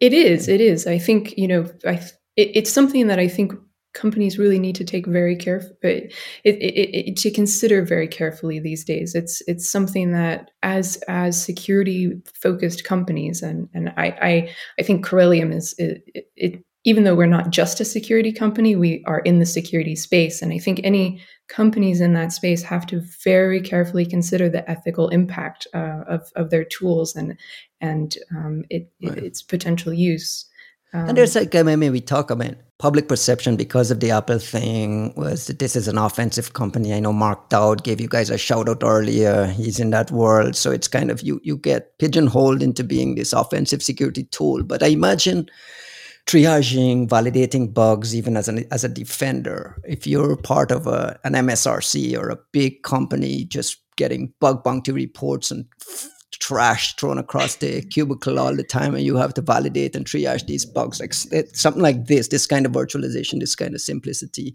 It 0.00 0.12
is. 0.12 0.48
It 0.48 0.60
is. 0.60 0.86
I 0.86 0.98
think 0.98 1.34
you 1.36 1.48
know. 1.48 1.66
I 1.86 1.94
it, 2.36 2.50
it's 2.54 2.72
something 2.72 3.08
that 3.08 3.18
I 3.18 3.28
think 3.28 3.52
companies 3.94 4.38
really 4.38 4.58
need 4.58 4.76
to 4.76 4.84
take 4.84 5.06
very 5.06 5.34
careful 5.34 5.70
uh, 5.82 5.88
it, 5.88 6.12
it, 6.44 7.08
it, 7.08 7.16
to 7.16 7.30
consider 7.30 7.82
very 7.82 8.06
carefully 8.06 8.60
these 8.60 8.84
days. 8.84 9.14
It's 9.14 9.42
it's 9.48 9.68
something 9.68 10.12
that 10.12 10.50
as 10.62 11.02
as 11.08 11.42
security 11.42 12.12
focused 12.40 12.84
companies 12.84 13.42
and 13.42 13.68
and 13.74 13.88
I 13.96 14.06
I, 14.22 14.54
I 14.78 14.82
think 14.82 15.04
Corellium 15.04 15.52
is 15.52 15.74
it, 15.78 16.62
even 16.84 17.04
though 17.04 17.14
we're 17.14 17.26
not 17.26 17.50
just 17.50 17.80
a 17.80 17.84
security 17.84 18.32
company, 18.32 18.76
we 18.76 19.02
are 19.06 19.20
in 19.20 19.40
the 19.40 19.46
security 19.46 19.96
space. 19.96 20.40
And 20.40 20.52
I 20.52 20.58
think 20.58 20.80
any 20.84 21.20
companies 21.48 22.00
in 22.00 22.14
that 22.14 22.32
space 22.32 22.62
have 22.62 22.86
to 22.86 23.02
very 23.24 23.60
carefully 23.60 24.06
consider 24.06 24.48
the 24.48 24.68
ethical 24.70 25.08
impact 25.08 25.66
uh, 25.74 26.04
of, 26.06 26.30
of 26.36 26.50
their 26.50 26.64
tools 26.64 27.16
and 27.16 27.36
and 27.80 28.16
um, 28.36 28.64
it, 28.70 28.90
right. 29.02 29.18
its 29.18 29.42
potential 29.42 29.92
use. 29.92 30.44
Um, 30.92 31.10
and 31.10 31.18
there's 31.18 31.34
like 31.34 31.54
I 31.54 31.62
mean, 31.62 31.92
we 31.92 32.00
talk 32.00 32.30
about 32.30 32.54
public 32.78 33.08
perception 33.08 33.56
because 33.56 33.90
of 33.90 34.00
the 34.00 34.10
Apple 34.10 34.38
thing 34.38 35.12
was 35.16 35.46
that 35.48 35.58
this 35.58 35.74
is 35.74 35.88
an 35.88 35.98
offensive 35.98 36.52
company. 36.52 36.94
I 36.94 37.00
know 37.00 37.12
Mark 37.12 37.48
Dowd 37.48 37.82
gave 37.82 38.00
you 38.00 38.08
guys 38.08 38.30
a 38.30 38.38
shout 38.38 38.68
out 38.68 38.82
earlier. 38.82 39.46
He's 39.46 39.80
in 39.80 39.90
that 39.90 40.10
world, 40.10 40.54
so 40.54 40.70
it's 40.70 40.88
kind 40.88 41.10
of 41.10 41.22
you 41.22 41.40
you 41.42 41.56
get 41.56 41.98
pigeonholed 41.98 42.62
into 42.62 42.84
being 42.84 43.14
this 43.14 43.32
offensive 43.32 43.82
security 43.82 44.24
tool. 44.24 44.62
But 44.62 44.82
I 44.82 44.88
imagine 44.88 45.50
triaging, 46.28 47.08
validating 47.08 47.72
bugs, 47.72 48.14
even 48.14 48.36
as 48.36 48.48
an 48.48 48.64
as 48.70 48.84
a 48.84 48.88
defender. 48.88 49.80
If 49.84 50.06
you're 50.06 50.36
part 50.36 50.70
of 50.70 50.86
a, 50.86 51.18
an 51.24 51.32
MSRC 51.32 52.16
or 52.18 52.28
a 52.28 52.38
big 52.52 52.82
company, 52.82 53.44
just 53.44 53.78
getting 53.96 54.32
bug 54.38 54.62
bounty 54.62 54.92
reports 54.92 55.50
and 55.50 55.64
trash 56.40 56.94
thrown 56.96 57.18
across 57.18 57.56
the 57.56 57.82
cubicle 57.82 58.38
all 58.38 58.54
the 58.54 58.62
time 58.62 58.94
and 58.94 59.04
you 59.04 59.16
have 59.16 59.34
to 59.34 59.40
validate 59.40 59.96
and 59.96 60.06
triage 60.06 60.46
these 60.46 60.64
bugs 60.64 61.00
like 61.00 61.12
something 61.12 61.82
like 61.82 62.06
this 62.06 62.28
this 62.28 62.46
kind 62.46 62.64
of 62.64 62.70
virtualization 62.70 63.40
this 63.40 63.56
kind 63.56 63.74
of 63.74 63.80
simplicity 63.80 64.54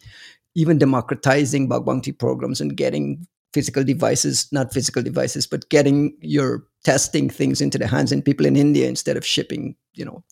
even 0.55 0.77
democratizing 0.77 1.67
bug 1.67 1.85
bounty 1.85 2.11
programs 2.11 2.61
and 2.61 2.77
getting 2.77 3.27
physical 3.53 3.83
devices 3.83 4.47
not 4.51 4.71
physical 4.71 5.03
devices 5.03 5.45
but 5.45 5.67
getting 5.69 6.15
your 6.21 6.63
testing 6.85 7.29
things 7.29 7.59
into 7.59 7.77
the 7.77 7.87
hands 7.87 8.11
of 8.11 8.23
people 8.23 8.45
in 8.45 8.55
india 8.55 8.87
instead 8.87 9.17
of 9.17 9.25
shipping 9.25 9.75
you 9.93 10.05
know 10.05 10.23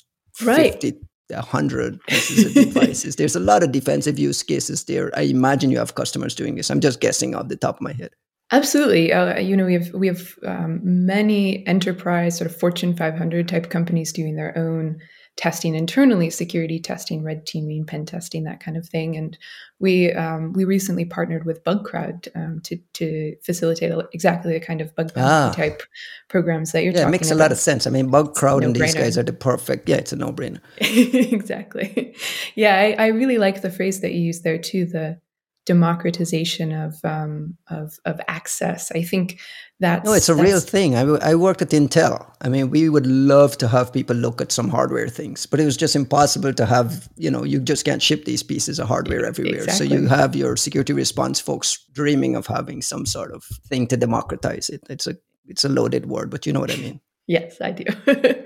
right 0.44 0.82
50 0.82 1.00
100 1.32 2.00
pieces 2.08 2.46
of 2.46 2.54
devices 2.54 3.16
there's 3.16 3.36
a 3.36 3.40
lot 3.40 3.64
of 3.64 3.72
defensive 3.72 4.18
use 4.18 4.44
cases 4.44 4.84
there. 4.86 5.12
I 5.16 5.22
imagine 5.22 5.72
you 5.72 5.78
have 5.78 5.96
customers 5.96 6.36
doing 6.36 6.56
this. 6.56 6.70
I'm 6.70 6.80
just 6.80 7.00
guessing 7.00 7.36
off 7.36 7.48
the 7.48 7.56
top 7.56 7.76
of 7.76 7.82
my 7.82 7.94
head. 7.94 8.12
Absolutely. 8.52 9.14
Uh, 9.14 9.40
you 9.40 9.56
know, 9.56 9.66
we 9.66 9.74
have 9.74 9.94
we 9.94 10.08
have 10.08 10.36
um, 10.46 10.82
many 10.84 11.66
enterprise 11.68 12.38
sort 12.38 12.50
of 12.50 12.58
Fortune 12.58 12.96
500 12.96 13.48
type 13.48 13.70
companies 13.70 14.12
doing 14.12 14.36
their 14.36 14.58
own 14.58 15.00
testing 15.38 15.76
internally, 15.76 16.30
security 16.30 16.80
testing, 16.80 17.24
red 17.24 17.46
teaming, 17.46 17.86
pen 17.86 18.06
testing, 18.06 18.44
that 18.44 18.60
kind 18.60 18.78
of 18.78 18.88
thing. 18.88 19.16
And 19.16 19.38
we 19.80 20.12
um, 20.14 20.54
we 20.54 20.66
recently 20.66 21.06
partnered 21.06 21.46
with 21.46 21.64
BugCrowd 21.64 22.28
um, 22.36 22.60
to 22.66 22.78
to 22.94 23.36
facilitate 23.44 23.94
exactly 24.14 24.54
the 24.54 24.60
kind 24.60 24.82
of 24.82 24.96
bug 24.96 25.12
ah. 25.16 25.52
type 25.56 25.82
programs 26.30 26.72
that 26.72 26.84
you're 26.84 26.94
yeah, 26.94 27.04
talking 27.04 27.08
about. 27.08 27.14
Yeah, 27.14 27.18
it 27.18 27.22
makes 27.22 27.32
a 27.32 27.36
lot 27.36 27.52
of 27.52 27.58
sense. 27.58 27.88
I 27.88 27.90
mean, 27.90 28.10
BugCrowd 28.10 28.64
and 28.64 28.76
these 28.76 28.94
guys 28.94 29.18
are 29.18 29.24
the 29.24 29.34
perfect. 29.34 29.90
Yeah, 29.90 29.98
it's 29.98 30.14
a 30.14 30.16
no 30.16 30.32
brainer. 30.32 30.62
exactly. 30.78 32.16
Yeah, 32.56 32.76
I, 32.76 33.06
I 33.06 33.08
really 33.08 33.38
like 33.38 33.62
the 33.62 33.72
phrase 33.72 34.02
that 34.02 34.12
you 34.12 34.20
used 34.20 34.44
there 34.44 34.58
too. 34.58 34.86
The 34.86 35.20
democratization 35.66 36.72
of 36.72 36.96
um, 37.04 37.58
of 37.70 37.98
of 38.06 38.20
access. 38.28 38.92
I 38.92 39.04
think 39.04 39.40
that 39.80 40.04
no, 40.04 40.14
it's 40.14 40.30
a 40.30 40.36
real 40.36 40.60
thing. 40.60 40.96
I, 40.96 41.02
I 41.02 41.36
worked 41.36 41.62
at 41.62 41.70
Intel. 41.70 42.26
I 42.42 42.50
mean, 42.50 42.70
we 42.70 42.90
would 42.90 43.06
love 43.06 43.58
to 43.60 43.68
have 43.68 43.94
people 43.94 44.16
look 44.16 44.42
at 44.42 44.52
some 44.52 44.70
hardware 44.70 45.08
things, 45.08 45.46
but 45.46 45.60
it 45.60 45.66
was 45.66 45.78
just 45.78 45.96
impossible 45.96 46.54
to 46.54 46.66
have. 46.66 47.10
You 47.16 47.32
know, 47.32 47.44
you 47.44 47.60
just 47.60 47.86
can't 47.86 48.02
ship 48.02 48.26
these 48.26 48.44
pieces 48.44 48.80
of 48.80 48.88
hardware 48.88 49.26
everywhere. 49.26 49.64
Exactly. 49.64 49.88
So 49.88 49.94
you 49.94 50.08
have 50.08 50.36
your 50.36 50.56
security 50.58 50.94
response 50.94 51.40
folks 51.40 51.78
dreaming 51.92 52.36
of 52.36 52.48
having 52.48 52.82
some 52.82 53.06
sort 53.06 53.32
of 53.32 53.44
thing 53.68 53.88
to 53.88 53.98
democratize 53.98 54.70
it. 54.70 54.82
It's 54.90 55.08
a 55.08 55.16
it's 55.46 55.66
a 55.66 55.70
loaded 55.70 56.08
word, 56.08 56.30
but 56.30 56.46
you 56.46 56.54
know 56.54 56.60
what 56.60 56.72
I 56.72 56.78
mean. 56.78 57.02
Yes, 57.28 57.62
I 57.62 57.72
do. 57.72 57.86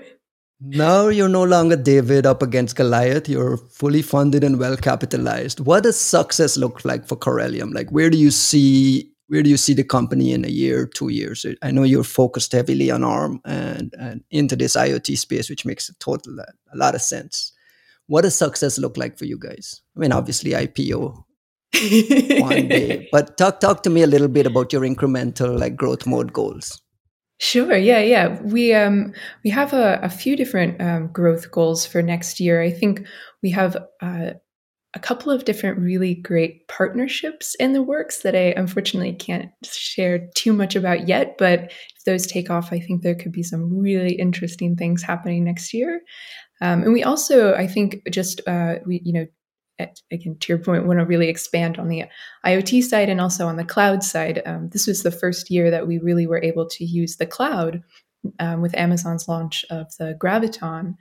Now 0.60 1.08
you're 1.08 1.28
no 1.28 1.44
longer 1.44 1.76
David 1.76 2.24
up 2.24 2.42
against 2.42 2.76
Goliath. 2.76 3.28
You're 3.28 3.58
fully 3.58 4.00
funded 4.00 4.42
and 4.42 4.58
well 4.58 4.76
capitalized. 4.76 5.60
What 5.60 5.82
does 5.82 6.00
success 6.00 6.56
look 6.56 6.84
like 6.84 7.06
for 7.06 7.16
Corellium? 7.16 7.74
Like, 7.74 7.90
where 7.90 8.08
do 8.08 8.16
you 8.16 8.30
see 8.30 9.12
where 9.28 9.42
do 9.42 9.50
you 9.50 9.56
see 9.56 9.74
the 9.74 9.84
company 9.84 10.32
in 10.32 10.44
a 10.44 10.48
year, 10.48 10.86
two 10.86 11.08
years? 11.08 11.44
I 11.60 11.72
know 11.72 11.82
you're 11.82 12.04
focused 12.04 12.52
heavily 12.52 12.90
on 12.90 13.02
ARM 13.02 13.40
and, 13.44 13.92
and 13.98 14.22
into 14.30 14.54
this 14.54 14.76
IoT 14.76 15.18
space, 15.18 15.50
which 15.50 15.64
makes 15.64 15.88
a 15.88 15.94
total 15.96 16.38
a 16.38 16.76
lot 16.76 16.94
of 16.94 17.02
sense. 17.02 17.52
What 18.06 18.22
does 18.22 18.36
success 18.36 18.78
look 18.78 18.96
like 18.96 19.18
for 19.18 19.24
you 19.24 19.36
guys? 19.36 19.82
I 19.96 20.00
mean, 20.00 20.12
obviously 20.12 20.52
IPO 20.52 21.24
one 22.40 22.68
day, 22.68 23.08
but 23.12 23.36
talk 23.36 23.60
talk 23.60 23.82
to 23.82 23.90
me 23.90 24.02
a 24.02 24.06
little 24.06 24.28
bit 24.28 24.46
about 24.46 24.72
your 24.72 24.82
incremental 24.82 25.58
like 25.58 25.76
growth 25.76 26.06
mode 26.06 26.32
goals. 26.32 26.80
Sure. 27.38 27.76
Yeah. 27.76 28.00
Yeah. 28.00 28.40
We 28.42 28.72
um 28.72 29.12
we 29.44 29.50
have 29.50 29.72
a, 29.74 30.00
a 30.02 30.08
few 30.08 30.36
different 30.36 30.80
um, 30.80 31.08
growth 31.08 31.50
goals 31.50 31.84
for 31.84 32.00
next 32.02 32.40
year. 32.40 32.62
I 32.62 32.70
think 32.70 33.06
we 33.42 33.50
have 33.50 33.76
uh, 34.00 34.30
a 34.94 35.00
couple 35.00 35.32
of 35.32 35.44
different 35.44 35.78
really 35.80 36.14
great 36.14 36.68
partnerships 36.68 37.54
in 37.56 37.72
the 37.74 37.82
works 37.82 38.22
that 38.22 38.36
I 38.36 38.54
unfortunately 38.56 39.14
can't 39.14 39.50
share 39.64 40.28
too 40.36 40.52
much 40.52 40.76
about 40.76 41.08
yet. 41.08 41.36
But 41.38 41.64
if 41.72 42.04
those 42.06 42.26
take 42.26 42.50
off, 42.50 42.72
I 42.72 42.80
think 42.80 43.02
there 43.02 43.16
could 43.16 43.32
be 43.32 43.44
some 43.44 43.78
really 43.78 44.14
interesting 44.14 44.76
things 44.76 45.02
happening 45.02 45.44
next 45.44 45.74
year. 45.74 46.02
Um, 46.62 46.82
and 46.84 46.92
we 46.92 47.04
also, 47.04 47.54
I 47.54 47.66
think, 47.66 48.02
just 48.10 48.40
uh, 48.48 48.76
we 48.86 49.02
you 49.04 49.12
know 49.14 49.26
again 50.10 50.36
to 50.40 50.52
your 50.52 50.58
point 50.58 50.86
want 50.86 50.98
to 50.98 51.06
really 51.06 51.28
expand 51.28 51.78
on 51.78 51.88
the 51.88 52.04
iot 52.44 52.82
side 52.82 53.08
and 53.08 53.20
also 53.20 53.46
on 53.46 53.56
the 53.56 53.64
cloud 53.64 54.02
side. 54.02 54.42
Um, 54.46 54.68
this 54.70 54.86
was 54.86 55.02
the 55.02 55.10
first 55.10 55.50
year 55.50 55.70
that 55.70 55.86
we 55.86 55.98
really 55.98 56.26
were 56.26 56.42
able 56.42 56.66
to 56.70 56.84
use 56.84 57.16
the 57.16 57.26
cloud 57.26 57.82
um, 58.40 58.60
with 58.60 58.74
amazon's 58.76 59.28
launch 59.28 59.64
of 59.70 59.94
the 59.98 60.16
graviton. 60.18 60.96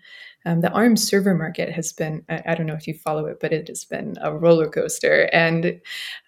Um, 0.45 0.61
the 0.61 0.71
arm 0.71 0.95
server 0.95 1.33
market 1.33 1.71
has 1.71 1.91
been 1.91 2.23
I, 2.29 2.43
I, 2.47 2.55
don't 2.55 2.67
know 2.67 2.75
if 2.75 2.85
you 2.85 2.93
follow 2.93 3.25
it 3.25 3.39
but 3.39 3.51
it 3.51 3.67
has 3.67 3.83
been 3.83 4.15
a 4.21 4.35
roller 4.35 4.69
coaster. 4.69 5.29
And 5.33 5.79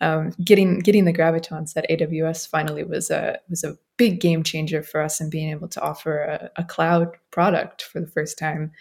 um, 0.01 0.31
getting 0.43 0.79
getting 0.79 1.05
the 1.05 1.13
gravitons 1.13 1.73
at 1.75 1.89
aws 1.89 2.47
finally 2.47 2.83
was 2.83 3.11
a 3.11 3.39
was 3.49 3.63
a 3.63 3.77
big 3.97 4.19
game 4.19 4.43
changer 4.43 4.81
for 4.81 5.01
us 5.01 5.19
in 5.19 5.29
being 5.29 5.49
able 5.49 5.67
to 5.67 5.81
offer 5.81 6.19
a, 6.21 6.61
a 6.61 6.63
cloud 6.63 7.09
product 7.31 7.83
for 7.83 7.99
the 7.99 8.07
first 8.07 8.39
time. 8.39 8.71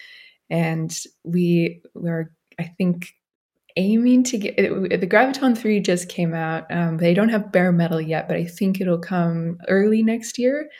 And 0.48 0.96
we 1.24 1.82
were 1.94 2.32
i 2.58 2.64
think 2.78 3.15
aiming 3.76 4.24
to 4.24 4.38
get 4.38 4.56
the 4.56 5.06
Graviton 5.06 5.56
3 5.56 5.80
just 5.80 6.08
came 6.08 6.34
out. 6.34 6.70
Um, 6.70 6.96
they 6.96 7.14
don't 7.14 7.28
have 7.28 7.52
bare 7.52 7.72
metal 7.72 8.00
yet, 8.00 8.28
but 8.28 8.36
I 8.36 8.44
think 8.44 8.80
it'll 8.80 8.98
come 8.98 9.58
early 9.68 10.02
next 10.02 10.38
year. 10.38 10.70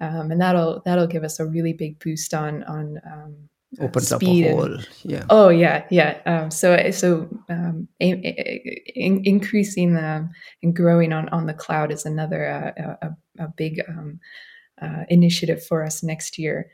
Um, 0.00 0.32
and 0.32 0.40
that'll 0.40 0.82
that'll 0.84 1.06
give 1.06 1.22
us 1.22 1.38
a 1.38 1.46
really 1.46 1.72
big 1.72 1.98
boost 2.00 2.34
on 2.34 2.64
on 2.64 3.00
um, 3.06 3.48
opens 3.80 4.08
speed 4.08 4.46
up 4.46 4.52
a 4.52 4.56
whole 4.56 4.78
yeah 5.04 5.24
oh 5.30 5.48
yeah 5.48 5.84
yeah 5.90 6.18
um, 6.26 6.50
so 6.50 6.90
so 6.90 7.28
um, 7.48 7.88
in, 8.00 8.20
in, 8.22 9.22
increasing 9.24 9.94
the 9.94 10.28
and 10.62 10.74
growing 10.74 11.12
on 11.12 11.28
on 11.30 11.46
the 11.46 11.54
cloud 11.54 11.92
is 11.92 12.04
another 12.04 12.46
uh, 12.48 13.06
a, 13.06 13.44
a, 13.44 13.48
big 13.56 13.80
um, 13.88 14.18
uh, 14.80 15.04
initiative 15.08 15.64
for 15.64 15.84
us 15.84 16.02
next 16.02 16.38
year 16.38 16.70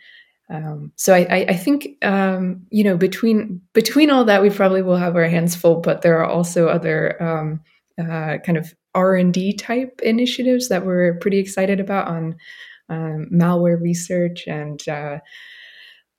um, 0.50 0.92
so 0.96 1.14
I, 1.14 1.46
I 1.48 1.54
think 1.54 1.88
um, 2.02 2.66
you 2.70 2.82
know 2.82 2.96
between 2.96 3.60
between 3.74 4.10
all 4.10 4.24
that 4.24 4.42
we 4.42 4.50
probably 4.50 4.82
will 4.82 4.96
have 4.96 5.16
our 5.16 5.28
hands 5.28 5.54
full, 5.54 5.80
but 5.80 6.02
there 6.02 6.18
are 6.18 6.26
also 6.26 6.68
other 6.68 7.22
um, 7.22 7.60
uh, 7.98 8.38
kind 8.38 8.56
of 8.56 8.74
R 8.94 9.14
and 9.14 9.32
D 9.32 9.52
type 9.52 10.00
initiatives 10.02 10.68
that 10.68 10.86
we're 10.86 11.18
pretty 11.18 11.38
excited 11.38 11.80
about 11.80 12.08
on 12.08 12.36
um, 12.88 13.28
malware 13.32 13.80
research 13.80 14.46
and 14.46 14.86
uh, 14.88 15.18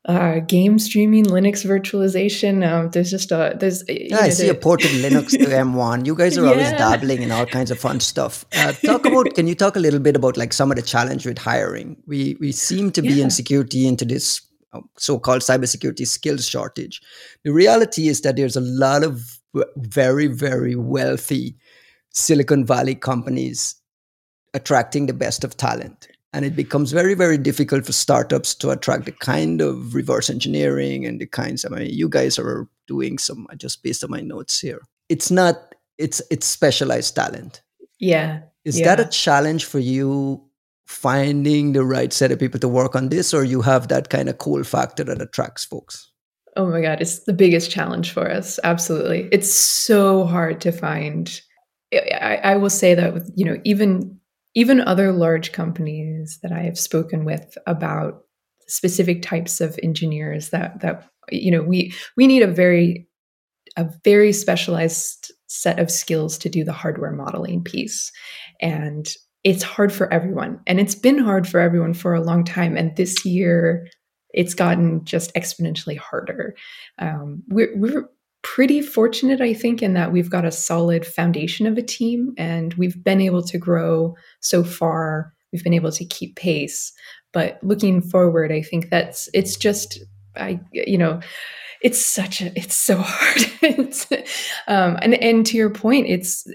uh, 0.06 0.40
game 0.40 0.80
streaming, 0.80 1.26
Linux 1.26 1.66
virtualization. 1.66 2.68
Um, 2.68 2.90
there's 2.92 3.12
just 3.12 3.32
a 3.32 3.56
there's. 3.60 3.84
Yeah, 3.88 4.16
know, 4.16 4.22
I 4.22 4.30
see 4.30 4.48
a 4.48 4.54
port 4.54 4.84
of 4.84 4.92
Linux 4.92 5.32
to 5.32 5.46
M1. 5.46 6.06
You 6.06 6.16
guys 6.16 6.38
are 6.38 6.46
yeah. 6.46 6.52
always 6.52 6.72
dabbling 6.72 7.22
in 7.22 7.32
all 7.32 7.46
kinds 7.46 7.70
of 7.70 7.80
fun 7.80 8.00
stuff. 8.00 8.46
Uh, 8.56 8.72
talk 8.72 9.06
about. 9.06 9.34
can 9.36 9.48
you 9.48 9.56
talk 9.56 9.76
a 9.76 9.80
little 9.80 10.00
bit 10.00 10.16
about 10.16 10.38
like 10.38 10.54
some 10.54 10.72
of 10.72 10.78
the 10.78 10.82
challenge 10.82 11.26
with 11.26 11.38
hiring? 11.38 12.02
We 12.08 12.38
we 12.40 12.52
seem 12.52 12.92
to 12.92 13.02
be 13.02 13.16
yeah. 13.16 13.26
in 13.26 13.30
security 13.30 13.88
into 13.88 14.06
this 14.06 14.42
uh, 14.72 14.82
so-called 14.98 15.42
cybersecurity 15.42 16.08
skills 16.08 16.48
shortage. 16.48 17.02
The 17.44 17.52
reality 17.52 18.08
is 18.08 18.22
that 18.22 18.38
there's 18.38 18.56
a 18.56 18.62
lot 18.62 19.04
of 19.04 19.40
very 19.76 20.28
very 20.28 20.76
wealthy 20.76 21.58
Silicon 22.12 22.66
Valley 22.66 22.96
companies 22.96 23.76
attracting 24.54 25.08
the 25.08 25.14
best 25.14 25.44
of 25.44 25.58
talent 25.58 26.08
and 26.34 26.46
it 26.46 26.56
becomes 26.56 26.92
very 26.92 27.14
very 27.14 27.38
difficult 27.38 27.86
for 27.86 27.92
startups 27.92 28.54
to 28.56 28.70
attract 28.70 29.06
the 29.06 29.12
kind 29.12 29.62
of 29.62 29.96
reverse 29.96 30.30
engineering 30.30 31.06
and 31.06 31.20
the 31.20 31.26
kinds 31.26 31.66
i 31.66 31.70
mean 31.70 31.90
you 31.90 32.10
guys 32.10 32.38
are 32.38 32.68
doing 32.90 33.20
some 33.20 33.48
just 33.56 33.84
based 33.84 34.04
on 34.04 34.10
my 34.10 34.20
notes 34.20 34.60
here. 34.60 34.82
It's 35.08 35.32
not 35.32 35.56
it's 35.98 36.22
it's 36.32 36.48
specialized 36.48 37.16
talent. 37.16 37.62
Yeah. 38.00 38.42
Is 38.66 38.80
yeah. 38.80 38.88
that 38.88 39.00
a 39.00 39.10
challenge 39.10 39.64
for 39.66 39.80
you 39.80 40.44
finding 40.88 41.74
the 41.74 41.86
right 41.86 42.12
set 42.12 42.32
of 42.32 42.40
people 42.40 42.60
to 42.60 42.68
work 42.68 42.96
on 42.96 43.10
this 43.10 43.32
or 43.34 43.44
you 43.44 43.62
have 43.62 43.88
that 43.90 44.10
kind 44.10 44.28
of 44.28 44.40
cool 44.40 44.64
factor 44.64 45.04
that 45.04 45.22
attracts 45.22 45.64
folks? 45.64 46.12
Oh 46.58 46.66
my 46.66 46.82
god 46.82 47.00
it's 47.00 47.20
the 47.26 47.34
biggest 47.34 47.72
challenge 47.72 48.12
for 48.12 48.30
us. 48.30 48.60
Absolutely. 48.64 49.30
It's 49.32 49.54
so 49.54 50.26
hard 50.26 50.60
to 50.62 50.72
find 50.72 51.42
I, 51.94 52.40
I 52.44 52.56
will 52.56 52.72
say 52.72 52.96
that 52.96 53.14
with 53.14 53.32
you 53.36 53.46
know 53.46 53.58
even 53.64 54.19
even 54.56 54.82
other 54.82 55.12
large 55.12 55.52
companies 55.52 56.40
that 56.42 56.52
I 56.52 56.64
have 56.64 56.80
spoken 56.80 57.26
with 57.26 57.58
about 57.68 58.22
specific 58.68 59.22
types 59.22 59.62
of 59.62 59.80
engineers 59.82 60.50
that 60.50 60.82
that 60.82 61.10
you 61.32 61.52
know 61.52 61.62
we 61.62 61.94
we 62.16 62.28
need 62.28 62.44
a 62.44 62.48
very 62.48 63.08
a 63.78 63.90
very 64.04 64.34
specialized 64.34 65.32
set 65.48 65.80
of 65.80 65.92
skills 65.92 66.38
to 66.38 66.50
do 66.50 66.64
the 66.64 66.74
hardware 66.74 67.12
modeling 67.12 67.64
piece. 67.64 68.12
And 68.62 69.08
it's 69.44 69.64
hard 69.64 69.92
for 69.92 70.12
everyone. 70.14 70.60
And 70.68 70.80
it's 70.80 70.96
been 70.96 71.18
hard 71.18 71.48
for 71.48 71.60
everyone 71.60 71.94
for 71.94 72.14
a 72.14 72.22
long 72.22 72.44
time. 72.44 72.76
And 72.78 72.96
this 72.96 73.26
year 73.26 73.88
it's 74.32 74.54
gotten 74.54 75.04
just 75.06 75.34
exponentially 75.34 75.98
harder. 75.98 76.56
Um, 77.00 77.42
we're, 77.48 77.76
we're 77.76 78.10
pretty 78.42 78.82
fortunate, 78.82 79.42
I 79.42 79.54
think, 79.54 79.82
in 79.82 79.94
that 79.94 80.12
we've 80.12 80.30
got 80.30 80.46
a 80.46 80.52
solid 80.52 81.06
foundation 81.06 81.68
of 81.68 81.78
a 81.78 81.82
team 81.82 82.34
and 82.38 82.74
we've 82.76 83.04
been 83.04 83.22
able 83.22 83.44
to 83.44 83.58
grow 83.58 84.16
so 84.40 84.64
far. 84.64 85.34
We've 85.52 85.64
been 85.64 85.74
able 85.74 85.92
to 85.92 86.06
keep 86.06 86.36
pace. 86.36 86.94
But 87.32 87.60
looking 87.62 88.02
forward, 88.02 88.52
I 88.52 88.62
think 88.62 88.90
that's 88.90 89.30
it's 89.34 89.56
just 89.56 90.00
I 90.36 90.60
you 90.72 90.98
know 90.98 91.20
it's 91.82 92.04
such 92.04 92.42
a 92.42 92.52
it's 92.58 92.76
so 92.76 92.98
hard 93.06 93.52
it's, 93.62 94.08
um, 94.68 94.98
and 95.02 95.14
and 95.16 95.46
to 95.46 95.58
your 95.58 95.70
point 95.70 96.08
it's 96.08 96.48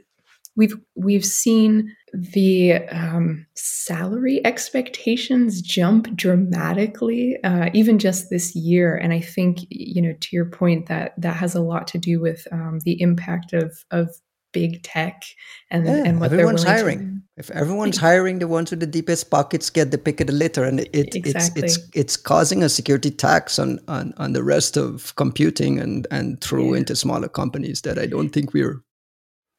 we've 0.56 0.76
we've 0.94 1.24
seen 1.24 1.94
the 2.12 2.74
um, 2.88 3.46
salary 3.54 4.44
expectations 4.44 5.60
jump 5.60 6.14
dramatically, 6.16 7.36
uh, 7.42 7.70
even 7.74 7.98
just 7.98 8.30
this 8.30 8.54
year. 8.54 8.96
And 8.96 9.12
I 9.12 9.20
think 9.20 9.58
you 9.68 10.00
know, 10.00 10.14
to 10.18 10.28
your 10.32 10.46
point, 10.46 10.86
that 10.86 11.14
that 11.18 11.36
has 11.36 11.54
a 11.54 11.62
lot 11.62 11.88
to 11.88 11.98
do 11.98 12.20
with 12.20 12.46
um, 12.52 12.80
the 12.84 13.00
impact 13.00 13.52
of 13.52 13.84
of 13.90 14.10
big 14.52 14.84
tech 14.84 15.24
and, 15.70 15.84
yeah, 15.84 16.04
and 16.04 16.20
what 16.20 16.32
everyone's 16.32 16.64
they're 16.64 16.76
hiring. 16.76 17.22
If 17.36 17.50
everyone's 17.50 17.96
hiring, 17.96 18.38
the 18.38 18.46
ones 18.46 18.70
with 18.70 18.78
the 18.78 18.86
deepest 18.86 19.28
pockets 19.28 19.68
get 19.68 19.90
the 19.90 19.98
pick 19.98 20.20
of 20.20 20.28
the 20.28 20.32
litter, 20.32 20.62
and 20.62 20.78
it, 20.80 21.16
exactly. 21.16 21.62
it's 21.64 21.76
it's 21.76 21.88
it's 21.94 22.16
causing 22.16 22.62
a 22.62 22.68
security 22.68 23.10
tax 23.10 23.58
on, 23.58 23.80
on 23.88 24.14
on 24.16 24.32
the 24.34 24.44
rest 24.44 24.76
of 24.76 25.14
computing 25.16 25.80
and 25.80 26.06
and 26.12 26.40
through 26.40 26.72
yeah. 26.72 26.78
into 26.78 26.94
smaller 26.94 27.28
companies 27.28 27.82
that 27.82 27.98
I 27.98 28.06
don't 28.06 28.28
think 28.28 28.54
we're 28.54 28.83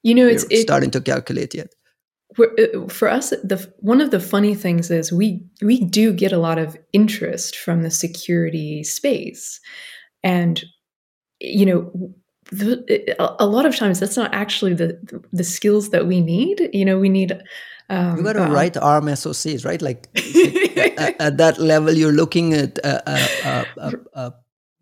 you 0.06 0.14
know 0.14 0.28
it's 0.28 0.46
starting 0.62 0.92
to 0.92 1.02
calculate 1.02 1.54
yet. 1.56 1.74
Uh, 2.38 2.88
for 2.90 3.10
us, 3.10 3.32
the 3.44 3.58
one 3.80 4.02
of 4.02 4.12
the 4.12 4.20
funny 4.20 4.54
things 4.54 4.92
is 4.92 5.12
we 5.12 5.44
we 5.62 5.80
do 5.80 6.14
get 6.14 6.32
a 6.32 6.38
lot 6.38 6.60
of 6.60 6.78
interest 6.94 7.56
from 7.58 7.82
the 7.82 7.90
security 7.90 8.84
space, 8.84 9.60
and 10.24 10.64
you 11.40 11.66
know 11.66 11.92
the, 12.52 13.16
a 13.40 13.48
lot 13.48 13.66
of 13.66 13.76
times 13.76 14.00
that's 14.00 14.16
not 14.16 14.32
actually 14.34 14.76
the 14.76 15.00
the 15.34 15.44
skills 15.44 15.90
that 15.90 16.06
we 16.06 16.22
need. 16.22 16.70
You 16.72 16.86
know, 16.86 17.00
we 17.00 17.10
need. 17.10 17.42
Um, 17.90 18.18
you 18.18 18.24
got 18.24 18.34
to 18.34 18.46
uh, 18.46 18.50
write 18.50 18.78
ARM 18.78 19.06
SOCs, 19.06 19.66
right? 19.66 19.82
Like, 19.82 20.08
at, 20.98 21.22
at, 21.22 21.38
that 21.38 21.60
level, 21.60 21.94
you're 21.94 22.12
looking 22.12 22.54
at 22.54 22.80
uh, 22.84 23.02
uh, 23.06 23.64
uh, 24.14 24.32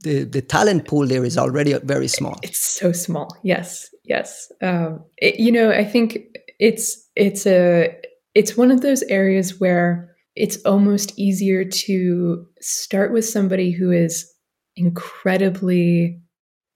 the 0.04 0.24
the 0.24 0.42
talent 0.42 0.88
pool 0.88 1.08
there 1.08 1.26
is 1.26 1.38
already 1.38 1.74
very 1.84 2.08
small. 2.08 2.40
It's 2.44 2.60
so 2.60 2.92
small. 2.92 3.36
Yes, 3.44 3.90
yes. 4.04 4.52
Um, 4.62 5.04
it, 5.18 5.40
you 5.40 5.52
know, 5.52 5.72
I 5.72 5.84
think 5.84 6.20
it's 6.60 7.10
it's 7.16 7.48
a 7.48 7.96
it's 8.36 8.56
one 8.58 8.72
of 8.72 8.82
those 8.82 9.04
areas 9.04 9.60
where 9.60 10.16
it's 10.36 10.58
almost 10.66 11.18
easier 11.18 11.64
to 11.66 12.46
start 12.60 13.12
with 13.12 13.26
somebody 13.26 13.72
who 13.72 13.92
is 13.92 14.32
incredibly 14.76 16.20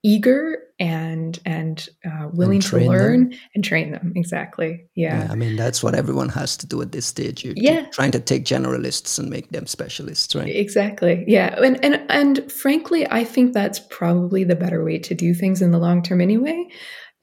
eager 0.03 0.57
and 0.79 1.39
and 1.45 1.89
uh, 2.05 2.27
willing 2.33 2.57
and 2.57 2.63
to 2.63 2.77
learn 2.77 3.29
them. 3.29 3.39
and 3.55 3.63
train 3.63 3.91
them. 3.91 4.13
Exactly. 4.15 4.85
Yeah. 4.95 5.23
yeah. 5.23 5.31
i 5.31 5.35
mean 5.35 5.55
that's 5.55 5.81
what 5.81 5.95
everyone 5.95 6.29
has 6.29 6.55
to 6.57 6.67
do 6.67 6.81
at 6.81 6.91
this 6.91 7.05
stage. 7.05 7.43
You're 7.43 7.53
yeah. 7.57 7.85
trying 7.91 8.11
to 8.11 8.19
take 8.19 8.45
generalists 8.45 9.17
and 9.17 9.29
make 9.29 9.49
them 9.49 9.65
specialists 9.65 10.35
right? 10.35 10.47
Exactly. 10.47 11.23
Yeah. 11.27 11.59
And 11.61 11.83
and 11.83 12.05
and 12.09 12.51
frankly 12.51 13.07
i 13.09 13.23
think 13.23 13.53
that's 13.53 13.79
probably 13.89 14.43
the 14.43 14.55
better 14.55 14.83
way 14.83 14.99
to 14.99 15.15
do 15.15 15.33
things 15.33 15.61
in 15.61 15.71
the 15.71 15.79
long 15.79 16.03
term 16.03 16.21
anyway. 16.21 16.67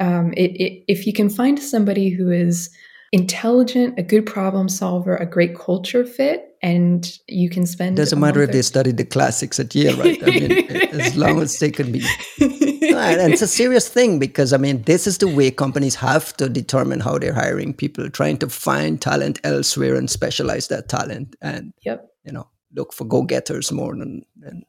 Um, 0.00 0.32
it, 0.36 0.50
it, 0.60 0.84
if 0.88 1.06
you 1.06 1.12
can 1.12 1.30
find 1.30 1.58
somebody 1.58 2.10
who 2.10 2.30
is 2.30 2.70
intelligent, 3.12 3.96
a 3.96 4.02
good 4.02 4.26
problem 4.26 4.68
solver, 4.68 5.14
a 5.16 5.24
great 5.24 5.56
culture 5.56 6.04
fit, 6.04 6.53
and 6.64 7.18
you 7.28 7.50
can 7.50 7.66
spend. 7.66 7.98
Doesn't 7.98 8.18
matter 8.18 8.40
if 8.40 8.50
they 8.50 8.62
studied 8.62 8.96
the 8.96 9.04
classics 9.04 9.60
at 9.60 9.74
Yale, 9.74 9.98
right? 9.98 10.20
I 10.22 10.30
mean, 10.30 10.52
as 10.98 11.14
long 11.14 11.42
as 11.42 11.58
they 11.58 11.70
can 11.70 11.92
be. 11.92 12.02
and 12.40 13.32
it's 13.34 13.42
a 13.42 13.46
serious 13.46 13.86
thing 13.86 14.18
because 14.18 14.54
I 14.54 14.56
mean, 14.56 14.80
this 14.84 15.06
is 15.06 15.18
the 15.18 15.28
way 15.28 15.50
companies 15.50 15.94
have 15.96 16.34
to 16.38 16.48
determine 16.48 17.00
how 17.00 17.18
they're 17.18 17.34
hiring 17.34 17.74
people, 17.74 18.08
trying 18.08 18.38
to 18.38 18.48
find 18.48 18.98
talent 18.98 19.40
elsewhere 19.44 19.94
and 19.94 20.08
specialize 20.08 20.68
that 20.68 20.88
talent, 20.88 21.36
and 21.42 21.74
yep. 21.84 22.08
you 22.24 22.32
know, 22.32 22.48
look 22.74 22.94
for 22.94 23.04
go-getters 23.04 23.70
more 23.70 23.94
than. 23.94 24.24
than 24.38 24.62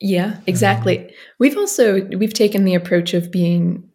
yeah, 0.00 0.40
exactly. 0.48 0.98
Um, 0.98 1.10
we've 1.38 1.56
also 1.56 2.02
we've 2.18 2.34
taken 2.34 2.64
the 2.64 2.74
approach 2.74 3.14
of 3.14 3.30
being 3.30 3.85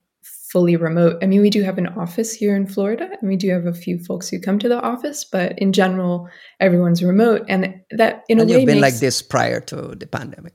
fully 0.51 0.75
remote. 0.75 1.17
I 1.21 1.27
mean, 1.27 1.41
we 1.41 1.49
do 1.49 1.63
have 1.63 1.77
an 1.77 1.87
office 1.87 2.33
here 2.33 2.55
in 2.55 2.67
Florida, 2.67 3.09
and 3.19 3.29
we 3.29 3.37
do 3.37 3.49
have 3.51 3.65
a 3.65 3.73
few 3.73 3.97
folks 3.99 4.29
who 4.29 4.39
come 4.39 4.59
to 4.59 4.69
the 4.69 4.81
office, 4.81 5.23
but 5.23 5.57
in 5.57 5.71
general, 5.71 6.27
everyone's 6.59 7.03
remote, 7.03 7.45
and 7.47 7.73
that 7.91 8.23
in 8.27 8.39
and 8.39 8.49
a 8.49 8.53
way 8.53 8.59
you've 8.59 8.67
been 8.67 8.81
makes, 8.81 8.95
like 8.95 8.99
this 8.99 9.21
prior 9.21 9.61
to 9.61 9.95
the 9.95 10.07
pandemic. 10.07 10.53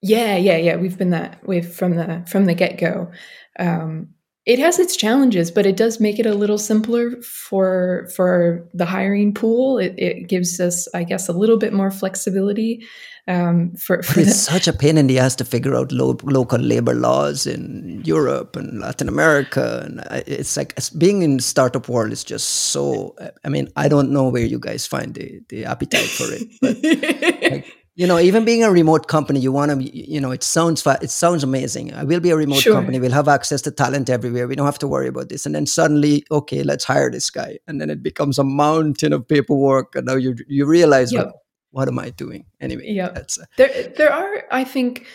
Yeah, 0.00 0.36
yeah, 0.36 0.56
yeah. 0.56 0.76
We've 0.76 0.98
been 0.98 1.10
that 1.10 1.46
way 1.46 1.62
from 1.62 1.96
the 1.96 2.24
from 2.28 2.46
the 2.46 2.54
get 2.54 2.78
go. 2.78 3.10
Um, 3.58 4.14
it 4.44 4.58
has 4.58 4.78
its 4.78 4.96
challenges, 4.96 5.50
but 5.50 5.66
it 5.66 5.76
does 5.76 6.00
make 6.00 6.18
it 6.18 6.26
a 6.26 6.34
little 6.34 6.58
simpler 6.58 7.20
for 7.22 8.08
for 8.14 8.68
the 8.74 8.86
hiring 8.86 9.32
pool. 9.32 9.78
It, 9.78 9.94
it 9.96 10.28
gives 10.28 10.58
us, 10.60 10.88
I 10.94 11.04
guess, 11.04 11.28
a 11.28 11.32
little 11.32 11.58
bit 11.58 11.72
more 11.72 11.90
flexibility 11.90 12.84
um, 13.28 13.72
for, 13.76 14.02
for 14.02 14.18
it's 14.18 14.40
such 14.40 14.66
a 14.66 14.72
pain 14.72 14.98
in 14.98 15.06
the 15.06 15.20
ass 15.20 15.36
to 15.36 15.44
figure 15.44 15.76
out 15.76 15.92
lo- 15.92 16.18
local 16.24 16.58
labor 16.58 16.94
laws 16.94 17.46
in 17.46 18.02
Europe 18.04 18.56
and 18.56 18.80
Latin 18.80 19.08
America, 19.08 19.82
and 19.84 20.02
it's 20.26 20.56
like 20.56 20.76
being 20.98 21.22
in 21.22 21.36
the 21.36 21.42
startup 21.42 21.88
world 21.88 22.10
is 22.10 22.24
just 22.24 22.48
so. 22.48 23.14
I 23.44 23.48
mean, 23.48 23.68
I 23.76 23.86
don't 23.86 24.10
know 24.10 24.28
where 24.28 24.44
you 24.44 24.58
guys 24.58 24.86
find 24.86 25.14
the 25.14 25.40
the 25.48 25.64
appetite 25.64 26.08
for 26.08 26.26
it, 26.30 26.48
but. 26.60 27.42
like, 27.52 27.81
you 27.94 28.06
know, 28.06 28.18
even 28.18 28.44
being 28.44 28.64
a 28.64 28.70
remote 28.70 29.06
company, 29.06 29.38
you 29.38 29.52
want 29.52 29.70
to, 29.70 29.96
you 29.96 30.20
know, 30.20 30.30
it 30.30 30.42
sounds 30.42 30.86
it 30.86 31.10
sounds 31.10 31.44
amazing. 31.44 31.92
I 31.92 32.04
will 32.04 32.20
be 32.20 32.30
a 32.30 32.36
remote 32.36 32.60
sure. 32.60 32.74
company. 32.74 32.98
We'll 32.98 33.10
have 33.12 33.28
access 33.28 33.60
to 33.62 33.70
talent 33.70 34.08
everywhere. 34.08 34.48
We 34.48 34.56
don't 34.56 34.66
have 34.66 34.78
to 34.78 34.88
worry 34.88 35.08
about 35.08 35.28
this. 35.28 35.44
And 35.44 35.54
then 35.54 35.66
suddenly, 35.66 36.24
okay, 36.30 36.62
let's 36.62 36.84
hire 36.84 37.10
this 37.10 37.28
guy, 37.30 37.58
and 37.66 37.80
then 37.80 37.90
it 37.90 38.02
becomes 38.02 38.38
a 38.38 38.44
mountain 38.44 39.12
of 39.12 39.28
paperwork. 39.28 39.94
And 39.94 40.06
now 40.06 40.16
you 40.16 40.36
you 40.48 40.66
realize, 40.66 41.12
yep 41.12 41.32
what 41.72 41.88
am 41.88 41.98
I 41.98 42.10
doing 42.10 42.44
anyway? 42.60 42.84
Yeah, 42.86 43.08
that's 43.08 43.38
uh, 43.38 43.46
there. 43.56 43.92
There 43.96 44.12
are, 44.12 44.44
I 44.50 44.62
think, 44.62 45.06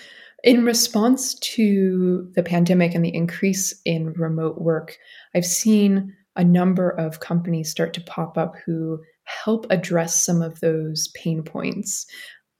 in 0.43 0.65
response 0.65 1.35
to 1.35 2.29
the 2.35 2.43
pandemic 2.43 2.93
and 2.93 3.05
the 3.05 3.15
increase 3.15 3.79
in 3.85 4.13
remote 4.13 4.59
work, 4.59 4.97
I've 5.33 5.45
seen 5.45 6.15
a 6.35 6.43
number 6.43 6.89
of 6.89 7.19
companies 7.19 7.71
start 7.71 7.93
to 7.93 8.01
pop 8.01 8.37
up 8.37 8.55
who 8.65 8.99
help 9.23 9.65
address 9.69 10.23
some 10.23 10.41
of 10.41 10.59
those 10.59 11.09
pain 11.09 11.43
points. 11.43 12.05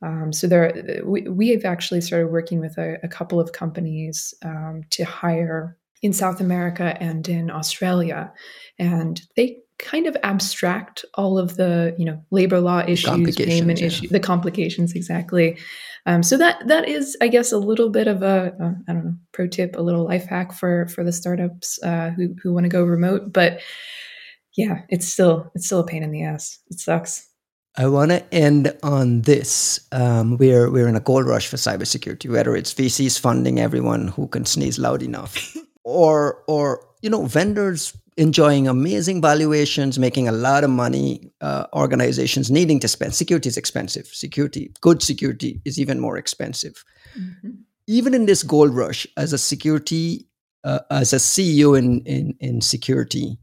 Um, 0.01 0.31
so 0.31 0.47
there, 0.47 1.01
we, 1.05 1.21
we 1.23 1.49
have 1.49 1.65
actually 1.65 2.01
started 2.01 2.27
working 2.27 2.59
with 2.59 2.77
a, 2.77 2.97
a 3.03 3.07
couple 3.07 3.39
of 3.39 3.51
companies 3.51 4.33
um, 4.43 4.83
to 4.91 5.03
hire 5.03 5.77
in 6.01 6.13
South 6.13 6.39
America 6.39 6.95
and 7.01 7.27
in 7.27 7.49
Australia, 7.49 8.31
and 8.77 9.21
they 9.35 9.57
kind 9.79 10.07
of 10.07 10.17
abstract 10.23 11.05
all 11.15 11.37
of 11.37 11.55
the 11.55 11.95
you 11.99 12.05
know 12.05 12.19
labor 12.31 12.59
law 12.59 12.79
issues 12.87 13.35
payment 13.35 13.79
yeah. 13.79 13.87
issues 13.87 14.09
the 14.09 14.19
complications 14.19 14.93
exactly. 14.93 15.57
Um, 16.05 16.23
so 16.23 16.37
that 16.37 16.65
that 16.67 16.87
is 16.87 17.17
i 17.21 17.27
guess 17.27 17.51
a 17.51 17.57
little 17.57 17.89
bit 17.89 18.07
of 18.07 18.23
a 18.23 18.55
uh, 18.61 18.71
I 18.87 18.93
don't 18.93 19.05
know 19.05 19.15
pro 19.33 19.47
tip 19.47 19.75
a 19.75 19.81
little 19.81 20.05
life 20.05 20.25
hack 20.25 20.53
for 20.53 20.87
for 20.87 21.03
the 21.03 21.11
startups 21.11 21.79
uh, 21.83 22.11
who, 22.11 22.33
who 22.41 22.53
want 22.53 22.63
to 22.63 22.69
go 22.69 22.83
remote 22.83 23.33
but 23.33 23.59
yeah 24.55 24.81
it's 24.89 25.07
still 25.07 25.51
it's 25.53 25.65
still 25.65 25.81
a 25.81 25.85
pain 25.85 26.03
in 26.03 26.11
the 26.11 26.23
ass. 26.23 26.59
It 26.69 26.79
sucks 26.79 27.26
I 27.79 27.87
want 27.87 28.09
to 28.09 28.33
end 28.33 28.75
on 28.81 29.21
this. 29.21 29.79
Um, 29.91 30.37
we're 30.37 30.69
we're 30.71 30.87
in 30.87 30.95
a 30.95 30.99
gold 30.99 31.27
rush 31.27 31.47
for 31.47 31.57
cybersecurity, 31.57 32.29
whether 32.29 32.55
it's 32.55 32.73
VCs 32.73 33.19
funding 33.19 33.59
everyone 33.59 34.07
who 34.07 34.27
can 34.27 34.45
sneeze 34.45 34.79
loud 34.79 35.03
enough, 35.03 35.55
or 35.83 36.43
or 36.47 36.83
you 37.03 37.09
know 37.09 37.25
vendors 37.25 37.95
enjoying 38.17 38.67
amazing 38.67 39.21
valuations, 39.21 39.99
making 39.99 40.27
a 40.27 40.31
lot 40.31 40.63
of 40.63 40.71
money, 40.71 41.31
uh, 41.41 41.67
organizations 41.73 42.49
needing 42.49 42.79
to 42.79 42.87
spend. 42.87 43.13
Security 43.13 43.47
is 43.47 43.57
expensive. 43.57 44.07
Security, 44.07 44.71
good 44.81 45.03
security, 45.03 45.61
is 45.63 45.79
even 45.79 45.99
more 45.99 46.17
expensive. 46.17 46.83
Mm-hmm. 47.15 47.51
Even 47.85 48.15
in 48.15 48.25
this 48.25 48.41
gold 48.41 48.75
rush, 48.75 49.05
as 49.17 49.33
a 49.33 49.37
security, 49.37 50.25
uh, 50.63 50.79
as 50.89 51.13
a 51.13 51.17
CEO 51.17 51.77
in, 51.77 52.01
in 52.05 52.35
in 52.39 52.59
security, 52.59 53.37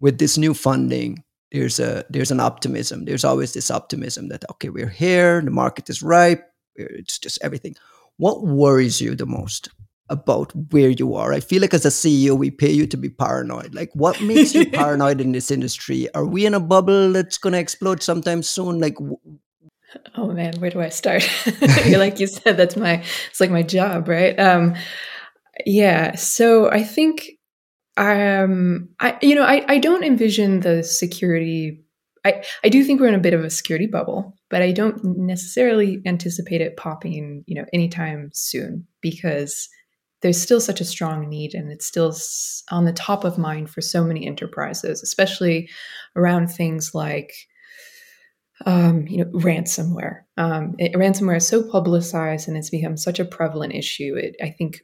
with 0.00 0.18
this 0.18 0.36
new 0.36 0.52
funding, 0.52 1.24
there's 1.52 1.78
a 1.80 2.04
there's 2.10 2.30
an 2.30 2.40
optimism. 2.40 3.04
There's 3.04 3.24
always 3.24 3.52
this 3.52 3.70
optimism 3.70 4.28
that 4.28 4.44
okay, 4.52 4.68
we're 4.68 4.88
here, 4.88 5.40
the 5.40 5.50
market 5.50 5.88
is 5.88 6.02
ripe, 6.02 6.44
it's 6.76 7.18
just 7.18 7.38
everything. 7.42 7.74
What 8.16 8.44
worries 8.44 9.00
you 9.00 9.14
the 9.14 9.26
most? 9.26 9.70
about 10.10 10.52
where 10.72 10.88
you 10.88 11.14
are. 11.14 11.32
I 11.32 11.40
feel 11.40 11.60
like 11.60 11.74
as 11.74 11.84
a 11.84 11.90
CEO, 11.90 12.36
we 12.36 12.50
pay 12.50 12.70
you 12.70 12.86
to 12.86 12.96
be 12.96 13.08
paranoid. 13.08 13.74
Like, 13.74 13.90
what 13.94 14.20
makes 14.22 14.54
you 14.54 14.70
paranoid 14.70 15.20
in 15.20 15.32
this 15.32 15.50
industry? 15.50 16.12
Are 16.14 16.24
we 16.24 16.46
in 16.46 16.54
a 16.54 16.60
bubble 16.60 17.12
that's 17.12 17.38
going 17.38 17.52
to 17.52 17.58
explode 17.58 18.02
sometime 18.02 18.42
soon? 18.42 18.80
Like, 18.80 18.96
oh 20.16 20.32
man, 20.32 20.54
where 20.58 20.70
do 20.70 20.80
I 20.80 20.88
start? 20.88 21.28
like 21.88 22.20
you 22.20 22.26
said, 22.26 22.56
that's 22.56 22.76
my 22.76 23.02
it's 23.30 23.40
like 23.40 23.50
my 23.50 23.62
job, 23.62 24.08
right? 24.08 24.38
Um, 24.38 24.76
yeah. 25.66 26.14
So 26.16 26.70
I 26.70 26.82
think, 26.82 27.30
um, 27.98 28.88
I 29.00 29.18
you 29.20 29.34
know, 29.34 29.42
I 29.42 29.64
I 29.68 29.78
don't 29.78 30.04
envision 30.04 30.60
the 30.60 30.82
security. 30.82 31.82
I, 32.24 32.44
I 32.64 32.68
do 32.68 32.84
think 32.84 33.00
we're 33.00 33.08
in 33.08 33.14
a 33.14 33.20
bit 33.20 33.34
of 33.34 33.44
a 33.44 33.50
security 33.50 33.86
bubble, 33.86 34.36
but 34.50 34.62
I 34.62 34.72
don't 34.72 35.02
necessarily 35.04 36.02
anticipate 36.04 36.60
it 36.60 36.76
popping, 36.76 37.44
you 37.46 37.54
know, 37.54 37.64
anytime 37.72 38.30
soon 38.32 38.86
because 39.00 39.68
there's 40.20 40.40
still 40.40 40.60
such 40.60 40.80
a 40.80 40.84
strong 40.84 41.28
need 41.28 41.54
and 41.54 41.70
it's 41.70 41.86
still 41.86 42.14
on 42.70 42.84
the 42.84 42.92
top 42.92 43.24
of 43.24 43.38
mind 43.38 43.70
for 43.70 43.80
so 43.80 44.04
many 44.04 44.26
enterprises 44.26 45.02
especially 45.02 45.68
around 46.16 46.48
things 46.48 46.92
like 46.94 47.32
um, 48.66 49.06
you 49.06 49.18
know 49.18 49.30
ransomware 49.30 50.22
um, 50.36 50.74
it, 50.78 50.92
ransomware 50.94 51.36
is 51.36 51.46
so 51.46 51.62
publicized 51.62 52.48
and 52.48 52.56
it's 52.56 52.70
become 52.70 52.96
such 52.96 53.20
a 53.20 53.24
prevalent 53.24 53.74
issue 53.74 54.16
it, 54.16 54.34
i 54.42 54.50
think 54.50 54.80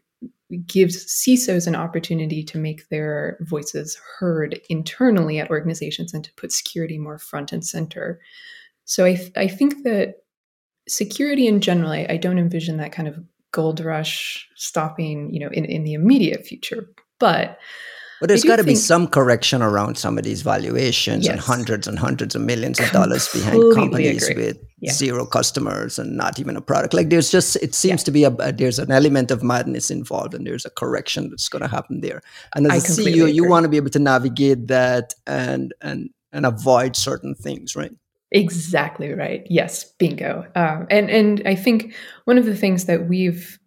gives 0.66 1.06
CISOs 1.06 1.66
an 1.66 1.74
opportunity 1.74 2.42
to 2.44 2.58
make 2.58 2.88
their 2.88 3.38
voices 3.40 3.98
heard 4.18 4.60
internally 4.68 5.38
at 5.38 5.50
organizations 5.50 6.12
and 6.12 6.22
to 6.24 6.32
put 6.34 6.52
security 6.52 6.98
more 6.98 7.18
front 7.18 7.52
and 7.52 7.64
center. 7.64 8.20
So 8.84 9.04
I, 9.04 9.14
th- 9.14 9.32
I 9.36 9.48
think 9.48 9.84
that 9.84 10.16
security 10.88 11.46
in 11.46 11.60
general, 11.60 11.90
I, 11.90 12.06
I, 12.10 12.16
don't 12.18 12.38
envision 12.38 12.76
that 12.76 12.92
kind 12.92 13.08
of 13.08 13.18
gold 13.52 13.80
rush 13.80 14.46
stopping, 14.54 15.32
you 15.32 15.40
know, 15.40 15.48
in, 15.48 15.64
in 15.64 15.84
the 15.84 15.94
immediate 15.94 16.44
future. 16.44 16.90
But 17.18 17.58
but 18.20 18.28
there's 18.28 18.44
got 18.44 18.56
to 18.56 18.64
be 18.64 18.74
some 18.74 19.06
correction 19.06 19.62
around 19.62 19.98
some 19.98 20.18
of 20.18 20.24
these 20.24 20.42
valuations 20.42 21.24
yes. 21.24 21.32
and 21.32 21.40
hundreds 21.40 21.86
and 21.86 21.98
hundreds 21.98 22.34
of 22.34 22.42
millions 22.42 22.78
of 22.80 22.90
dollars 22.90 23.28
behind 23.32 23.74
companies 23.74 24.28
agree. 24.28 24.46
with 24.46 24.58
yeah. 24.80 24.92
zero 24.92 25.26
customers 25.26 25.98
and 25.98 26.16
not 26.16 26.38
even 26.38 26.56
a 26.56 26.60
product. 26.60 26.94
Like 26.94 27.10
there's 27.10 27.30
just 27.30 27.56
it 27.56 27.74
seems 27.74 28.02
yeah. 28.02 28.04
to 28.04 28.10
be 28.10 28.24
a, 28.24 28.30
a, 28.30 28.52
there's 28.52 28.78
an 28.78 28.90
element 28.90 29.30
of 29.30 29.42
madness 29.42 29.90
involved 29.90 30.34
and 30.34 30.46
there's 30.46 30.64
a 30.64 30.70
correction 30.70 31.30
that's 31.30 31.48
going 31.48 31.62
to 31.62 31.68
happen 31.68 32.00
there. 32.00 32.22
And 32.54 32.66
as 32.66 32.98
I 32.98 33.02
a 33.02 33.06
CEO, 33.06 33.22
agree. 33.22 33.32
you 33.32 33.48
want 33.48 33.64
to 33.64 33.68
be 33.68 33.76
able 33.76 33.90
to 33.90 33.98
navigate 33.98 34.68
that 34.68 35.14
and 35.26 35.74
and 35.80 36.10
and 36.32 36.46
avoid 36.46 36.96
certain 36.96 37.34
things, 37.34 37.76
right? 37.76 37.92
Exactly 38.30 39.12
right. 39.12 39.46
Yes, 39.48 39.84
bingo. 39.98 40.46
Um, 40.54 40.86
and 40.90 41.10
and 41.10 41.42
I 41.46 41.54
think 41.54 41.94
one 42.24 42.38
of 42.38 42.44
the 42.44 42.56
things 42.56 42.86
that 42.86 43.08
we've 43.08 43.58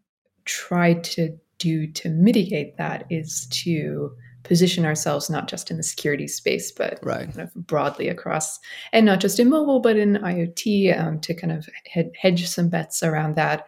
tried 0.45 1.03
to 1.03 1.37
do 1.57 1.87
to 1.87 2.09
mitigate 2.09 2.77
that 2.77 3.05
is 3.09 3.47
to 3.47 4.11
position 4.47 4.85
ourselves 4.85 5.29
not 5.29 5.47
just 5.47 5.69
in 5.69 5.77
the 5.77 5.83
security 5.83 6.27
space, 6.27 6.71
but 6.71 6.99
right. 7.03 7.25
kind 7.25 7.41
of 7.41 7.53
broadly 7.53 8.07
across, 8.07 8.59
and 8.93 9.05
not 9.05 9.19
just 9.19 9.39
in 9.39 9.49
mobile, 9.49 9.79
but 9.79 9.97
in 9.97 10.15
IoT 10.15 10.99
um, 10.99 11.19
to 11.21 11.33
kind 11.33 11.51
of 11.51 11.69
hedge 12.15 12.47
some 12.47 12.69
bets 12.69 13.03
around 13.03 13.35
that. 13.35 13.67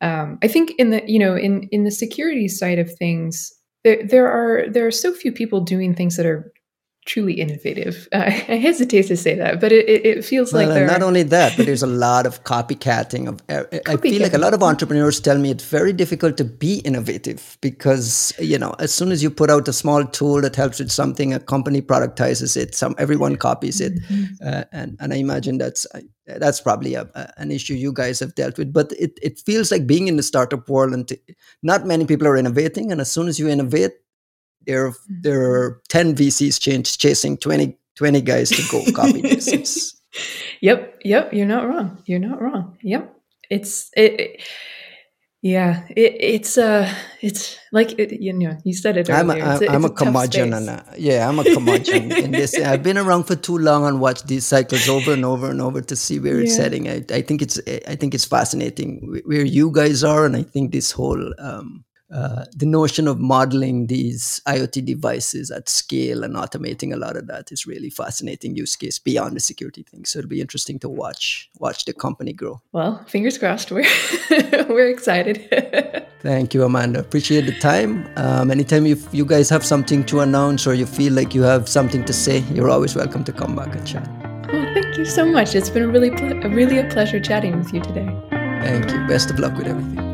Um, 0.00 0.38
I 0.42 0.48
think 0.48 0.72
in 0.78 0.90
the 0.90 1.02
you 1.06 1.18
know 1.18 1.36
in 1.36 1.64
in 1.72 1.84
the 1.84 1.90
security 1.90 2.48
side 2.48 2.78
of 2.78 2.94
things, 2.94 3.52
there, 3.84 4.02
there 4.06 4.28
are 4.28 4.68
there 4.68 4.86
are 4.86 4.92
so 4.92 5.12
few 5.12 5.32
people 5.32 5.60
doing 5.60 5.94
things 5.94 6.16
that 6.16 6.26
are 6.26 6.52
truly 7.06 7.34
innovative. 7.34 8.08
Uh, 8.20 8.24
I 8.24 8.56
hesitate 8.56 9.06
to 9.06 9.16
say 9.16 9.36
that, 9.36 9.60
but 9.60 9.70
it, 9.70 9.88
it, 9.88 10.24
feels 10.24 10.52
well, 10.52 10.68
like 10.68 10.86
not 10.86 11.00
are... 11.00 11.04
only 11.04 11.22
that, 11.22 11.56
but 11.56 11.64
there's 11.64 11.82
a 11.82 11.86
lot 12.06 12.26
of 12.26 12.42
copycatting 12.42 13.28
of. 13.28 13.40
Uh, 13.48 13.78
I 13.86 13.96
feel 13.98 14.20
like 14.20 14.34
a 14.34 14.38
lot 14.38 14.52
of 14.52 14.64
entrepreneurs 14.64 15.20
tell 15.20 15.38
me 15.38 15.50
it's 15.50 15.64
very 15.64 15.92
difficult 15.92 16.36
to 16.38 16.44
be 16.44 16.78
innovative 16.80 17.56
because 17.60 18.32
you 18.40 18.58
know 18.58 18.74
as 18.80 18.92
soon 18.92 19.12
as 19.12 19.22
you 19.22 19.30
put 19.30 19.48
out 19.48 19.68
a 19.68 19.72
small 19.72 20.04
tool 20.04 20.40
that 20.40 20.56
helps 20.56 20.80
with 20.80 20.90
something, 20.90 21.32
a 21.32 21.38
company 21.38 21.80
productizes 21.80 22.56
it, 22.56 22.74
some 22.74 22.96
everyone 22.98 23.36
copies 23.36 23.80
it, 23.80 23.94
mm-hmm. 24.02 24.24
uh, 24.44 24.64
and 24.72 24.96
and 24.98 25.12
I 25.12 25.16
imagine 25.16 25.58
that's. 25.58 25.86
that's 26.38 26.60
probably 26.60 26.94
a, 26.94 27.08
a, 27.14 27.32
an 27.38 27.50
issue 27.50 27.74
you 27.74 27.92
guys 27.92 28.20
have 28.20 28.36
dealt 28.36 28.56
with, 28.56 28.72
but 28.72 28.92
it, 28.92 29.18
it 29.20 29.40
feels 29.40 29.72
like 29.72 29.84
being 29.84 30.06
in 30.06 30.16
the 30.16 30.22
startup 30.22 30.68
world 30.68 30.92
and 30.92 31.08
t- 31.08 31.18
not 31.64 31.86
many 31.86 32.04
people 32.06 32.28
are 32.28 32.36
innovating. 32.36 32.92
And 32.92 33.00
as 33.00 33.10
soon 33.10 33.26
as 33.26 33.40
you 33.40 33.48
innovate, 33.48 33.94
there 34.66 34.92
there 35.08 35.42
are 35.52 35.80
10 35.88 36.14
VCs 36.14 36.60
ch- 36.60 36.98
chasing 36.98 37.36
20, 37.38 37.76
20 37.96 38.20
guys 38.20 38.50
to 38.50 38.62
go 38.70 38.84
copy 38.94 39.20
this. 39.22 40.00
yep, 40.60 40.98
yep, 41.04 41.32
you're 41.32 41.46
not 41.46 41.68
wrong. 41.68 42.02
You're 42.06 42.18
not 42.18 42.40
wrong. 42.40 42.78
Yep. 42.82 43.14
It's 43.50 43.90
it, 43.96 44.20
it 44.20 44.42
yeah, 45.42 45.86
it, 45.88 46.16
it's 46.20 46.58
uh, 46.58 46.92
it's 47.22 47.58
like 47.72 47.98
it, 47.98 48.20
you 48.20 48.34
know, 48.34 48.58
you 48.62 48.74
said 48.74 48.98
it. 48.98 49.08
Earlier. 49.08 49.20
I'm 49.20 49.30
a, 49.30 49.34
I'm, 49.42 49.62
a, 49.62 49.66
I'm 49.68 49.84
a, 49.84 49.86
a 49.86 49.90
curmudgeon, 49.90 50.52
and 50.52 50.68
uh, 50.68 50.82
yeah, 50.98 51.26
I'm 51.26 51.38
a 51.38 51.44
curmudgeon 51.44 52.12
in 52.24 52.30
this. 52.32 52.54
I've 52.60 52.82
been 52.82 52.98
around 52.98 53.24
for 53.24 53.36
too 53.36 53.56
long 53.56 53.86
and 53.86 54.02
watched 54.02 54.26
these 54.26 54.46
cycles 54.46 54.86
over 54.86 55.14
and 55.14 55.24
over 55.24 55.50
and 55.50 55.62
over 55.62 55.80
to 55.80 55.96
see 55.96 56.20
where 56.20 56.36
yeah. 56.36 56.42
it's 56.42 56.58
heading. 56.58 56.90
I, 56.90 57.04
I 57.10 57.22
think 57.22 57.40
it's 57.40 57.58
I 57.88 57.96
think 57.96 58.12
it's 58.12 58.26
fascinating 58.26 59.22
where 59.24 59.44
you 59.44 59.72
guys 59.72 60.04
are, 60.04 60.26
and 60.26 60.36
I 60.36 60.42
think 60.42 60.72
this 60.72 60.92
whole 60.92 61.32
um, 61.38 61.86
uh, 62.12 62.44
the 62.54 62.66
notion 62.66 63.06
of 63.06 63.20
modeling 63.20 63.86
these 63.86 64.40
IoT 64.46 64.84
devices 64.84 65.50
at 65.50 65.68
scale 65.68 66.24
and 66.24 66.34
automating 66.34 66.92
a 66.92 66.96
lot 66.96 67.16
of 67.16 67.28
that 67.28 67.52
is 67.52 67.66
really 67.66 67.90
fascinating 67.90 68.56
use 68.56 68.74
case 68.74 68.98
beyond 68.98 69.36
the 69.36 69.40
security 69.40 69.84
thing. 69.84 70.04
So 70.04 70.18
it'll 70.18 70.28
be 70.28 70.40
interesting 70.40 70.78
to 70.80 70.88
watch 70.88 71.48
watch 71.58 71.84
the 71.84 71.92
company 71.92 72.32
grow. 72.32 72.60
Well, 72.72 73.04
fingers 73.06 73.38
crossed. 73.38 73.70
We're 73.70 73.86
we're 74.68 74.88
excited. 74.88 76.06
Thank 76.20 76.52
you, 76.52 76.64
Amanda. 76.64 77.00
Appreciate 77.00 77.46
the 77.46 77.58
time. 77.58 78.08
Um, 78.16 78.50
anytime 78.50 78.86
you 78.86 78.96
you 79.12 79.24
guys 79.24 79.48
have 79.48 79.64
something 79.64 80.04
to 80.06 80.20
announce 80.20 80.66
or 80.66 80.74
you 80.74 80.86
feel 80.86 81.12
like 81.12 81.34
you 81.34 81.42
have 81.42 81.68
something 81.68 82.04
to 82.04 82.12
say, 82.12 82.38
you're 82.52 82.70
always 82.70 82.96
welcome 82.96 83.24
to 83.24 83.32
come 83.32 83.54
back 83.54 83.74
and 83.74 83.86
chat. 83.86 84.08
Oh, 84.52 84.66
thank 84.74 84.98
you 84.98 85.04
so 85.04 85.24
much. 85.24 85.54
It's 85.54 85.70
been 85.70 85.92
really, 85.92 86.10
really 86.10 86.78
a 86.78 86.88
pleasure 86.88 87.20
chatting 87.20 87.56
with 87.58 87.72
you 87.72 87.80
today. 87.80 88.08
Thank 88.30 88.90
you. 88.90 89.06
Best 89.06 89.30
of 89.30 89.38
luck 89.38 89.56
with 89.56 89.68
everything. 89.68 90.09